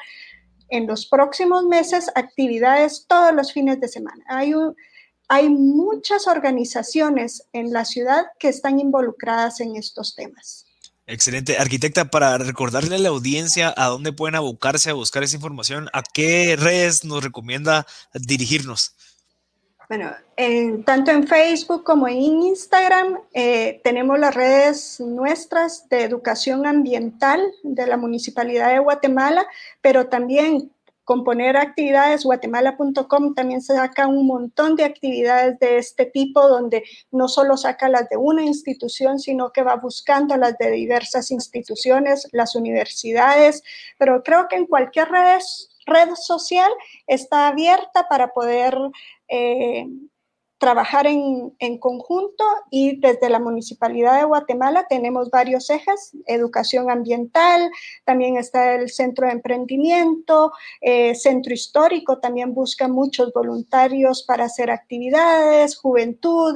en 0.70 0.88
los 0.88 1.06
próximos 1.06 1.66
meses 1.66 2.10
actividades 2.16 3.06
todos 3.08 3.32
los 3.32 3.54
fines 3.54 3.80
de 3.80 3.90
semana. 3.90 4.26
Hay 4.28 4.56
un, 4.56 4.76
hay 5.28 5.50
muchas 5.50 6.28
organizaciones 6.28 7.44
en 7.54 7.72
la 7.74 7.86
ciudad 7.86 8.26
que 8.40 8.50
están 8.50 8.80
involucradas 8.80 9.60
en 9.60 9.76
estos 9.76 10.16
temas. 10.16 10.66
Excelente. 11.06 11.58
Arquitecta, 11.58 12.06
para 12.06 12.38
recordarle 12.38 12.96
a 12.96 13.00
la 13.00 13.10
audiencia 13.10 13.74
a 13.76 13.88
dónde 13.88 14.14
pueden 14.14 14.36
abocarse 14.36 14.90
a 14.90 14.94
buscar 14.94 15.24
esa 15.24 15.36
información, 15.36 15.90
¿a 15.92 16.02
qué 16.02 16.56
redes 16.58 17.04
nos 17.04 17.24
recomienda 17.24 17.86
dirigirnos? 18.14 18.96
Bueno, 19.90 20.12
tanto 20.86 21.12
en 21.12 21.28
Facebook 21.28 21.84
como 21.84 22.08
en 22.08 22.18
Instagram 22.18 23.20
eh, 23.34 23.82
tenemos 23.84 24.18
las 24.18 24.34
redes 24.34 25.00
nuestras 25.02 25.88
de 25.90 26.04
educación 26.04 26.66
ambiental 26.66 27.42
de 27.64 27.86
la 27.86 27.98
Municipalidad 27.98 28.72
de 28.72 28.80
Guatemala, 28.80 29.46
pero 29.82 30.08
también 30.08 30.72
componer 31.04 31.58
actividades, 31.58 32.24
guatemala.com 32.24 33.34
también 33.34 33.62
saca 33.62 34.08
un 34.08 34.26
montón 34.26 34.76
de 34.76 34.86
actividades 34.86 35.60
de 35.60 35.78
este 35.78 36.06
tipo, 36.06 36.48
donde 36.48 36.84
no 37.12 37.28
solo 37.28 37.58
saca 37.58 37.90
las 37.90 38.10
de 38.10 38.18
una 38.18 38.44
institución, 38.44 39.20
sino 39.20 39.52
que 39.52 39.64
va 39.64 39.76
buscando 39.76 40.38
las 40.38 40.58
de 40.58 40.72
diversas 40.72 41.32
instituciones, 41.32 42.28
las 42.32 42.56
universidades, 42.56 43.64
pero 43.98 44.24
creo 44.24 44.48
que 44.48 44.56
en 44.56 44.66
cualquier 44.66 45.10
red, 45.10 45.40
social 46.16 46.72
está 47.08 47.48
abierta 47.50 48.08
para 48.08 48.30
poder 48.30 48.78
eh, 49.28 49.86
trabajar 50.64 51.08
en, 51.08 51.54
en, 51.60 51.78
conjunto 51.78 52.46
y 52.72 52.98
desde 53.02 53.30
la 53.30 53.40
Municipalidad 53.40 54.18
de 54.18 54.24
Guatemala 54.24 54.88
tenemos 54.88 55.30
varios 55.30 55.70
ejes, 55.70 56.16
educación 56.26 56.90
ambiental, 56.90 57.70
también 58.06 58.38
está 58.38 58.76
el 58.76 58.90
Centro 58.90 59.28
de 59.28 59.34
Emprendimiento, 59.34 60.54
eh, 60.80 61.16
Centro 61.16 61.54
Histórico, 61.54 62.20
también 62.20 62.54
busca 62.54 62.88
muchos 62.88 63.34
voluntarios 63.34 64.24
para 64.24 64.46
hacer 64.46 64.72
actividades, 64.72 65.76
juventud, 65.76 66.56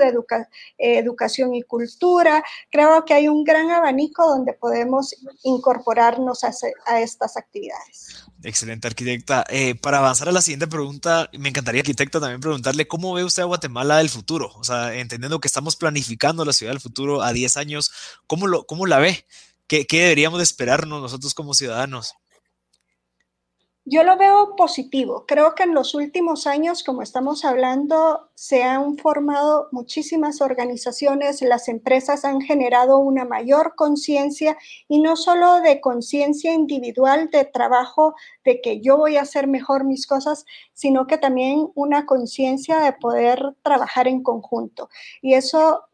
educación 0.77 1.53
y 1.53 1.63
cultura. 1.63 2.41
Creo 2.71 3.03
que 3.03 3.13
hay 3.13 3.27
un 3.27 3.43
gran 3.43 3.71
abanico 3.71 4.25
donde 4.25 4.53
podemos 4.53 5.13
incorporarnos 5.43 6.45
a, 6.45 6.51
a 6.85 7.01
estas 7.01 7.35
actividades. 7.35 8.23
Excelente, 8.43 8.87
arquitecta. 8.87 9.43
Eh, 9.49 9.75
para 9.75 9.97
avanzar 9.97 10.29
a 10.29 10.31
la 10.31 10.41
siguiente 10.41 10.67
pregunta, 10.67 11.29
me 11.37 11.49
encantaría, 11.49 11.81
arquitecta, 11.81 12.19
también 12.19 12.39
preguntarle 12.39 12.87
cómo 12.87 13.13
ve 13.13 13.23
usted 13.23 13.41
a 13.41 13.45
Guatemala 13.45 13.97
del 13.97 14.09
futuro. 14.09 14.51
O 14.55 14.63
sea, 14.63 14.93
entendiendo 14.95 15.39
que 15.39 15.47
estamos 15.47 15.75
planificando 15.75 16.45
la 16.45 16.53
ciudad 16.53 16.71
del 16.71 16.79
futuro 16.81 17.23
a 17.23 17.33
10 17.33 17.57
años, 17.57 17.91
¿cómo, 18.27 18.47
lo, 18.47 18.65
cómo 18.65 18.85
la 18.85 18.99
ve? 18.99 19.25
¿Qué, 19.67 19.87
¿Qué 19.87 20.01
deberíamos 20.01 20.37
de 20.39 20.43
esperarnos 20.43 21.01
nosotros 21.01 21.33
como 21.33 21.55
ciudadanos? 21.55 22.13
Yo 23.89 24.03
lo 24.03 24.17
veo 24.17 24.57
positivo. 24.57 25.23
Creo 25.25 25.55
que 25.55 25.63
en 25.63 25.73
los 25.73 25.95
últimos 25.95 26.45
años, 26.45 26.83
como 26.83 27.01
estamos 27.01 27.45
hablando, 27.45 28.29
se 28.35 28.61
han 28.61 28.97
formado 28.97 29.69
muchísimas 29.71 30.41
organizaciones, 30.41 31.41
las 31.41 31.69
empresas 31.69 32.25
han 32.25 32.41
generado 32.41 32.97
una 32.97 33.23
mayor 33.23 33.75
conciencia 33.77 34.57
y 34.89 34.99
no 34.99 35.15
solo 35.15 35.61
de 35.61 35.79
conciencia 35.79 36.53
individual 36.53 37.29
de 37.31 37.45
trabajo, 37.45 38.13
de 38.43 38.59
que 38.59 38.81
yo 38.81 38.97
voy 38.97 39.15
a 39.15 39.21
hacer 39.21 39.47
mejor 39.47 39.85
mis 39.85 40.05
cosas, 40.05 40.43
sino 40.73 41.07
que 41.07 41.17
también 41.17 41.69
una 41.73 42.05
conciencia 42.05 42.79
de 42.79 42.91
poder 42.91 43.55
trabajar 43.63 44.09
en 44.09 44.21
conjunto. 44.21 44.89
Y 45.21 45.35
eso 45.35 45.87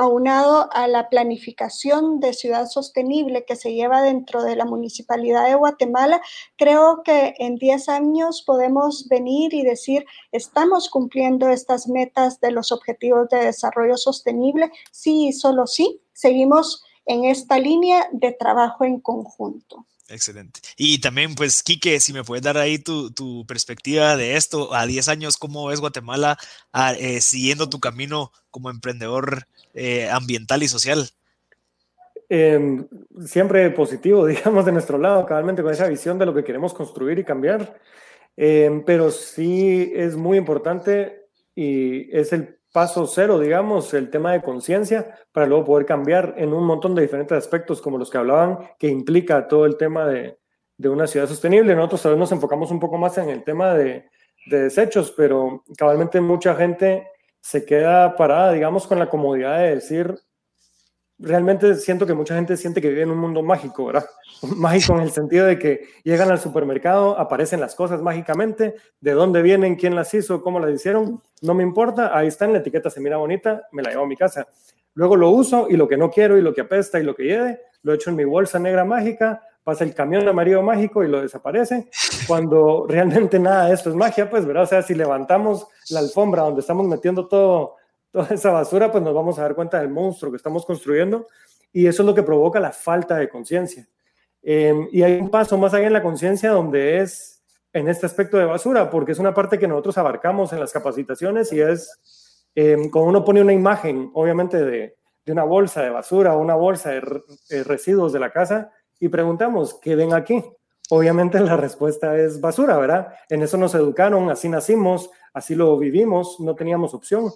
aunado 0.00 0.68
a 0.72 0.88
la 0.88 1.08
planificación 1.08 2.20
de 2.20 2.32
ciudad 2.32 2.66
sostenible 2.66 3.44
que 3.44 3.56
se 3.56 3.74
lleva 3.74 4.00
dentro 4.00 4.42
de 4.42 4.56
la 4.56 4.64
Municipalidad 4.64 5.46
de 5.46 5.54
Guatemala, 5.54 6.22
creo 6.56 7.02
que 7.04 7.34
en 7.38 7.56
10 7.56 7.88
años 7.90 8.42
podemos 8.46 9.08
venir 9.08 9.52
y 9.52 9.62
decir, 9.62 10.06
estamos 10.32 10.88
cumpliendo 10.88 11.50
estas 11.50 11.86
metas 11.86 12.40
de 12.40 12.50
los 12.50 12.72
objetivos 12.72 13.28
de 13.28 13.44
desarrollo 13.44 13.96
sostenible, 13.96 14.72
sí 14.90 15.28
y 15.28 15.32
solo 15.32 15.66
sí, 15.66 16.00
seguimos 16.14 16.82
en 17.04 17.24
esta 17.24 17.58
línea 17.58 18.08
de 18.12 18.32
trabajo 18.32 18.84
en 18.84 19.00
conjunto. 19.00 19.86
Excelente. 20.10 20.58
Y 20.76 21.00
también, 21.00 21.36
pues, 21.36 21.62
Quique, 21.62 22.00
si 22.00 22.12
me 22.12 22.24
puedes 22.24 22.42
dar 22.42 22.58
ahí 22.58 22.78
tu, 22.78 23.12
tu 23.12 23.46
perspectiva 23.46 24.16
de 24.16 24.36
esto, 24.36 24.74
a 24.74 24.84
10 24.84 25.08
años, 25.08 25.36
¿cómo 25.36 25.66
ves 25.66 25.78
Guatemala 25.78 26.36
ah, 26.72 26.94
eh, 26.98 27.20
siguiendo 27.20 27.68
tu 27.68 27.78
camino 27.78 28.32
como 28.50 28.70
emprendedor 28.70 29.46
eh, 29.72 30.10
ambiental 30.10 30.64
y 30.64 30.68
social? 30.68 31.08
Em, 32.28 32.88
siempre 33.24 33.70
positivo, 33.70 34.26
digamos, 34.26 34.64
de 34.64 34.72
nuestro 34.72 34.98
lado, 34.98 35.24
cabalmente 35.26 35.62
con 35.62 35.72
esa 35.72 35.86
visión 35.86 36.18
de 36.18 36.26
lo 36.26 36.34
que 36.34 36.44
queremos 36.44 36.74
construir 36.74 37.20
y 37.20 37.24
cambiar. 37.24 37.78
Em, 38.36 38.84
pero 38.84 39.12
sí 39.12 39.92
es 39.94 40.16
muy 40.16 40.38
importante 40.38 41.28
y 41.54 42.16
es 42.16 42.32
el 42.32 42.59
paso 42.72 43.06
cero, 43.06 43.38
digamos, 43.38 43.92
el 43.94 44.10
tema 44.10 44.32
de 44.32 44.42
conciencia, 44.42 45.18
para 45.32 45.46
luego 45.46 45.64
poder 45.64 45.86
cambiar 45.86 46.34
en 46.36 46.52
un 46.52 46.64
montón 46.64 46.94
de 46.94 47.02
diferentes 47.02 47.36
aspectos, 47.36 47.80
como 47.80 47.98
los 47.98 48.10
que 48.10 48.18
hablaban, 48.18 48.58
que 48.78 48.88
implica 48.88 49.48
todo 49.48 49.66
el 49.66 49.76
tema 49.76 50.06
de, 50.06 50.38
de 50.76 50.88
una 50.88 51.06
ciudad 51.06 51.26
sostenible. 51.26 51.74
Nosotros 51.74 52.02
tal 52.02 52.12
vez 52.12 52.20
nos 52.20 52.32
enfocamos 52.32 52.70
un 52.70 52.80
poco 52.80 52.96
más 52.96 53.18
en 53.18 53.28
el 53.28 53.44
tema 53.44 53.74
de, 53.74 54.08
de 54.46 54.62
desechos, 54.62 55.12
pero 55.16 55.64
cabalmente 55.76 56.20
mucha 56.20 56.54
gente 56.54 57.06
se 57.40 57.64
queda 57.64 58.16
parada, 58.16 58.52
digamos, 58.52 58.86
con 58.86 58.98
la 58.98 59.08
comodidad 59.08 59.58
de 59.58 59.74
decir, 59.76 60.14
realmente 61.20 61.74
siento 61.76 62.06
que 62.06 62.14
mucha 62.14 62.34
gente 62.34 62.56
siente 62.56 62.80
que 62.80 62.88
vive 62.88 63.02
en 63.02 63.10
un 63.10 63.18
mundo 63.18 63.42
mágico, 63.42 63.86
¿verdad? 63.86 64.06
mágico 64.56 64.94
en 64.94 65.02
el 65.02 65.10
sentido 65.10 65.46
de 65.46 65.58
que 65.58 65.82
llegan 66.02 66.30
al 66.30 66.40
supermercado, 66.40 67.18
aparecen 67.18 67.60
las 67.60 67.74
cosas 67.74 68.00
mágicamente, 68.00 68.74
de 69.00 69.12
dónde 69.12 69.42
vienen, 69.42 69.76
quién 69.76 69.94
las 69.94 70.12
hizo, 70.14 70.42
cómo 70.42 70.58
las 70.58 70.70
hicieron, 70.70 71.22
no 71.42 71.54
me 71.54 71.62
importa, 71.62 72.16
ahí 72.16 72.28
está 72.28 72.46
en 72.46 72.54
la 72.54 72.58
etiqueta, 72.58 72.90
se 72.90 73.00
mira 73.00 73.18
bonita, 73.18 73.68
me 73.72 73.82
la 73.82 73.90
llevo 73.90 74.04
a 74.04 74.08
mi 74.08 74.16
casa. 74.16 74.46
Luego 74.94 75.16
lo 75.16 75.30
uso 75.30 75.66
y 75.70 75.76
lo 75.76 75.86
que 75.86 75.96
no 75.96 76.10
quiero 76.10 76.36
y 76.36 76.42
lo 76.42 76.52
que 76.52 76.62
apesta 76.62 76.98
y 76.98 77.04
lo 77.04 77.14
que 77.14 77.24
lleve, 77.24 77.60
lo 77.82 77.92
echo 77.92 78.10
en 78.10 78.16
mi 78.16 78.24
bolsa 78.24 78.58
negra 78.58 78.84
mágica, 78.84 79.42
pasa 79.62 79.84
el 79.84 79.94
camión 79.94 80.26
amarillo 80.26 80.62
mágico 80.62 81.04
y 81.04 81.08
lo 81.08 81.20
desaparece, 81.20 81.90
cuando 82.26 82.86
realmente 82.88 83.38
nada 83.38 83.66
de 83.66 83.74
esto 83.74 83.90
es 83.90 83.96
magia, 83.96 84.28
pues, 84.28 84.46
¿verdad? 84.46 84.64
O 84.64 84.66
sea, 84.66 84.82
si 84.82 84.94
levantamos 84.94 85.66
la 85.90 86.00
alfombra 86.00 86.42
donde 86.42 86.60
estamos 86.60 86.86
metiendo 86.86 87.28
todo, 87.28 87.76
toda 88.10 88.28
esa 88.30 88.50
basura, 88.50 88.90
pues 88.90 89.02
nos 89.02 89.14
vamos 89.14 89.38
a 89.38 89.42
dar 89.42 89.54
cuenta 89.54 89.78
del 89.80 89.88
monstruo 89.88 90.30
que 90.30 90.36
estamos 90.36 90.64
construyendo 90.66 91.26
y 91.72 91.86
eso 91.86 92.02
es 92.02 92.06
lo 92.06 92.14
que 92.14 92.22
provoca 92.22 92.60
la 92.60 92.72
falta 92.72 93.16
de 93.16 93.28
conciencia. 93.28 93.88
Em, 94.42 94.88
y 94.90 95.02
hay 95.02 95.20
un 95.20 95.30
paso 95.30 95.58
más 95.58 95.74
allá 95.74 95.86
en 95.86 95.92
la 95.92 96.02
conciencia 96.02 96.50
donde 96.50 97.00
es 97.00 97.42
en 97.72 97.88
este 97.88 98.06
aspecto 98.06 98.36
de 98.36 98.46
basura, 98.46 98.90
porque 98.90 99.12
es 99.12 99.18
una 99.18 99.34
parte 99.34 99.58
que 99.58 99.68
nosotros 99.68 99.96
abarcamos 99.98 100.52
en 100.52 100.60
las 100.60 100.72
capacitaciones 100.72 101.52
y 101.52 101.60
es 101.60 102.46
eh, 102.54 102.76
cuando 102.90 103.10
uno 103.10 103.24
pone 103.24 103.42
una 103.42 103.52
imagen, 103.52 104.10
obviamente, 104.14 104.64
de, 104.64 104.96
de 105.24 105.32
una 105.32 105.44
bolsa 105.44 105.82
de 105.82 105.90
basura 105.90 106.34
o 106.34 106.40
una 106.40 106.54
bolsa 106.54 106.90
de, 106.90 107.22
de 107.48 107.64
residuos 107.64 108.12
de 108.12 108.18
la 108.18 108.32
casa 108.32 108.72
y 108.98 109.08
preguntamos, 109.08 109.78
¿qué 109.80 109.94
ven 109.94 110.12
aquí? 110.12 110.42
Obviamente 110.90 111.38
la 111.38 111.56
respuesta 111.56 112.16
es 112.18 112.40
basura, 112.40 112.76
¿verdad? 112.76 113.14
En 113.28 113.42
eso 113.42 113.56
nos 113.56 113.74
educaron, 113.76 114.28
así 114.30 114.48
nacimos, 114.48 115.10
así 115.32 115.54
lo 115.54 115.78
vivimos, 115.78 116.40
no 116.40 116.56
teníamos 116.56 116.94
opción. 116.94 117.30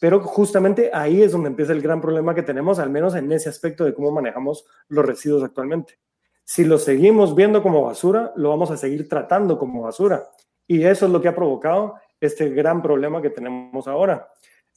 Pero 0.00 0.20
justamente 0.20 0.90
ahí 0.92 1.22
es 1.22 1.30
donde 1.30 1.50
empieza 1.50 1.72
el 1.72 1.82
gran 1.82 2.00
problema 2.00 2.34
que 2.34 2.42
tenemos, 2.42 2.78
al 2.78 2.90
menos 2.90 3.14
en 3.14 3.30
ese 3.30 3.50
aspecto 3.50 3.84
de 3.84 3.94
cómo 3.94 4.10
manejamos 4.10 4.64
los 4.88 5.04
residuos 5.04 5.44
actualmente. 5.44 5.98
Si 6.42 6.64
lo 6.64 6.78
seguimos 6.78 7.36
viendo 7.36 7.62
como 7.62 7.82
basura, 7.82 8.32
lo 8.34 8.48
vamos 8.48 8.70
a 8.70 8.78
seguir 8.78 9.08
tratando 9.08 9.58
como 9.58 9.82
basura. 9.82 10.26
Y 10.66 10.82
eso 10.84 11.06
es 11.06 11.12
lo 11.12 11.20
que 11.20 11.28
ha 11.28 11.34
provocado 11.34 11.96
este 12.18 12.48
gran 12.48 12.82
problema 12.82 13.20
que 13.20 13.30
tenemos 13.30 13.86
ahora. 13.86 14.28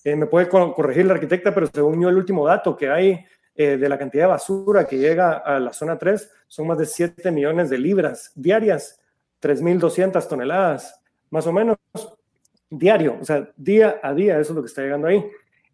Eh, 0.03 0.15
me 0.15 0.27
puede 0.27 0.49
corregir 0.49 1.05
la 1.05 1.13
arquitecta, 1.13 1.53
pero 1.53 1.67
según 1.67 2.01
yo 2.01 2.09
el 2.09 2.17
último 2.17 2.45
dato 2.45 2.75
que 2.75 2.89
hay 2.89 3.25
eh, 3.55 3.77
de 3.77 3.89
la 3.89 3.97
cantidad 3.97 4.25
de 4.25 4.31
basura 4.31 4.85
que 4.85 4.97
llega 4.97 5.37
a 5.37 5.57
la 5.59 5.71
zona 5.71 5.97
3 5.97 6.29
son 6.47 6.67
más 6.67 6.77
de 6.77 6.85
7 6.85 7.31
millones 7.31 7.69
de 7.69 7.77
libras 7.77 8.33
diarias, 8.35 8.99
3.200 9.41 10.27
toneladas, 10.27 11.01
más 11.29 11.47
o 11.47 11.53
menos 11.53 11.77
diario, 12.77 13.17
o 13.21 13.25
sea, 13.25 13.49
día 13.55 13.99
a 14.01 14.13
día, 14.13 14.39
eso 14.39 14.51
es 14.51 14.55
lo 14.55 14.61
que 14.61 14.67
está 14.67 14.81
llegando 14.81 15.07
ahí. 15.07 15.23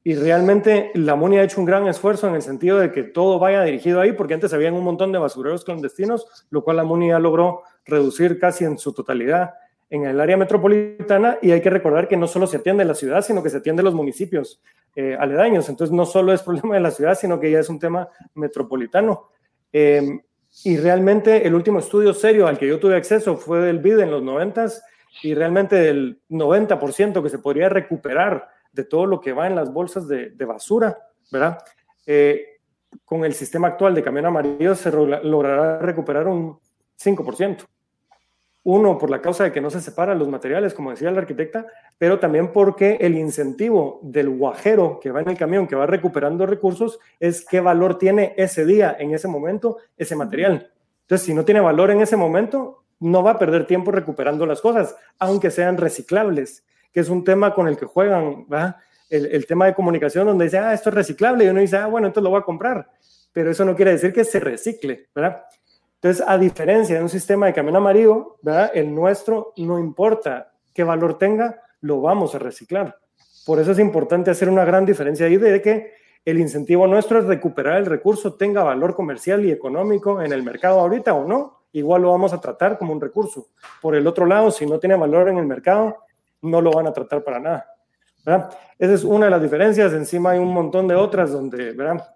Y 0.04 0.16
realmente 0.16 0.92
la 0.96 1.16
MUNI 1.16 1.40
ha 1.40 1.44
hecho 1.44 1.60
un 1.60 1.66
gran 1.66 1.88
esfuerzo 1.88 2.28
en 2.28 2.36
el 2.36 2.42
sentido 2.42 2.80
de 2.80 2.92
que 2.92 3.04
todo 3.04 3.38
vaya 3.38 3.64
dirigido 3.64 4.00
ahí, 4.00 4.14
porque 4.14 4.34
antes 4.34 4.54
había 4.54 4.72
un 4.72 4.84
montón 4.84 5.12
de 5.12 5.20
basureros 5.20 5.66
clandestinos, 5.66 6.48
lo 6.50 6.64
cual 6.64 6.78
la 6.78 6.84
MUNI 6.84 7.10
ya 7.10 7.20
logró 7.20 7.64
reducir 7.86 8.40
casi 8.40 8.64
en 8.64 8.78
su 8.78 8.94
totalidad 8.94 9.52
en 9.90 10.06
el 10.06 10.20
área 10.22 10.38
metropolitana. 10.38 11.38
Y 11.42 11.52
hay 11.52 11.62
que 11.62 11.70
recordar 11.70 12.08
que 12.08 12.16
no 12.16 12.28
solo 12.28 12.48
se 12.48 12.58
atiende 12.58 12.86
la 12.86 12.96
ciudad, 12.96 13.22
sino 13.22 13.44
que 13.44 13.50
se 13.50 13.58
atiende 13.58 13.84
los 13.84 13.94
municipios 13.94 14.62
eh, 14.96 15.18
aledaños. 15.20 15.68
Entonces, 15.68 15.94
no 15.94 16.06
solo 16.06 16.32
es 16.32 16.42
problema 16.44 16.76
de 16.76 16.82
la 16.82 16.92
ciudad, 16.92 17.16
sino 17.16 17.40
que 17.40 17.52
ya 17.52 17.60
es 17.60 17.70
un 17.70 17.80
tema 17.80 18.08
metropolitano. 18.36 19.30
Em, 19.72 20.22
y 20.64 20.78
realmente 20.78 21.46
el 21.46 21.54
último 21.54 21.80
estudio 21.80 22.14
serio 22.14 22.48
al 22.48 22.58
que 22.58 22.68
yo 22.68 22.80
tuve 22.80 22.96
acceso 22.96 23.38
fue 23.38 23.60
del 23.60 23.80
BID 23.80 24.00
en 24.00 24.12
los 24.12 24.24
90 24.24 24.68
y 25.22 25.34
realmente 25.34 25.90
el 25.90 26.22
90% 26.30 27.22
que 27.22 27.30
se 27.30 27.40
podría 27.40 27.70
recuperar 27.70 28.50
de 28.72 28.84
todo 28.84 29.06
lo 29.06 29.20
que 29.20 29.34
va 29.34 29.48
en 29.48 29.56
las 29.56 29.72
bolsas 29.74 30.08
de, 30.08 30.34
basura, 30.46 30.98
¿verdad? 31.32 31.60
Eh, 32.06 32.60
con 33.06 33.26
el 33.26 33.34
sistema 33.34 33.68
actual 33.68 33.94
de 33.94 34.04
camión 34.04 34.26
amarillo 34.26 34.76
se 34.76 34.92
logrará 34.92 35.80
recuperar 35.80 36.28
un 36.28 36.60
5%. 37.00 37.66
Uno, 38.64 38.98
por 38.98 39.10
la 39.10 39.22
causa 39.22 39.46
de 39.46 39.52
que 39.52 39.62
no 39.62 39.70
se 39.70 39.80
separan 39.80 40.20
los 40.20 40.28
materiales, 40.28 40.74
como 40.74 40.92
decía 40.92 41.12
la 41.12 41.22
arquitecta, 41.22 41.66
pero 41.98 42.20
también 42.20 42.52
porque 42.52 42.98
el 43.00 43.18
incentivo 43.18 44.00
del 44.04 44.30
guajero 44.30 45.00
que 45.02 45.12
va 45.12 45.22
en 45.22 45.30
el 45.30 45.38
camión, 45.38 45.66
que 45.66 45.76
va 45.76 45.86
recuperando 45.86 46.46
recursos, 46.46 47.00
es 47.20 47.46
qué 47.46 47.62
valor 47.62 47.98
tiene 47.98 48.34
ese 48.38 48.66
día, 48.66 48.96
en 49.00 49.14
ese 49.14 49.28
momento, 49.28 49.78
ese 49.98 50.16
material. 50.16 50.72
Entonces, 51.02 51.26
si 51.26 51.34
no 51.34 51.46
tiene 51.46 51.62
valor 51.62 51.90
en 51.90 52.02
ese 52.02 52.18
momento, 52.18 52.84
no 53.00 53.24
va 53.24 53.32
a 53.32 53.40
perder 53.40 53.66
tiempo 53.66 53.92
recuperando 53.92 54.46
las 54.46 54.62
cosas, 54.62 54.96
aunque 55.18 55.52
sean 55.52 55.78
reciclables, 55.78 56.66
que 56.92 57.00
es 57.00 57.10
un 57.10 57.24
tema 57.24 57.54
con 57.54 57.68
el 57.68 57.78
que 57.78 57.86
juegan, 57.86 58.48
¿verdad? 58.48 58.76
El, 59.10 59.48
tema 59.48 59.66
de 59.66 59.74
comunicación 59.74 60.28
donde 60.28 60.46
dice, 60.46 60.60
ah, 60.60 60.74
esto 60.74 60.90
es 60.90 60.96
reciclable, 60.96 61.46
y 61.46 61.48
uno 61.48 61.60
dice, 61.60 61.78
ah, 61.78 61.88
bueno, 61.88 62.08
entonces 62.08 62.24
lo 62.24 62.30
voy 62.30 62.40
a 62.40 62.44
comprar, 62.44 62.90
pero 63.34 63.50
eso 63.50 63.66
no 63.66 63.76
quiere 63.76 63.92
decir 63.92 64.14
que 64.14 64.24
se 64.24 64.40
recicle, 64.40 65.08
¿verdad? 65.16 65.44
Entonces, 65.96 66.24
a 66.28 66.38
diferencia 66.38 66.96
de 66.96 67.02
un 67.02 67.10
sistema 67.10 67.48
de 67.48 67.54
camión 67.54 67.76
amarillo, 67.76 68.38
¿verdad? 68.42 68.72
El 68.74 68.94
nuestro 68.94 69.54
no 69.58 69.80
importa 69.80 70.54
qué 70.74 70.84
valor 70.84 71.18
tenga, 71.18 71.62
lo 71.82 72.02
vamos 72.02 72.36
a 72.36 72.40
reciclar. 72.40 72.98
Por 73.46 73.60
eso 73.60 73.72
es 73.72 73.80
importante 73.80 74.30
hacer 74.30 74.48
una 74.48 74.64
gran 74.64 74.86
diferencia 74.86 75.26
ahí 75.26 75.38
de 75.38 75.62
que 75.62 75.94
el 76.24 76.40
incentivo 76.40 76.86
nuestro 76.88 77.20
es 77.20 77.26
recuperar 77.26 77.78
el 77.78 77.86
recurso, 77.86 78.36
tenga 78.36 78.64
valor 78.64 78.96
comercial 78.96 79.44
y 79.46 79.52
económico 79.52 80.22
en 80.22 80.32
el 80.32 80.44
mercado 80.44 80.80
ahorita 80.80 81.14
o 81.14 81.26
no, 81.26 81.59
igual 81.74 82.02
lo 82.02 82.12
vamos 82.12 82.34
a 82.34 82.42
tratar 82.42 82.78
como 82.78 82.94
un 82.94 83.02
recurso. 83.02 83.48
Por 83.82 83.96
el 83.96 84.08
otro 84.08 84.26
lado, 84.26 84.52
si 84.52 84.66
no 84.66 84.80
tiene 84.80 84.96
valor 84.96 85.30
en 85.30 85.38
el 85.38 85.46
mercado, 85.46 85.98
no 86.42 86.62
lo 86.62 86.72
van 86.72 86.88
a 86.88 86.94
tratar 86.94 87.24
para 87.24 87.40
nada. 87.40 87.66
¿verdad? 88.26 88.50
Esa 88.78 88.94
es 88.94 89.04
una 89.04 89.26
de 89.26 89.32
las 89.32 89.42
diferencias. 89.42 89.94
Encima 89.94 90.32
hay 90.32 90.40
un 90.40 90.54
montón 90.54 90.88
de 90.88 90.96
otras 90.96 91.32
donde, 91.32 91.72
¿verdad? 91.74 92.16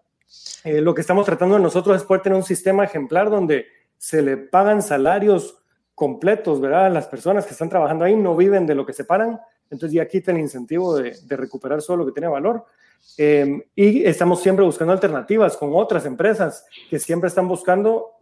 Eh, 0.63 0.81
lo 0.81 0.93
que 0.93 1.01
estamos 1.01 1.25
tratando 1.25 1.59
nosotros 1.59 1.95
es 1.97 2.03
poder 2.03 2.23
tener 2.23 2.37
un 2.37 2.43
sistema 2.43 2.83
ejemplar 2.83 3.29
donde 3.29 3.67
se 3.97 4.21
le 4.21 4.37
pagan 4.37 4.81
salarios 4.81 5.59
completos, 5.95 6.59
¿verdad? 6.59 6.91
Las 6.91 7.07
personas 7.07 7.45
que 7.45 7.51
están 7.51 7.69
trabajando 7.69 8.05
ahí 8.05 8.15
no 8.15 8.35
viven 8.35 8.65
de 8.65 8.75
lo 8.75 8.85
que 8.85 8.93
se 8.93 9.05
pagan, 9.05 9.39
entonces 9.69 9.93
ya 9.93 10.07
quita 10.07 10.31
el 10.31 10.39
incentivo 10.39 10.95
de, 10.95 11.17
de 11.23 11.37
recuperar 11.37 11.81
solo 11.81 12.03
lo 12.03 12.05
que 12.07 12.19
tiene 12.19 12.27
valor. 12.27 12.65
Em, 13.17 13.61
y 13.75 14.03
estamos 14.03 14.41
siempre 14.41 14.65
buscando 14.65 14.91
alternativas 14.91 15.55
con 15.55 15.69
otras 15.73 16.05
empresas 16.05 16.65
que 16.89 16.97
siempre 16.97 17.27
están 17.27 17.47
buscando. 17.47 18.17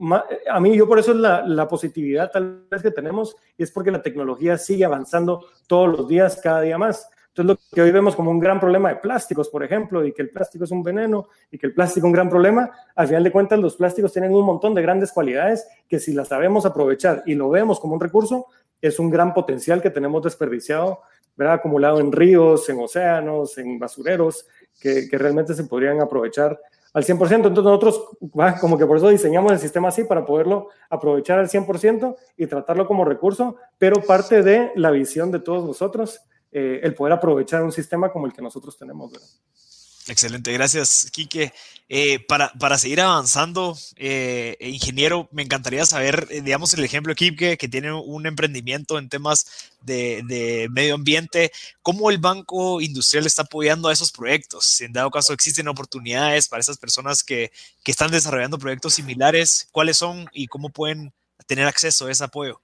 A 0.49 0.59
mí, 0.59 0.75
yo 0.75 0.87
por 0.87 0.99
eso 0.99 1.11
es 1.11 1.17
la, 1.17 1.45
la, 1.45 1.67
positividad 1.67 2.29
tal 2.29 2.65
vez 2.69 2.81
que 2.81 2.91
tenemos, 2.91 3.35
es 3.57 3.71
porque 3.71 3.91
la 3.91 4.01
tecnología 4.01 4.57
sigue 4.57 4.83
avanzando 4.83 5.45
todos 5.67 5.89
los 5.97 6.07
días, 6.07 6.39
cada 6.43 6.61
día 6.61 6.77
más. 6.77 7.09
Entonces, 7.33 7.57
lo 7.71 7.75
que 7.75 7.81
hoy 7.81 7.91
vemos 7.91 8.13
como 8.13 8.29
un 8.29 8.39
gran 8.39 8.59
problema 8.59 8.89
de 8.89 8.97
plásticos, 8.97 9.47
por 9.47 9.63
ejemplo, 9.63 10.05
y 10.05 10.11
que 10.11 10.21
el 10.21 10.29
plástico 10.29 10.65
es 10.65 10.71
un 10.71 10.83
veneno 10.83 11.29
y 11.49 11.57
que 11.57 11.67
el 11.67 11.73
plástico 11.73 12.05
es 12.05 12.09
un 12.09 12.11
gran 12.11 12.29
problema, 12.29 12.69
al 12.93 13.07
final 13.07 13.23
de 13.23 13.31
cuentas 13.31 13.57
los 13.57 13.77
plásticos 13.77 14.11
tienen 14.11 14.33
un 14.35 14.45
montón 14.45 14.75
de 14.75 14.81
grandes 14.81 15.13
cualidades 15.13 15.65
que 15.87 15.97
si 15.97 16.13
las 16.13 16.27
sabemos 16.27 16.65
aprovechar 16.65 17.23
y 17.25 17.35
lo 17.35 17.49
vemos 17.49 17.79
como 17.79 17.93
un 17.93 18.01
recurso, 18.01 18.47
es 18.81 18.99
un 18.99 19.09
gran 19.09 19.33
potencial 19.33 19.81
que 19.81 19.89
tenemos 19.89 20.21
desperdiciado, 20.23 20.99
¿verdad? 21.37 21.55
acumulado 21.55 22.01
en 22.01 22.11
ríos, 22.11 22.67
en 22.67 22.79
océanos, 22.79 23.57
en 23.57 23.79
basureros, 23.79 24.45
que, 24.79 25.07
realmente 25.11 25.53
se 25.53 25.63
podrían 25.63 26.01
aprovechar 26.01 26.59
al 26.93 27.03
100%. 27.03 27.47
Entonces 27.47 27.63
nosotros, 27.63 28.01
como 28.59 28.77
que 28.77 28.85
por 28.85 28.97
eso 28.97 29.09
diseñamos 29.09 29.51
el 29.51 29.59
sistema 29.59 29.89
así, 29.89 30.03
para 30.03 30.25
poderlo 30.25 30.69
aprovechar 30.89 31.39
al 31.39 31.49
100% 31.49 32.15
y 32.37 32.47
tratarlo 32.47 32.87
como 32.87 33.05
recurso, 33.05 33.57
pero 33.77 34.01
parte 34.01 34.43
de 34.43 34.71
la 34.75 34.91
visión 34.91 35.31
de 35.31 35.39
todos 35.39 35.65
nosotros, 35.65 36.21
eh, 36.51 36.81
el 36.83 36.93
poder 36.93 37.13
aprovechar 37.13 37.63
un 37.63 37.71
sistema 37.71 38.11
como 38.11 38.25
el 38.25 38.33
que 38.33 38.41
nosotros 38.41 38.77
tenemos. 38.77 39.41
Excelente, 40.11 40.51
gracias, 40.51 41.07
Quique. 41.09 41.53
Eh, 41.87 42.19
para, 42.27 42.51
para, 42.53 42.77
seguir 42.77 42.99
avanzando, 42.99 43.77
eh, 43.95 44.57
ingeniero, 44.59 45.29
me 45.31 45.41
encantaría 45.41 45.85
saber, 45.85 46.27
eh, 46.29 46.41
digamos, 46.41 46.73
el 46.73 46.83
ejemplo 46.83 47.15
Quique, 47.15 47.57
que 47.57 47.69
tiene 47.69 47.93
un 47.93 48.25
emprendimiento 48.25 48.97
en 48.97 49.07
temas 49.07 49.71
de, 49.81 50.21
de, 50.27 50.67
medio 50.69 50.95
ambiente, 50.95 51.53
¿cómo 51.81 52.11
el 52.11 52.17
Banco 52.17 52.81
Industrial 52.81 53.25
está 53.25 53.43
apoyando 53.43 53.87
a 53.87 53.93
esos 53.93 54.11
proyectos? 54.11 54.65
Si 54.65 54.83
en 54.83 54.91
dado 54.91 55.11
caso 55.11 55.31
existen 55.31 55.69
oportunidades 55.69 56.49
para 56.49 56.59
esas 56.59 56.77
personas 56.77 57.23
que, 57.23 57.51
que 57.81 57.91
están 57.91 58.11
desarrollando 58.11 58.59
proyectos 58.59 58.95
similares, 58.95 59.69
¿cuáles 59.71 59.95
son 59.95 60.25
y 60.33 60.47
cómo 60.47 60.71
pueden 60.71 61.13
tener 61.47 61.67
acceso 61.67 62.07
a 62.07 62.11
ese 62.11 62.25
apoyo? 62.25 62.61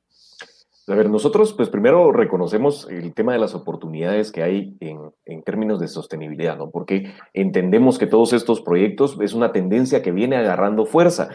A 0.89 0.95
ver, 0.95 1.09
nosotros 1.09 1.51
pues 1.51 1.67
primero 1.67 2.13
reconocemos 2.13 2.87
el 2.89 3.13
tema 3.13 3.33
de 3.33 3.39
las 3.39 3.53
oportunidades 3.53 4.31
que 4.31 4.41
hay 4.41 4.77
en, 4.79 5.11
en, 5.25 5.43
términos 5.43 5.81
de 5.81 5.89
sostenibilidad, 5.89 6.57
¿no? 6.57 6.71
Porque 6.71 7.13
entendemos 7.33 7.97
que 7.97 8.07
todos 8.07 8.31
estos 8.31 8.61
proyectos 8.61 9.17
es 9.19 9.33
una 9.33 9.51
tendencia 9.51 10.01
que 10.01 10.13
viene 10.13 10.37
agarrando 10.37 10.85
fuerza. 10.85 11.27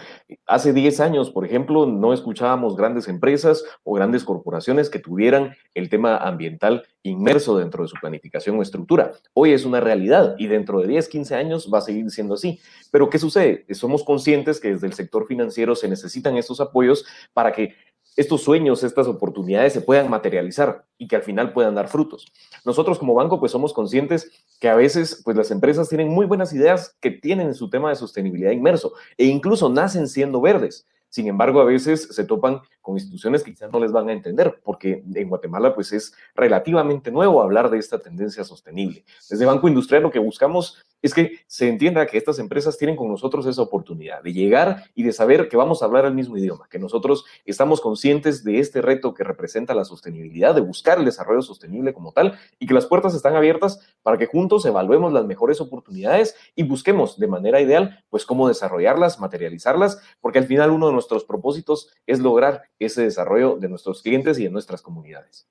Hace 0.47 0.73
10 0.73 1.01
años, 1.01 1.31
por 1.31 1.45
ejemplo, 1.45 1.85
no 1.85 2.15
escuchábamos 2.15 2.77
grandes 2.77 3.09
empresas 3.09 3.63
o 3.85 3.93
grandes 3.93 4.25
corporaciones 4.25 4.89
que 4.89 5.01
tuvieran 5.01 5.55
el 5.75 5.91
tema 5.91 6.17
ambiental 6.17 6.85
inmerso 7.03 7.59
dentro 7.59 7.83
de 7.83 7.91
su 7.91 7.97
planificación 8.01 8.59
o 8.59 8.63
estructura. 8.63 9.13
Hoy 9.35 9.53
es 9.53 9.67
una 9.67 9.81
realidad 9.81 10.35
y 10.39 10.47
dentro 10.47 10.81
de 10.81 10.89
10, 10.89 11.09
15 11.09 11.35
años 11.35 11.71
va 11.73 11.79
a 11.79 11.83
seguir 11.83 12.11
siendo 12.11 12.35
así. 12.35 12.59
Pero 12.91 13.11
¿qué 13.11 13.19
sucede? 13.19 13.67
Somos 13.75 14.03
conscientes 14.03 14.61
que 14.61 14.69
desde 14.69 14.87
el 14.87 14.95
sector 14.95 15.27
financiero 15.27 15.75
se 15.75 15.89
necesitan 15.89 16.39
estos 16.39 16.61
apoyos 16.61 17.05
para 17.35 17.53
que 17.53 17.75
estos 18.17 18.43
sueños, 18.43 18.85
estas 18.85 19.07
oportunidades 19.07 19.73
se 19.73 19.81
puedan 19.81 20.11
materializar 20.11 20.85
y 20.99 21.09
que 21.09 21.17
al 21.17 21.23
final 21.23 21.53
puedan 21.53 21.75
dar 21.75 21.89
frutos. 21.89 22.33
Nosotros 22.65 22.99
como 22.99 23.15
banco 23.15 23.41
pues 23.41 23.53
somos 23.53 23.73
conscientes 23.73 24.31
que 24.61 24.69
a 24.69 24.75
veces 24.75 25.23
pues 25.25 25.37
las 25.37 25.51
empresas 25.51 25.89
tienen 25.89 26.09
muy 26.09 26.27
buenas 26.27 26.53
ideas 26.53 26.97
que 27.01 27.11
tienen 27.11 27.55
su 27.55 27.71
tema 27.71 27.91
de 27.91 27.97
sostenibilidad 27.97 28.53
inmerso 28.53 28.93
e 29.17 29.27
incluso 29.27 29.69
nacen 29.69 30.09
siendo 30.09 30.41
verdes. 30.41 30.87
Sin 31.13 31.27
embargo, 31.27 31.61
a 31.61 31.65
veces 31.65 32.09
se 32.11 32.25
topan 32.25 32.63
con 32.81 32.95
instituciones 32.95 33.43
que 33.43 33.51
quizás 33.51 33.71
no 33.71 33.79
les 33.79 33.93
van 33.93 34.09
a 34.09 34.15
entender, 34.15 34.63
porque 34.65 35.05
en 35.15 35.29
Guatemala 35.29 35.75
pues 35.75 35.93
es 35.93 36.15
relativamente 36.35 37.11
nuevo 37.11 37.43
hablar 37.43 37.69
de 37.69 37.77
esta 37.77 37.99
tendencia 37.99 38.45
sostenible. 38.45 39.05
Desde 39.29 39.45
Banco 39.45 39.69
Industrial 39.69 40.03
lo 40.03 40.11
que 40.11 40.19
buscamos 40.19 40.83
es 41.03 41.13
que 41.13 41.41
se 41.47 41.69
entienda 41.69 42.07
que 42.07 42.17
estas 42.17 42.39
empresas 42.39 42.79
tienen 42.79 42.97
con 42.97 43.09
nosotros 43.09 43.45
esa 43.47 43.61
oportunidad 43.61 44.23
de 44.23 44.33
llegar 44.33 44.85
y 44.95 45.03
de 45.03 45.13
saber 45.13 45.49
que 45.49 45.57
vamos 45.57 45.83
a 45.83 45.87
hablar 45.87 46.05
el 46.07 46.15
mismo 46.15 46.39
idioma, 46.39 46.69
que 46.71 46.79
nosotros 46.79 47.25
estamos 47.45 47.81
conscientes 47.81 48.45
de 48.45 48.61
este 48.61 48.81
reto 48.81 49.13
que 49.13 49.25
representa 49.25 49.75
la 49.75 49.85
sostenibilidad, 49.85 50.55
de 50.55 50.61
buscar 50.61 50.99
el 50.99 51.05
desarrollo 51.05 51.43
sostenible 51.43 51.93
como 51.93 52.13
tal 52.13 52.39
y 52.59 52.67
que 52.67 52.75
las 52.75 52.87
puertas 52.87 53.15
están 53.15 53.35
abiertas 53.35 53.81
para 54.03 54.17
que 54.17 54.27
juntos 54.27 54.65
evaluemos 54.65 55.13
las 55.13 55.27
mejores 55.27 55.61
oportunidades 55.61 56.37
y 56.55 56.63
busquemos 56.63 57.19
de 57.19 57.27
manera 57.27 57.61
ideal 57.61 58.05
pues 58.09 58.25
cómo 58.25 58.49
desarrollarlas, 58.49 59.19
materializarlas, 59.19 60.01
porque 60.21 60.39
al 60.39 60.47
final 60.47 60.71
uno 60.71 60.87
de 60.87 60.93
nuestros 60.93 61.25
propósitos 61.25 61.91
es 62.07 62.21
lograr 62.21 62.63
ese 62.79 63.03
desarrollo 63.03 63.57
de 63.57 63.69
nuestros 63.69 64.03
clientes 64.03 64.39
y 64.39 64.45
de 64.45 64.51
nuestras 64.51 64.83
comunidades. 64.83 65.49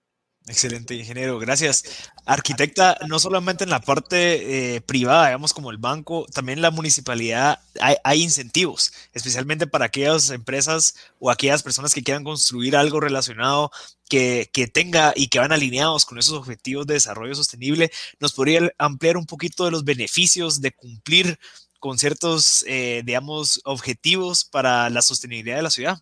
Excelente, 0.48 0.96
ingeniero. 0.96 1.38
Gracias. 1.38 1.84
Arquitecta, 2.26 2.98
no 3.08 3.20
solamente 3.20 3.64
en 3.64 3.70
la 3.70 3.80
parte 3.80 4.76
eh, 4.76 4.82
privada, 4.82 5.28
digamos, 5.28 5.54
como 5.54 5.70
el 5.70 5.78
banco, 5.78 6.26
también 6.34 6.62
la 6.62 6.72
municipalidad 6.72 7.60
hay, 7.80 8.24
incentivos, 8.24 8.92
especialmente 9.14 9.68
para 9.68 9.86
aquellas 9.86 10.30
empresas 10.32 10.96
o 11.20 11.30
aquellas 11.30 11.62
personas 11.64 11.94
que 11.94 12.04
quieran 12.04 12.24
construir 12.24 12.76
algo 12.76 13.00
relacionado 13.00 13.72
que, 14.10 14.50
que, 14.52 14.68
tenga 14.68 15.14
y 15.16 15.28
que 15.28 15.40
van 15.40 15.52
alineados 15.52 16.06
con 16.06 16.18
esos 16.18 16.34
objetivos 16.34 16.88
de 16.88 16.96
desarrollo 16.96 17.36
sostenible. 17.36 17.92
¿Nos 18.20 18.34
podría 18.34 18.72
ampliar 18.80 19.18
un 19.18 19.28
poquito 19.28 19.66
de 19.66 19.72
los 19.72 19.84
beneficios 19.84 20.60
de 20.60 20.72
cumplir 20.72 21.40
con 21.80 21.98
ciertos, 21.98 22.66
eh, 22.68 23.04
digamos, 23.06 23.62
objetivos 23.64 24.44
para 24.46 24.90
la 24.90 25.02
sostenibilidad 25.02 25.58
de 25.58 25.64
la 25.64 25.72
ciudad? 25.72 26.02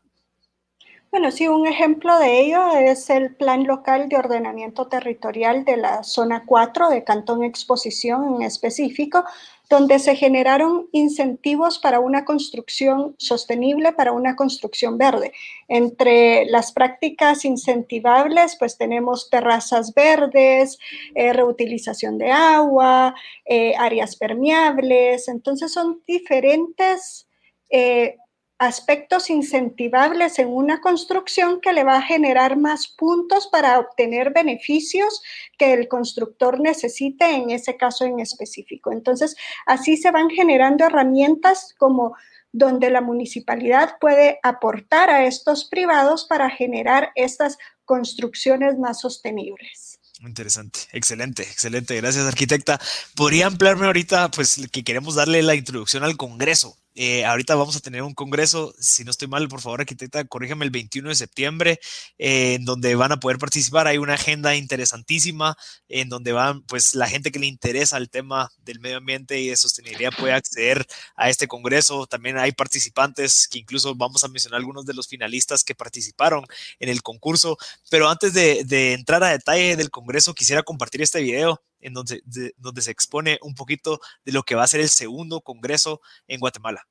Bueno, 1.11 1.31
sí, 1.31 1.47
un 1.47 1.65
ejemplo 1.65 2.19
de 2.19 2.39
ello 2.39 2.71
es 2.77 3.09
el 3.09 3.35
Plan 3.35 3.63
Local 3.65 4.09
de 4.09 4.17
Ordenamiento 4.17 4.87
Territorial 4.87 5.65
de 5.65 5.75
la 5.75 6.03
Zona 6.03 6.43
4 6.45 6.89
de 6.89 7.03
Cantón 7.03 7.43
Exposición 7.43 8.35
en 8.35 8.41
específico, 8.43 9.23
donde 9.71 9.97
se 9.97 10.15
generaron 10.15 10.87
incentivos 10.91 11.79
para 11.79 11.99
una 11.99 12.25
construcción 12.25 13.15
sostenible, 13.17 13.91
para 13.91 14.11
una 14.11 14.35
construcción 14.35 14.99
verde. 14.99 15.33
Entre 15.67 16.45
las 16.45 16.71
prácticas 16.73 17.43
incentivables, 17.43 18.55
pues 18.59 18.77
tenemos 18.77 19.31
terrazas 19.31 19.95
verdes, 19.95 20.77
eh, 21.15 21.33
reutilización 21.33 22.19
de 22.19 22.29
agua, 22.31 23.15
eh, 23.45 23.73
áreas 23.79 24.15
permeables, 24.15 25.27
entonces 25.27 25.71
son 25.73 26.03
diferentes 26.05 27.27
eh, 27.71 28.17
aspectos 28.59 29.29
incentivables 29.29 30.37
en 30.37 30.49
una 30.49 30.81
construcción 30.81 31.61
que 31.61 31.71
le 31.71 31.85
va 31.85 31.97
a 31.97 32.01
generar 32.01 32.57
más 32.57 32.87
puntos 32.87 33.47
para 33.47 33.79
obtener 33.79 34.31
beneficios 34.33 35.21
que 35.57 35.73
el 35.73 35.87
constructor 35.87 36.59
necesite 36.59 37.25
en 37.31 37.49
ese 37.51 37.77
caso 37.77 38.03
en 38.03 38.19
específico. 38.19 38.91
Entonces, 38.91 39.35
así 39.65 39.95
se 39.95 40.11
van 40.11 40.29
generando 40.29 40.85
herramientas 40.85 41.73
como 41.77 42.15
donde 42.51 42.89
la 42.89 43.01
municipalidad 43.01 43.97
puede 43.99 44.39
aportar 44.43 45.09
a 45.09 45.25
estos 45.25 45.65
privados 45.65 46.25
para 46.25 46.49
generar 46.49 47.11
estas 47.15 47.57
construcciones 47.85 48.77
más 48.77 48.99
sostenibles. 48.99 49.99
Interesante, 50.21 50.81
excelente, 50.91 51.43
excelente. 51.43 51.95
Gracias, 51.95 52.25
arquitecta. 52.25 52.79
¿Podría 53.15 53.47
ampliarme 53.47 53.85
ahorita, 53.85 54.29
pues, 54.31 54.67
que 54.69 54.83
queremos 54.83 55.15
darle 55.15 55.41
la 55.43 55.55
introducción 55.55 56.03
al 56.03 56.17
Congreso? 56.17 56.77
Eh, 57.01 57.23
ahorita 57.23 57.55
vamos 57.55 57.77
a 57.77 57.79
tener 57.79 58.01
un 58.03 58.13
congreso, 58.13 58.75
si 58.77 59.05
no 59.05 59.11
estoy 59.11 59.29
mal, 59.29 59.47
por 59.47 59.61
favor, 59.61 59.79
arquitecta, 59.79 60.25
corrígeme 60.25 60.65
el 60.65 60.71
21 60.71 61.07
de 61.07 61.15
septiembre, 61.15 61.79
eh, 62.17 62.55
en 62.55 62.65
donde 62.65 62.93
van 62.95 63.13
a 63.13 63.21
poder 63.21 63.37
participar. 63.37 63.87
Hay 63.87 63.97
una 63.97 64.15
agenda 64.15 64.53
interesantísima 64.57 65.55
en 65.87 66.09
donde 66.09 66.33
van, 66.33 66.61
pues, 66.63 66.95
la 66.95 67.07
gente 67.07 67.31
que 67.31 67.39
le 67.39 67.45
interesa 67.45 67.95
el 67.95 68.09
tema 68.09 68.51
del 68.65 68.81
medio 68.81 68.97
ambiente 68.97 69.39
y 69.39 69.47
de 69.47 69.55
sostenibilidad 69.55 70.11
puede 70.19 70.33
acceder 70.33 70.85
a 71.15 71.29
este 71.29 71.47
congreso. 71.47 72.05
También 72.05 72.37
hay 72.37 72.51
participantes 72.51 73.47
que 73.47 73.59
incluso 73.59 73.95
vamos 73.95 74.25
a 74.25 74.27
mencionar 74.27 74.57
algunos 74.57 74.85
de 74.85 74.93
los 74.93 75.07
finalistas 75.07 75.63
que 75.63 75.75
participaron 75.75 76.43
en 76.79 76.89
el 76.89 77.01
concurso. 77.01 77.57
Pero 77.89 78.09
antes 78.09 78.33
de, 78.33 78.65
de 78.65 78.91
entrar 78.91 79.23
a 79.23 79.29
detalle 79.29 79.77
del 79.77 79.89
congreso, 79.89 80.33
quisiera 80.33 80.63
compartir 80.63 81.01
este 81.01 81.21
video 81.21 81.61
en 81.81 81.93
donde, 81.93 82.21
donde 82.57 82.81
se 82.81 82.91
expone 82.91 83.39
un 83.41 83.55
poquito 83.55 83.99
de 84.25 84.31
lo 84.31 84.43
que 84.43 84.55
va 84.55 84.63
a 84.63 84.67
ser 84.67 84.81
el 84.81 84.89
segundo 84.89 85.41
Congreso 85.41 86.01
en 86.27 86.39
Guatemala. 86.39 86.87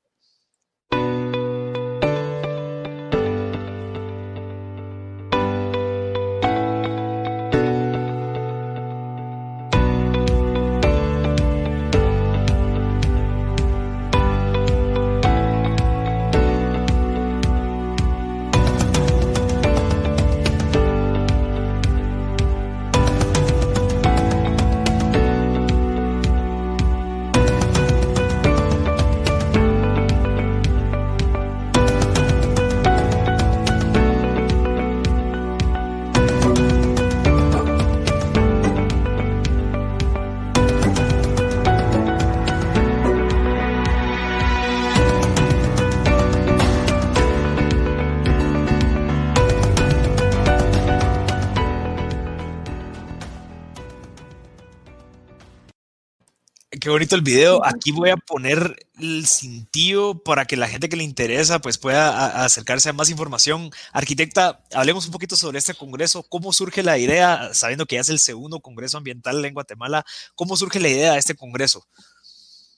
Qué 56.89 56.91
bonito 56.91 57.15
el 57.15 57.21
video. 57.21 57.63
Aquí 57.63 57.91
voy 57.91 58.09
a 58.09 58.17
poner 58.17 58.87
el 58.99 59.27
cintillo 59.27 60.15
para 60.23 60.45
que 60.45 60.57
la 60.57 60.67
gente 60.67 60.89
que 60.89 60.95
le 60.95 61.03
interesa 61.03 61.59
pues 61.59 61.77
pueda 61.77 62.43
acercarse 62.43 62.89
a 62.89 62.93
más 62.93 63.11
información. 63.11 63.69
Arquitecta, 63.93 64.63
hablemos 64.73 65.05
un 65.05 65.11
poquito 65.11 65.35
sobre 65.35 65.59
este 65.59 65.75
congreso. 65.75 66.23
¿Cómo 66.23 66.51
surge 66.51 66.81
la 66.81 66.97
idea, 66.97 67.53
sabiendo 67.53 67.85
que 67.85 67.97
ya 67.97 68.01
es 68.01 68.09
el 68.09 68.17
segundo 68.17 68.59
congreso 68.61 68.97
ambiental 68.97 69.45
en 69.45 69.53
Guatemala? 69.53 70.03
¿Cómo 70.33 70.57
surge 70.57 70.79
la 70.79 70.89
idea 70.89 71.13
de 71.13 71.19
este 71.19 71.35
congreso? 71.35 71.85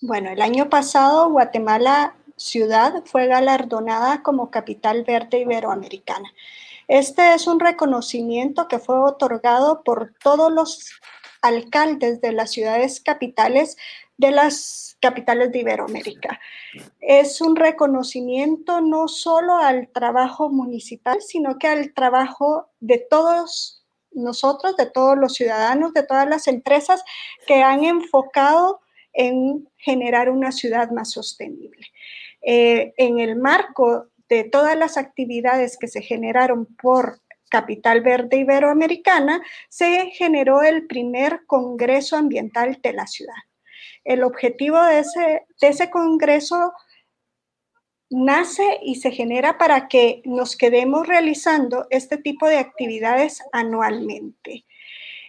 Bueno, 0.01 0.29
el 0.29 0.41
año 0.41 0.69
pasado 0.69 1.29
Guatemala 1.29 2.13
ciudad 2.35 3.05
fue 3.05 3.27
galardonada 3.27 4.23
como 4.23 4.51
capital 4.51 5.05
verde 5.05 5.39
iberoamericana. 5.39 6.29
Este 6.89 7.33
es 7.33 7.47
un 7.47 7.61
reconocimiento 7.61 8.67
que 8.67 8.79
fue 8.79 8.99
otorgado 8.99 9.83
por 9.85 10.13
todos 10.21 10.51
los 10.51 10.99
alcaldes 11.41 12.21
de 12.21 12.31
las 12.31 12.51
ciudades 12.51 12.99
capitales 12.99 13.77
de 14.17 14.31
las 14.31 14.97
capitales 15.01 15.51
de 15.51 15.59
Iberoamérica. 15.59 16.39
Es 16.99 17.41
un 17.41 17.55
reconocimiento 17.55 18.79
no 18.79 19.07
solo 19.07 19.57
al 19.57 19.87
trabajo 19.87 20.49
municipal, 20.49 21.19
sino 21.21 21.57
que 21.57 21.67
al 21.67 21.93
trabajo 21.93 22.67
de 22.79 22.99
todos 22.99 23.83
nosotros, 24.11 24.77
de 24.77 24.85
todos 24.85 25.17
los 25.17 25.33
ciudadanos, 25.33 25.93
de 25.93 26.03
todas 26.03 26.29
las 26.29 26.47
empresas 26.47 27.03
que 27.47 27.63
han 27.63 27.83
enfocado 27.83 28.81
en 29.13 29.67
generar 29.77 30.29
una 30.29 30.51
ciudad 30.51 30.91
más 30.91 31.09
sostenible. 31.09 31.87
Eh, 32.43 32.93
en 32.97 33.19
el 33.19 33.35
marco 33.35 34.07
de 34.29 34.43
todas 34.43 34.77
las 34.77 34.97
actividades 34.97 35.77
que 35.77 35.87
se 35.87 36.01
generaron 36.01 36.65
por 36.65 37.19
capital 37.51 38.01
verde 38.01 38.37
iberoamericana, 38.37 39.43
se 39.69 40.09
generó 40.11 40.63
el 40.63 40.87
primer 40.87 41.45
Congreso 41.45 42.15
Ambiental 42.15 42.79
de 42.81 42.93
la 42.93 43.05
ciudad. 43.05 43.35
El 44.03 44.23
objetivo 44.23 44.81
de 44.81 44.99
ese, 44.99 45.45
de 45.61 45.67
ese 45.67 45.91
Congreso 45.91 46.73
nace 48.09 48.79
y 48.81 48.95
se 48.95 49.11
genera 49.11 49.57
para 49.57 49.87
que 49.87 50.21
nos 50.25 50.57
quedemos 50.57 51.07
realizando 51.07 51.85
este 51.91 52.17
tipo 52.17 52.47
de 52.47 52.57
actividades 52.57 53.43
anualmente. 53.51 54.65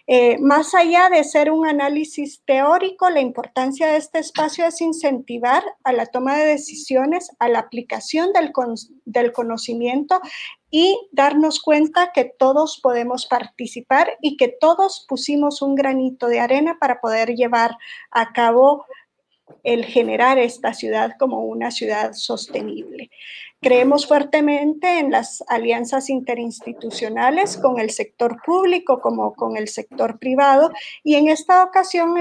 Eh, 0.05 0.37
más 0.39 0.75
allá 0.75 1.07
de 1.09 1.23
ser 1.23 1.49
un 1.49 1.65
análisis 1.65 2.43
teórico, 2.45 3.09
la 3.09 3.21
importancia 3.21 3.87
de 3.87 3.97
este 3.97 4.19
espacio 4.19 4.65
es 4.65 4.81
incentivar 4.81 5.63
a 5.85 5.93
la 5.93 6.07
toma 6.07 6.35
de 6.37 6.45
decisiones, 6.45 7.31
a 7.39 7.47
la 7.47 7.59
aplicación 7.59 8.33
del, 8.33 8.51
del 9.05 9.31
conocimiento 9.31 10.19
y 10.69 10.99
darnos 11.13 11.61
cuenta 11.61 12.11
que 12.13 12.25
todos 12.25 12.81
podemos 12.83 13.27
participar 13.27 14.17
y 14.21 14.35
que 14.35 14.49
todos 14.49 15.05
pusimos 15.07 15.61
un 15.61 15.75
granito 15.75 16.27
de 16.27 16.41
arena 16.41 16.77
para 16.81 16.99
poder 16.99 17.35
llevar 17.35 17.77
a 18.11 18.33
cabo 18.33 18.85
el 19.63 19.85
generar 19.85 20.37
esta 20.37 20.73
ciudad 20.73 21.13
como 21.19 21.45
una 21.45 21.71
ciudad 21.71 22.13
sostenible. 22.13 23.09
Creemos 23.61 24.07
fuertemente 24.07 24.99
en 24.99 25.09
las 25.09 25.41
alianzas 25.47 26.09
interinstitucionales 26.09 27.55
con 27.57 27.79
el 27.79 27.91
sector 27.91 28.41
público 28.45 28.99
como 28.99 29.33
con 29.35 29.55
el 29.55 29.69
sector 29.69 30.19
privado 30.19 30.69
y 31.01 31.15
en 31.15 31.29
esta 31.29 31.63
ocasión 31.63 32.13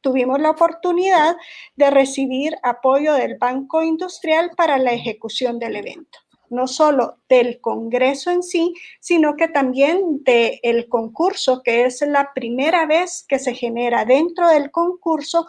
tuvimos 0.00 0.40
la 0.40 0.50
oportunidad 0.50 1.36
de 1.76 1.90
recibir 1.90 2.56
apoyo 2.64 3.14
del 3.14 3.38
Banco 3.38 3.84
Industrial 3.84 4.50
para 4.56 4.78
la 4.78 4.92
ejecución 4.92 5.60
del 5.60 5.76
evento 5.76 6.18
no 6.50 6.66
solo 6.66 7.18
del 7.28 7.60
Congreso 7.60 8.30
en 8.30 8.42
sí, 8.42 8.74
sino 9.00 9.36
que 9.36 9.48
también 9.48 10.22
del 10.24 10.88
concurso, 10.88 11.62
que 11.62 11.84
es 11.84 12.00
la 12.00 12.32
primera 12.34 12.86
vez 12.86 13.24
que 13.28 13.38
se 13.38 13.54
genera 13.54 14.04
dentro 14.04 14.48
del 14.48 14.70
concurso 14.70 15.46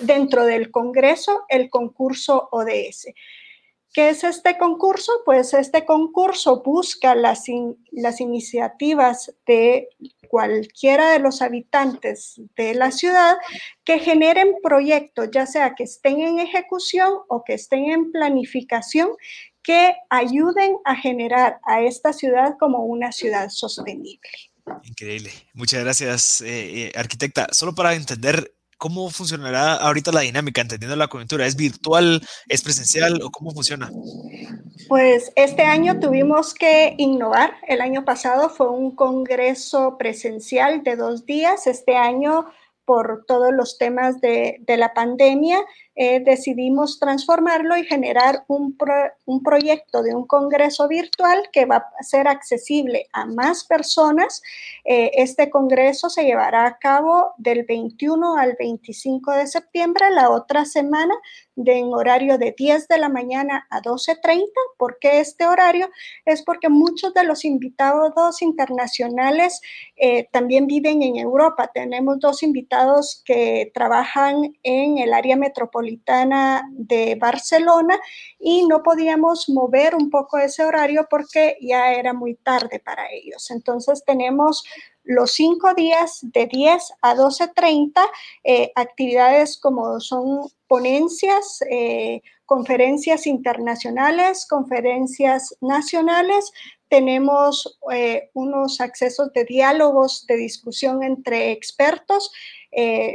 dentro 0.00 0.44
del 0.44 0.70
Congreso 0.70 1.44
el 1.48 1.70
concurso 1.70 2.48
ODS. 2.52 3.06
¿Qué 3.94 4.08
es 4.08 4.24
este 4.24 4.58
concurso? 4.58 5.12
Pues 5.24 5.54
este 5.54 5.84
concurso 5.84 6.64
busca 6.64 7.14
las, 7.14 7.44
las 7.92 8.20
iniciativas 8.20 9.32
de 9.46 9.88
cualquiera 10.28 11.12
de 11.12 11.20
los 11.20 11.42
habitantes 11.42 12.40
de 12.56 12.74
la 12.74 12.90
ciudad 12.90 13.36
que 13.84 14.00
generen 14.00 14.56
proyectos, 14.64 15.28
ya 15.32 15.46
sea 15.46 15.76
que 15.76 15.84
estén 15.84 16.18
en 16.18 16.40
ejecución 16.40 17.12
o 17.28 17.44
que 17.44 17.54
estén 17.54 17.84
en 17.84 18.10
planificación, 18.10 19.10
que 19.62 19.94
ayuden 20.10 20.76
a 20.84 20.96
generar 20.96 21.60
a 21.64 21.80
esta 21.82 22.12
ciudad 22.12 22.56
como 22.58 22.84
una 22.86 23.12
ciudad 23.12 23.48
sostenible. 23.48 24.28
Increíble. 24.82 25.30
Muchas 25.52 25.84
gracias, 25.84 26.40
eh, 26.40 26.86
eh, 26.86 26.92
arquitecta. 26.96 27.46
Solo 27.52 27.76
para 27.76 27.94
entender 27.94 28.52
¿Cómo 28.84 29.08
funcionará 29.08 29.76
ahorita 29.76 30.12
la 30.12 30.20
dinámica, 30.20 30.60
entendiendo 30.60 30.94
la 30.94 31.08
coyuntura? 31.08 31.46
¿Es 31.46 31.56
virtual, 31.56 32.20
es 32.50 32.60
presencial 32.60 33.18
o 33.22 33.30
cómo 33.30 33.50
funciona? 33.52 33.90
Pues 34.88 35.32
este 35.36 35.62
año 35.62 36.00
tuvimos 36.00 36.52
que 36.52 36.94
innovar. 36.98 37.54
El 37.66 37.80
año 37.80 38.04
pasado 38.04 38.50
fue 38.50 38.68
un 38.68 38.94
congreso 38.94 39.96
presencial 39.96 40.82
de 40.82 40.96
dos 40.96 41.24
días. 41.24 41.66
Este 41.66 41.96
año, 41.96 42.44
por 42.84 43.24
todos 43.26 43.54
los 43.54 43.78
temas 43.78 44.20
de, 44.20 44.58
de 44.60 44.76
la 44.76 44.92
pandemia, 44.92 45.60
eh, 45.96 46.20
decidimos 46.24 46.98
transformarlo 46.98 47.76
y 47.76 47.84
generar 47.84 48.44
un, 48.48 48.76
un, 49.26 49.42
proyecto 49.44 50.02
de 50.02 50.14
un 50.14 50.26
congreso 50.26 50.88
virtual 50.88 51.48
que 51.52 51.66
va 51.66 51.76
a 51.76 52.02
ser 52.02 52.26
accesible 52.26 53.06
a 53.12 53.26
más 53.26 53.64
personas. 53.64 54.42
Eh, 54.84 55.12
este 55.14 55.50
congreso 55.50 56.10
se 56.10 56.24
llevará 56.24 56.66
a 56.66 56.78
cabo 56.78 57.34
del 57.38 57.64
21 57.64 58.36
al 58.36 58.56
25 58.58 59.32
de 59.32 59.46
septiembre. 59.46 60.10
La 60.10 60.30
otra 60.30 60.64
semana 60.64 61.14
en 61.56 61.94
horario 61.94 62.38
de 62.38 62.52
10 62.56 62.88
de 62.88 62.98
la 62.98 63.08
mañana 63.08 63.66
a 63.70 63.80
12.30. 63.80 64.46
¿Por 64.76 64.98
qué 64.98 65.20
este 65.20 65.46
horario? 65.46 65.88
Es 66.24 66.42
porque 66.42 66.68
muchos 66.68 67.14
de 67.14 67.22
los 67.22 67.44
invitados 67.44 68.42
internacionales 68.42 69.60
eh, 69.96 70.28
también 70.32 70.66
viven 70.66 71.02
en 71.02 71.16
Europa. 71.16 71.70
Tenemos 71.72 72.18
dos 72.18 72.42
invitados 72.42 73.22
que 73.24 73.70
trabajan 73.72 74.56
en 74.64 74.98
el 74.98 75.12
área 75.12 75.36
metropolitana 75.36 75.83
de 76.70 77.16
Barcelona 77.20 77.98
y 78.38 78.66
no 78.66 78.82
podíamos 78.82 79.48
mover 79.48 79.94
un 79.94 80.10
poco 80.10 80.38
ese 80.38 80.64
horario 80.64 81.06
porque 81.08 81.56
ya 81.60 81.92
era 81.92 82.12
muy 82.12 82.34
tarde 82.34 82.80
para 82.80 83.10
ellos. 83.10 83.50
Entonces 83.50 84.04
tenemos 84.04 84.64
los 85.04 85.32
cinco 85.32 85.74
días 85.74 86.20
de 86.22 86.46
10 86.46 86.94
a 87.02 87.14
12.30, 87.14 87.92
eh, 88.42 88.72
actividades 88.74 89.58
como 89.58 90.00
son 90.00 90.48
ponencias, 90.66 91.60
eh, 91.70 92.22
conferencias 92.46 93.26
internacionales, 93.26 94.46
conferencias 94.48 95.56
nacionales. 95.60 96.52
Tenemos 96.88 97.78
eh, 97.92 98.30
unos 98.32 98.80
accesos 98.80 99.32
de 99.32 99.44
diálogos, 99.44 100.26
de 100.26 100.36
discusión 100.36 101.02
entre 101.02 101.52
expertos. 101.52 102.32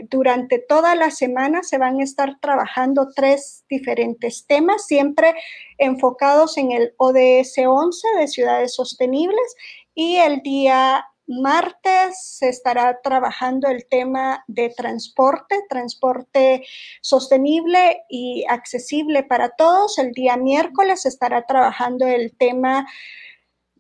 Durante 0.09 0.59
toda 0.59 0.95
la 0.95 1.11
semana 1.11 1.63
se 1.63 1.77
van 1.77 1.99
a 1.99 2.03
estar 2.03 2.39
trabajando 2.39 3.09
tres 3.15 3.65
diferentes 3.69 4.45
temas, 4.47 4.85
siempre 4.85 5.35
enfocados 5.77 6.57
en 6.57 6.71
el 6.71 6.93
ODS 6.97 7.59
11 7.65 8.07
de 8.19 8.27
ciudades 8.27 8.73
sostenibles 8.73 9.55
y 9.93 10.15
el 10.17 10.41
día 10.41 11.05
martes 11.29 12.37
se 12.37 12.49
estará 12.49 13.01
trabajando 13.01 13.67
el 13.69 13.85
tema 13.87 14.43
de 14.47 14.69
transporte, 14.69 15.55
transporte 15.69 16.65
sostenible 17.01 18.01
y 18.09 18.45
accesible 18.49 19.23
para 19.23 19.49
todos. 19.49 19.99
El 19.99 20.11
día 20.11 20.37
miércoles 20.37 21.03
se 21.03 21.09
estará 21.09 21.45
trabajando 21.45 22.07
el 22.07 22.35
tema 22.35 22.87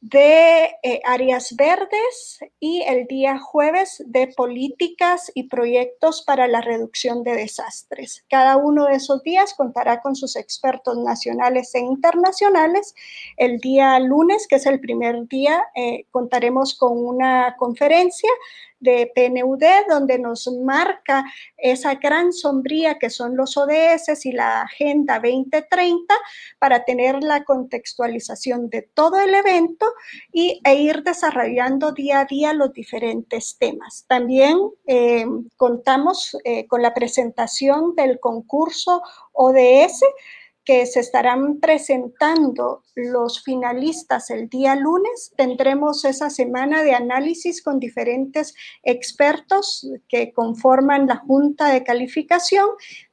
de 0.01 0.69
eh, 0.81 1.01
áreas 1.05 1.55
verdes 1.55 2.39
y 2.59 2.83
el 2.83 3.05
día 3.07 3.37
jueves 3.39 4.01
de 4.05 4.27
políticas 4.27 5.31
y 5.33 5.43
proyectos 5.43 6.23
para 6.23 6.47
la 6.47 6.61
reducción 6.61 7.23
de 7.23 7.35
desastres. 7.35 8.23
Cada 8.29 8.57
uno 8.57 8.85
de 8.85 8.95
esos 8.95 9.21
días 9.23 9.53
contará 9.53 10.01
con 10.01 10.15
sus 10.15 10.35
expertos 10.35 10.97
nacionales 10.97 11.75
e 11.75 11.79
internacionales. 11.79 12.95
El 13.37 13.59
día 13.59 13.99
lunes, 13.99 14.47
que 14.47 14.55
es 14.55 14.65
el 14.65 14.79
primer 14.79 15.27
día, 15.27 15.61
eh, 15.75 16.05
contaremos 16.11 16.77
con 16.77 16.97
una 16.97 17.55
conferencia 17.57 18.29
de 18.79 19.11
PNUD, 19.13 19.63
donde 19.89 20.19
nos 20.19 20.47
marca 20.47 21.25
esa 21.57 21.95
gran 21.95 22.31
sombría 22.31 22.97
que 22.97 23.09
son 23.09 23.35
los 23.35 23.57
ODS 23.57 24.25
y 24.25 24.31
la 24.31 24.61
Agenda 24.61 25.19
2030 25.19 26.13
para 26.59 26.85
tener 26.85 27.23
la 27.23 27.43
contextualización 27.43 28.69
de 28.69 28.81
todo 28.81 29.19
el 29.19 29.33
evento 29.33 29.85
y, 30.31 30.61
e 30.63 30.75
ir 30.75 31.03
desarrollando 31.03 31.91
día 31.91 32.21
a 32.21 32.25
día 32.25 32.53
los 32.53 32.73
diferentes 32.73 33.57
temas. 33.57 34.05
También 34.07 34.57
eh, 34.87 35.25
contamos 35.57 36.37
eh, 36.43 36.67
con 36.67 36.81
la 36.81 36.93
presentación 36.93 37.95
del 37.95 38.19
concurso 38.19 39.01
ODS 39.33 40.01
que 40.69 40.85
se 40.85 40.99
estarán 40.99 41.59
presentando 41.59 42.83
los 42.93 43.43
finalistas 43.43 44.29
el 44.29 44.49
día 44.49 44.75
lunes. 44.75 45.33
Tendremos 45.35 46.05
esa 46.05 46.29
semana 46.29 46.83
de 46.83 46.93
análisis 46.93 47.63
con 47.63 47.79
diferentes 47.79 48.53
expertos 48.83 49.89
que 50.07 50.31
conforman 50.31 51.07
la 51.07 51.15
junta 51.15 51.73
de 51.73 51.83
calificación, 51.83 52.67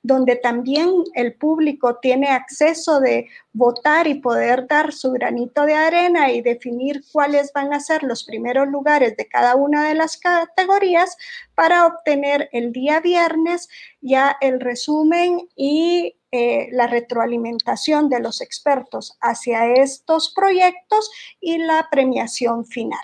donde 0.06 0.36
también 0.36 0.88
el 1.14 1.34
público 1.34 1.96
tiene 1.96 2.28
acceso 2.28 3.00
de 3.00 3.28
votar 3.52 4.06
y 4.06 4.14
poder 4.20 4.68
dar 4.68 4.92
su 4.92 5.10
granito 5.10 5.66
de 5.66 5.74
arena 5.74 6.30
y 6.30 6.42
definir 6.42 7.02
cuáles 7.10 7.52
van 7.52 7.74
a 7.74 7.80
ser 7.80 8.04
los 8.04 8.22
primeros 8.22 8.68
lugares 8.68 9.16
de 9.16 9.26
cada 9.26 9.56
una 9.56 9.88
de 9.88 9.94
las 9.94 10.16
categorías 10.16 11.16
para 11.56 11.86
obtener 11.86 12.48
el 12.52 12.70
día 12.72 13.00
viernes 13.00 13.68
ya 14.00 14.36
el 14.40 14.60
resumen 14.60 15.48
y 15.56 16.14
eh, 16.30 16.68
la 16.70 16.86
retroalimentación 16.86 18.08
de 18.08 18.20
los 18.20 18.40
expertos 18.40 19.16
hacia 19.20 19.74
estos 19.74 20.32
proyectos 20.34 21.10
y 21.40 21.58
la 21.58 21.88
premiación 21.90 22.64
final. 22.64 23.00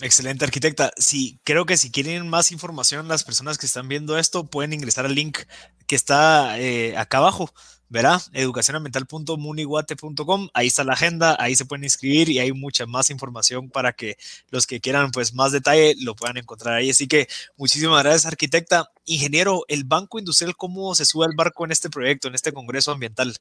Excelente, 0.00 0.44
arquitecta. 0.44 0.90
Sí, 0.96 1.40
creo 1.44 1.64
que 1.64 1.76
si 1.76 1.92
quieren 1.92 2.28
más 2.28 2.50
información, 2.50 3.06
las 3.06 3.22
personas 3.22 3.56
que 3.56 3.66
están 3.66 3.88
viendo 3.88 4.18
esto 4.18 4.46
pueden 4.46 4.72
ingresar 4.72 5.06
al 5.06 5.14
link 5.14 5.38
que 5.86 5.96
está 5.96 6.58
eh, 6.58 6.96
acá 6.96 7.18
abajo 7.18 7.52
verá, 7.92 8.20
educacionambiental.muniguate.com, 8.32 10.48
ahí 10.54 10.68
está 10.68 10.82
la 10.82 10.94
agenda, 10.94 11.36
ahí 11.38 11.54
se 11.54 11.66
pueden 11.66 11.84
inscribir 11.84 12.30
y 12.30 12.38
hay 12.38 12.52
mucha 12.52 12.86
más 12.86 13.10
información 13.10 13.68
para 13.68 13.92
que 13.92 14.16
los 14.50 14.66
que 14.66 14.80
quieran 14.80 15.10
pues 15.10 15.34
más 15.34 15.52
detalle 15.52 15.94
lo 16.00 16.16
puedan 16.16 16.38
encontrar 16.38 16.76
ahí. 16.76 16.88
Así 16.88 17.06
que 17.06 17.28
muchísimas 17.58 18.02
gracias, 18.02 18.24
arquitecta. 18.24 18.90
Ingeniero, 19.04 19.66
el 19.68 19.84
Banco 19.84 20.18
Industrial, 20.18 20.56
¿cómo 20.56 20.94
se 20.94 21.04
sube 21.04 21.26
al 21.26 21.36
barco 21.36 21.66
en 21.66 21.72
este 21.72 21.90
proyecto, 21.90 22.28
en 22.28 22.34
este 22.34 22.54
Congreso 22.54 22.92
Ambiental? 22.92 23.36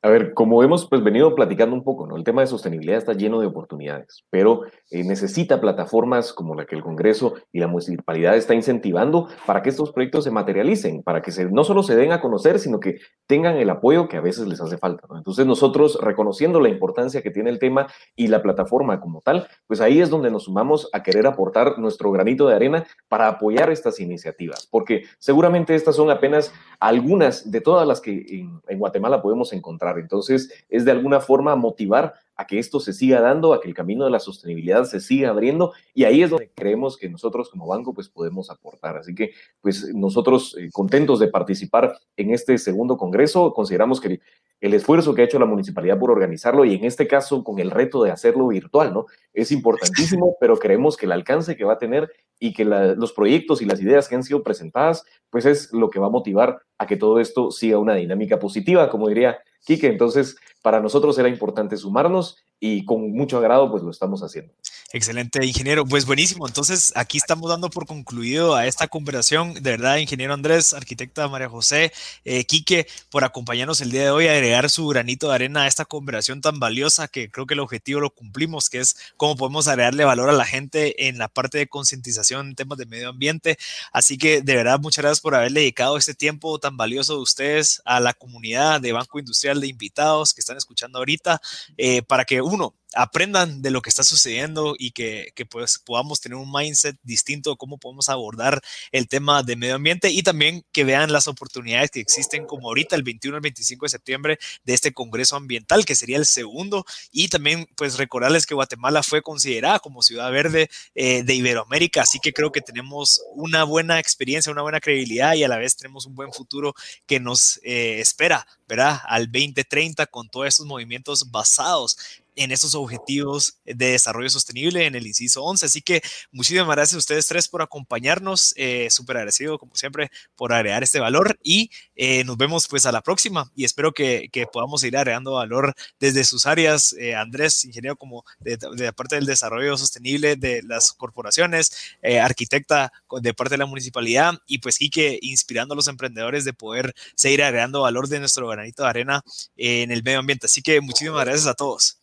A 0.00 0.10
ver, 0.10 0.32
como 0.32 0.62
hemos 0.62 0.88
pues, 0.88 1.02
venido 1.02 1.34
platicando 1.34 1.74
un 1.74 1.82
poco, 1.82 2.06
¿no? 2.06 2.16
el 2.16 2.22
tema 2.22 2.40
de 2.40 2.46
sostenibilidad 2.46 2.98
está 2.98 3.14
lleno 3.14 3.40
de 3.40 3.48
oportunidades, 3.48 4.24
pero 4.30 4.62
eh, 4.92 5.02
necesita 5.02 5.60
plataformas 5.60 6.32
como 6.32 6.54
la 6.54 6.66
que 6.66 6.76
el 6.76 6.84
Congreso 6.84 7.34
y 7.50 7.58
la 7.58 7.66
municipalidad 7.66 8.36
está 8.36 8.54
incentivando 8.54 9.26
para 9.44 9.60
que 9.60 9.70
estos 9.70 9.90
proyectos 9.90 10.22
se 10.22 10.30
materialicen, 10.30 11.02
para 11.02 11.20
que 11.20 11.32
se, 11.32 11.46
no 11.46 11.64
solo 11.64 11.82
se 11.82 11.96
den 11.96 12.12
a 12.12 12.20
conocer, 12.20 12.60
sino 12.60 12.78
que 12.78 13.00
tengan 13.26 13.56
el 13.56 13.70
apoyo 13.70 14.06
que 14.06 14.16
a 14.16 14.20
veces 14.20 14.46
les 14.46 14.60
hace 14.60 14.78
falta. 14.78 15.08
Entonces 15.16 15.46
nosotros, 15.46 15.98
reconociendo 16.00 16.60
la 16.60 16.68
importancia 16.68 17.20
que 17.20 17.32
tiene 17.32 17.50
el 17.50 17.58
tema 17.58 17.88
y 18.14 18.28
la 18.28 18.40
plataforma 18.40 19.00
como 19.00 19.20
tal, 19.20 19.48
pues 19.66 19.80
ahí 19.80 20.00
es 20.00 20.10
donde 20.10 20.30
nos 20.30 20.44
sumamos 20.44 20.88
a 20.92 21.02
querer 21.02 21.26
aportar 21.26 21.76
nuestro 21.80 22.12
granito 22.12 22.46
de 22.46 22.54
arena 22.54 22.86
para 23.08 23.26
apoyar 23.26 23.68
estas 23.68 23.98
iniciativas, 23.98 24.68
porque 24.70 25.02
seguramente 25.18 25.74
estas 25.74 25.96
son 25.96 26.08
apenas 26.08 26.52
algunas 26.78 27.50
de 27.50 27.60
todas 27.60 27.86
las 27.86 28.00
que 28.00 28.46
en 28.68 28.78
Guatemala 28.78 29.20
podemos 29.20 29.52
encontrar 29.52 29.87
entonces, 29.96 30.52
es 30.68 30.84
de 30.84 30.90
alguna 30.90 31.20
forma 31.20 31.56
motivar 31.56 32.14
a 32.38 32.46
que 32.46 32.60
esto 32.60 32.78
se 32.78 32.92
siga 32.92 33.20
dando, 33.20 33.52
a 33.52 33.60
que 33.60 33.66
el 33.66 33.74
camino 33.74 34.04
de 34.04 34.12
la 34.12 34.20
sostenibilidad 34.20 34.84
se 34.84 35.00
siga 35.00 35.30
abriendo 35.30 35.72
y 35.92 36.04
ahí 36.04 36.22
es 36.22 36.30
donde 36.30 36.52
creemos 36.54 36.96
que 36.96 37.08
nosotros 37.08 37.50
como 37.50 37.66
banco 37.66 37.92
pues 37.92 38.08
podemos 38.08 38.48
aportar. 38.48 38.96
Así 38.96 39.12
que 39.12 39.32
pues 39.60 39.92
nosotros 39.92 40.56
eh, 40.56 40.70
contentos 40.72 41.18
de 41.18 41.26
participar 41.26 41.98
en 42.16 42.32
este 42.32 42.56
segundo 42.56 42.96
congreso, 42.96 43.52
consideramos 43.52 44.00
que 44.00 44.20
el, 44.60 44.74
esfuerzo 44.74 45.14
que 45.14 45.22
ha 45.22 45.24
hecho 45.24 45.40
la 45.40 45.46
municipalidad 45.46 45.98
por 45.98 46.12
organizarlo 46.12 46.64
y 46.64 46.76
en 46.76 46.84
este 46.84 47.08
caso 47.08 47.42
con 47.42 47.58
el 47.58 47.72
reto 47.72 48.04
de 48.04 48.12
hacerlo 48.12 48.46
virtual, 48.46 48.94
¿no? 48.94 49.06
Es 49.32 49.50
importantísimo, 49.50 50.36
pero 50.40 50.56
creemos 50.58 50.96
que 50.96 51.06
el 51.06 51.12
alcance 51.12 51.56
que 51.56 51.64
va 51.64 51.72
a 51.72 51.78
tener 51.78 52.08
y 52.38 52.52
que 52.52 52.64
los 52.64 53.12
proyectos 53.12 53.62
y 53.62 53.64
las 53.64 53.82
ideas 53.82 54.08
que 54.08 54.14
han 54.14 54.22
sido 54.22 54.44
presentadas 54.44 55.04
pues 55.28 55.44
es 55.44 55.72
lo 55.72 55.90
que 55.90 55.98
va 55.98 56.06
a 56.06 56.10
motivar 56.10 56.62
a 56.78 56.86
que 56.86 56.96
todo 56.96 57.18
esto 57.18 57.50
siga 57.50 57.78
una 57.78 57.94
dinámica 57.94 58.38
positiva, 58.38 58.88
como 58.90 59.08
diría 59.08 59.38
Quique. 59.68 59.86
Entonces, 59.86 60.38
para 60.62 60.80
nosotros 60.80 61.18
era 61.18 61.28
importante 61.28 61.76
sumarnos 61.76 62.38
y 62.58 62.86
con 62.86 63.12
mucho 63.12 63.36
agrado 63.36 63.70
pues 63.70 63.82
lo 63.82 63.90
estamos 63.90 64.22
haciendo. 64.22 64.54
Excelente, 64.90 65.44
ingeniero. 65.44 65.84
Pues 65.84 66.06
buenísimo. 66.06 66.46
Entonces, 66.46 66.94
aquí 66.96 67.18
estamos 67.18 67.50
dando 67.50 67.68
por 67.68 67.84
concluido 67.86 68.54
a 68.54 68.66
esta 68.66 68.88
conversación. 68.88 69.52
De 69.52 69.72
verdad, 69.72 69.98
ingeniero 69.98 70.32
Andrés, 70.32 70.72
arquitecta 70.72 71.28
María 71.28 71.50
José, 71.50 71.92
eh, 72.24 72.44
Quique, 72.44 72.86
por 73.10 73.22
acompañarnos 73.22 73.82
el 73.82 73.90
día 73.90 74.04
de 74.04 74.10
hoy 74.10 74.28
a 74.28 74.32
agregar 74.32 74.70
su 74.70 74.86
granito 74.88 75.28
de 75.28 75.34
arena 75.34 75.64
a 75.64 75.66
esta 75.66 75.84
conversación 75.84 76.40
tan 76.40 76.58
valiosa 76.58 77.06
que 77.06 77.30
creo 77.30 77.44
que 77.44 77.52
el 77.52 77.60
objetivo 77.60 78.00
lo 78.00 78.08
cumplimos, 78.08 78.70
que 78.70 78.80
es 78.80 78.96
cómo 79.18 79.36
podemos 79.36 79.68
agregarle 79.68 80.06
valor 80.06 80.30
a 80.30 80.32
la 80.32 80.46
gente 80.46 81.06
en 81.06 81.18
la 81.18 81.28
parte 81.28 81.58
de 81.58 81.68
concientización 81.68 82.48
en 82.48 82.54
temas 82.54 82.78
de 82.78 82.86
medio 82.86 83.10
ambiente. 83.10 83.58
Así 83.92 84.16
que, 84.16 84.40
de 84.40 84.56
verdad, 84.56 84.80
muchas 84.80 85.02
gracias 85.02 85.20
por 85.20 85.34
haberle 85.34 85.60
dedicado 85.60 85.98
este 85.98 86.14
tiempo 86.14 86.58
tan 86.58 86.78
valioso 86.78 87.14
de 87.14 87.20
ustedes 87.20 87.82
a 87.84 88.00
la 88.00 88.14
comunidad 88.14 88.80
de 88.80 88.92
Banco 88.92 89.18
Industrial 89.18 89.60
de 89.60 89.66
invitados 89.66 90.32
que 90.32 90.40
están 90.40 90.56
escuchando 90.56 90.98
ahorita, 90.98 91.42
eh, 91.76 92.00
para 92.00 92.24
que 92.24 92.40
uno, 92.40 92.74
aprendan 92.94 93.62
de 93.62 93.70
lo 93.70 93.82
que 93.82 93.90
está 93.90 94.02
sucediendo 94.02 94.74
y 94.78 94.92
que, 94.92 95.32
pues 95.50 95.78
podamos 95.78 96.20
tener 96.20 96.36
un 96.36 96.50
mindset 96.50 96.96
distinto 97.02 97.50
de 97.50 97.56
cómo 97.56 97.78
podemos 97.78 98.08
abordar 98.08 98.62
el 98.92 99.08
tema 99.08 99.42
de 99.42 99.56
medio 99.56 99.74
ambiente 99.74 100.10
y 100.10 100.22
también 100.22 100.64
que 100.72 100.84
vean 100.84 101.12
las 101.12 101.28
oportunidades 101.28 101.90
que 101.90 102.00
existen 102.00 102.46
como 102.46 102.68
ahorita 102.68 102.96
el 102.96 103.02
21 103.02 103.36
al 103.36 103.42
25 103.42 103.86
de 103.86 103.90
septiembre 103.90 104.38
de 104.64 104.74
este 104.74 104.92
Congreso 104.92 105.36
Ambiental, 105.36 105.84
que 105.84 105.94
sería 105.94 106.16
el 106.16 106.26
segundo, 106.26 106.84
y 107.10 107.28
también 107.28 107.66
pues 107.76 107.98
recordarles 107.98 108.46
que 108.46 108.54
Guatemala 108.54 109.02
fue 109.02 109.22
considerada 109.22 109.78
como 109.78 110.02
ciudad 110.02 110.30
verde 110.30 110.70
eh, 110.94 111.22
de 111.22 111.34
Iberoamérica, 111.34 112.02
así 112.02 112.18
que 112.20 112.32
creo 112.32 112.52
que 112.52 112.60
tenemos 112.60 113.22
una 113.34 113.64
buena 113.64 113.98
experiencia, 113.98 114.52
una 114.52 114.62
buena 114.62 114.80
credibilidad 114.80 115.34
y 115.34 115.44
a 115.44 115.48
la 115.48 115.58
vez 115.58 115.76
tenemos 115.76 116.06
un 116.06 116.14
buen 116.14 116.32
futuro 116.32 116.74
que 117.06 117.20
nos 117.20 117.60
eh, 117.62 118.00
espera, 118.00 118.46
¿verdad? 118.66 119.00
Al 119.06 119.26
2030 119.26 120.06
con 120.06 120.28
todos 120.28 120.48
estos 120.48 120.66
movimientos 120.66 121.30
basados 121.30 121.96
en 122.38 122.52
esos 122.52 122.74
objetivos 122.74 123.60
de 123.64 123.92
desarrollo 123.92 124.30
sostenible 124.30 124.86
en 124.86 124.94
el 124.94 125.06
inciso 125.06 125.44
11. 125.44 125.66
Así 125.66 125.82
que 125.82 126.02
muchísimas 126.32 126.68
gracias 126.68 126.94
a 126.94 126.98
ustedes 126.98 127.26
tres 127.26 127.48
por 127.48 127.62
acompañarnos. 127.62 128.54
Eh, 128.56 128.88
Súper 128.90 129.18
agradecido, 129.18 129.58
como 129.58 129.74
siempre, 129.74 130.10
por 130.36 130.52
agregar 130.52 130.82
este 130.82 131.00
valor 131.00 131.38
y 131.42 131.70
eh, 131.96 132.24
nos 132.24 132.36
vemos 132.36 132.68
pues 132.68 132.86
a 132.86 132.92
la 132.92 133.02
próxima 133.02 133.50
y 133.54 133.64
espero 133.64 133.92
que, 133.92 134.28
que 134.32 134.46
podamos 134.46 134.82
ir 134.84 134.96
agregando 134.96 135.32
valor 135.32 135.74
desde 136.00 136.24
sus 136.24 136.46
áreas. 136.46 136.94
Eh, 136.98 137.14
Andrés, 137.14 137.64
ingeniero 137.64 137.96
como 137.96 138.24
de, 138.40 138.58
parte 138.92 139.16
del 139.16 139.26
desarrollo 139.26 139.76
sostenible 139.76 140.36
de 140.36 140.62
las 140.62 140.92
corporaciones, 140.92 141.72
eh, 142.02 142.20
arquitecta 142.20 142.92
de 143.20 143.34
parte 143.34 143.54
de 143.54 143.58
la 143.58 143.66
municipalidad 143.66 144.34
y 144.46 144.58
pues 144.58 144.78
que 144.90 145.18
inspirando 145.22 145.74
a 145.74 145.76
los 145.76 145.88
emprendedores 145.88 146.44
de 146.44 146.52
poder 146.52 146.94
seguir 147.14 147.42
agregando 147.42 147.82
valor 147.82 148.08
de 148.08 148.20
nuestro 148.20 148.48
granito 148.48 148.82
de 148.82 148.88
arena 148.88 149.22
en 149.56 149.90
el 149.90 150.02
medio 150.02 150.20
ambiente. 150.20 150.46
Así 150.46 150.62
que 150.62 150.80
muchísimas 150.80 151.24
gracias 151.24 151.46
a 151.46 151.54
todos. 151.54 151.97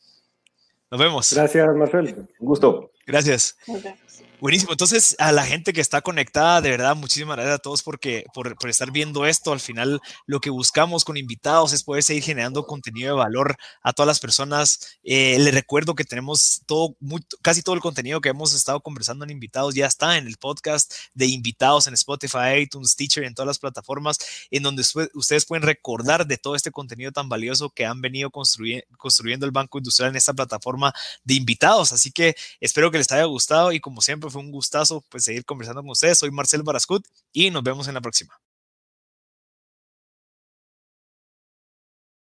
Nos 0.91 0.99
vemos. 0.99 1.33
Gracias, 1.33 1.75
Marcel. 1.75 2.27
Un 2.39 2.47
gusto. 2.47 2.91
Gracias. 3.05 3.57
Buenísimo. 4.46 4.74
Entonces, 4.74 5.16
a 5.18 5.32
la 5.32 5.43
gente 5.43 5.74
que 5.74 5.82
está 5.82 6.02
conectada, 6.02 6.62
de 6.62 6.70
verdad, 6.70 6.96
muchísimas 6.96 7.36
gracias 7.36 7.56
a 7.56 7.58
todos 7.58 7.82
porque, 7.82 8.26
por, 8.32 8.56
por, 8.58 8.70
estar 8.70 8.91
viendo 8.91 9.26
esto. 9.26 9.52
Al 9.52 9.60
final, 9.60 10.00
lo 10.28 10.39
que 10.39 10.52
buscamos 10.52 11.04
con 11.04 11.18
invitados 11.18 11.74
es 11.74 11.82
poder 11.82 12.04
seguir 12.04 12.22
generando 12.22 12.64
contenido 12.68 13.16
de 13.16 13.24
valor 13.24 13.56
a 13.82 13.91
todas 13.91 14.06
las 14.06 14.20
personas. 14.20 15.00
Eh, 15.04 15.39
les 15.39 15.52
recuerdo 15.52 15.96
que 15.96 16.04
tenemos 16.04 16.62
todo, 16.68 16.96
muy, 17.00 17.26
casi 17.41 17.64
todo 17.64 17.74
el 17.74 17.82
contenido 17.82 18.22
que 18.22 18.30
hemos 18.30 18.54
estado 18.54 18.82
conversando 18.82 19.26
en 19.26 19.32
invitados 19.32 19.74
ya 19.74 19.88
está 19.88 20.16
en 20.16 20.28
el 20.28 20.38
podcast 20.38 20.93
de 21.16 21.26
invitados 21.26 21.88
en 21.88 21.96
Spotify, 21.96 22.60
iTunes, 22.60 22.96
Teacher, 22.96 23.24
en 23.24 23.34
todas 23.34 23.48
las 23.48 23.58
plataformas, 23.58 24.20
en 24.52 24.62
donde 24.62 24.84
ustedes 25.16 25.48
pueden 25.48 25.64
recordar 25.64 26.28
de 26.28 26.38
todo 26.38 26.54
este 26.54 26.70
contenido 26.70 27.12
tan 27.12 27.30
valioso 27.30 27.72
que 27.72 27.88
han 27.88 28.00
venido 28.00 28.30
construy 28.30 28.84
construyendo 29.00 29.48
el 29.48 29.52
Banco 29.52 29.80
Industrial 29.80 30.12
en 30.12 30.18
esta 30.18 30.36
plataforma 30.36 30.93
de 31.24 31.34
invitados. 31.34 31.91
Así 31.91 32.12
que 32.12 32.36
espero 32.60 32.91
que 32.91 33.00
les 33.00 33.12
haya 33.12 33.24
gustado 33.24 33.72
y 33.72 33.80
como 33.80 34.04
siempre, 34.04 34.30
fue 34.36 34.43
un 34.43 34.51
gustazo 34.51 35.01
pues 35.09 35.23
seguir 35.23 35.45
conversando 35.45 35.81
con 35.81 35.91
ustedes. 35.91 36.17
Soy 36.17 36.29
Marcel 36.29 36.61
Barascut 36.61 37.07
y 37.31 37.51
nos 37.51 37.63
vemos 37.63 37.88
en 37.88 37.93
la 37.93 38.01
próxima. 38.01 38.38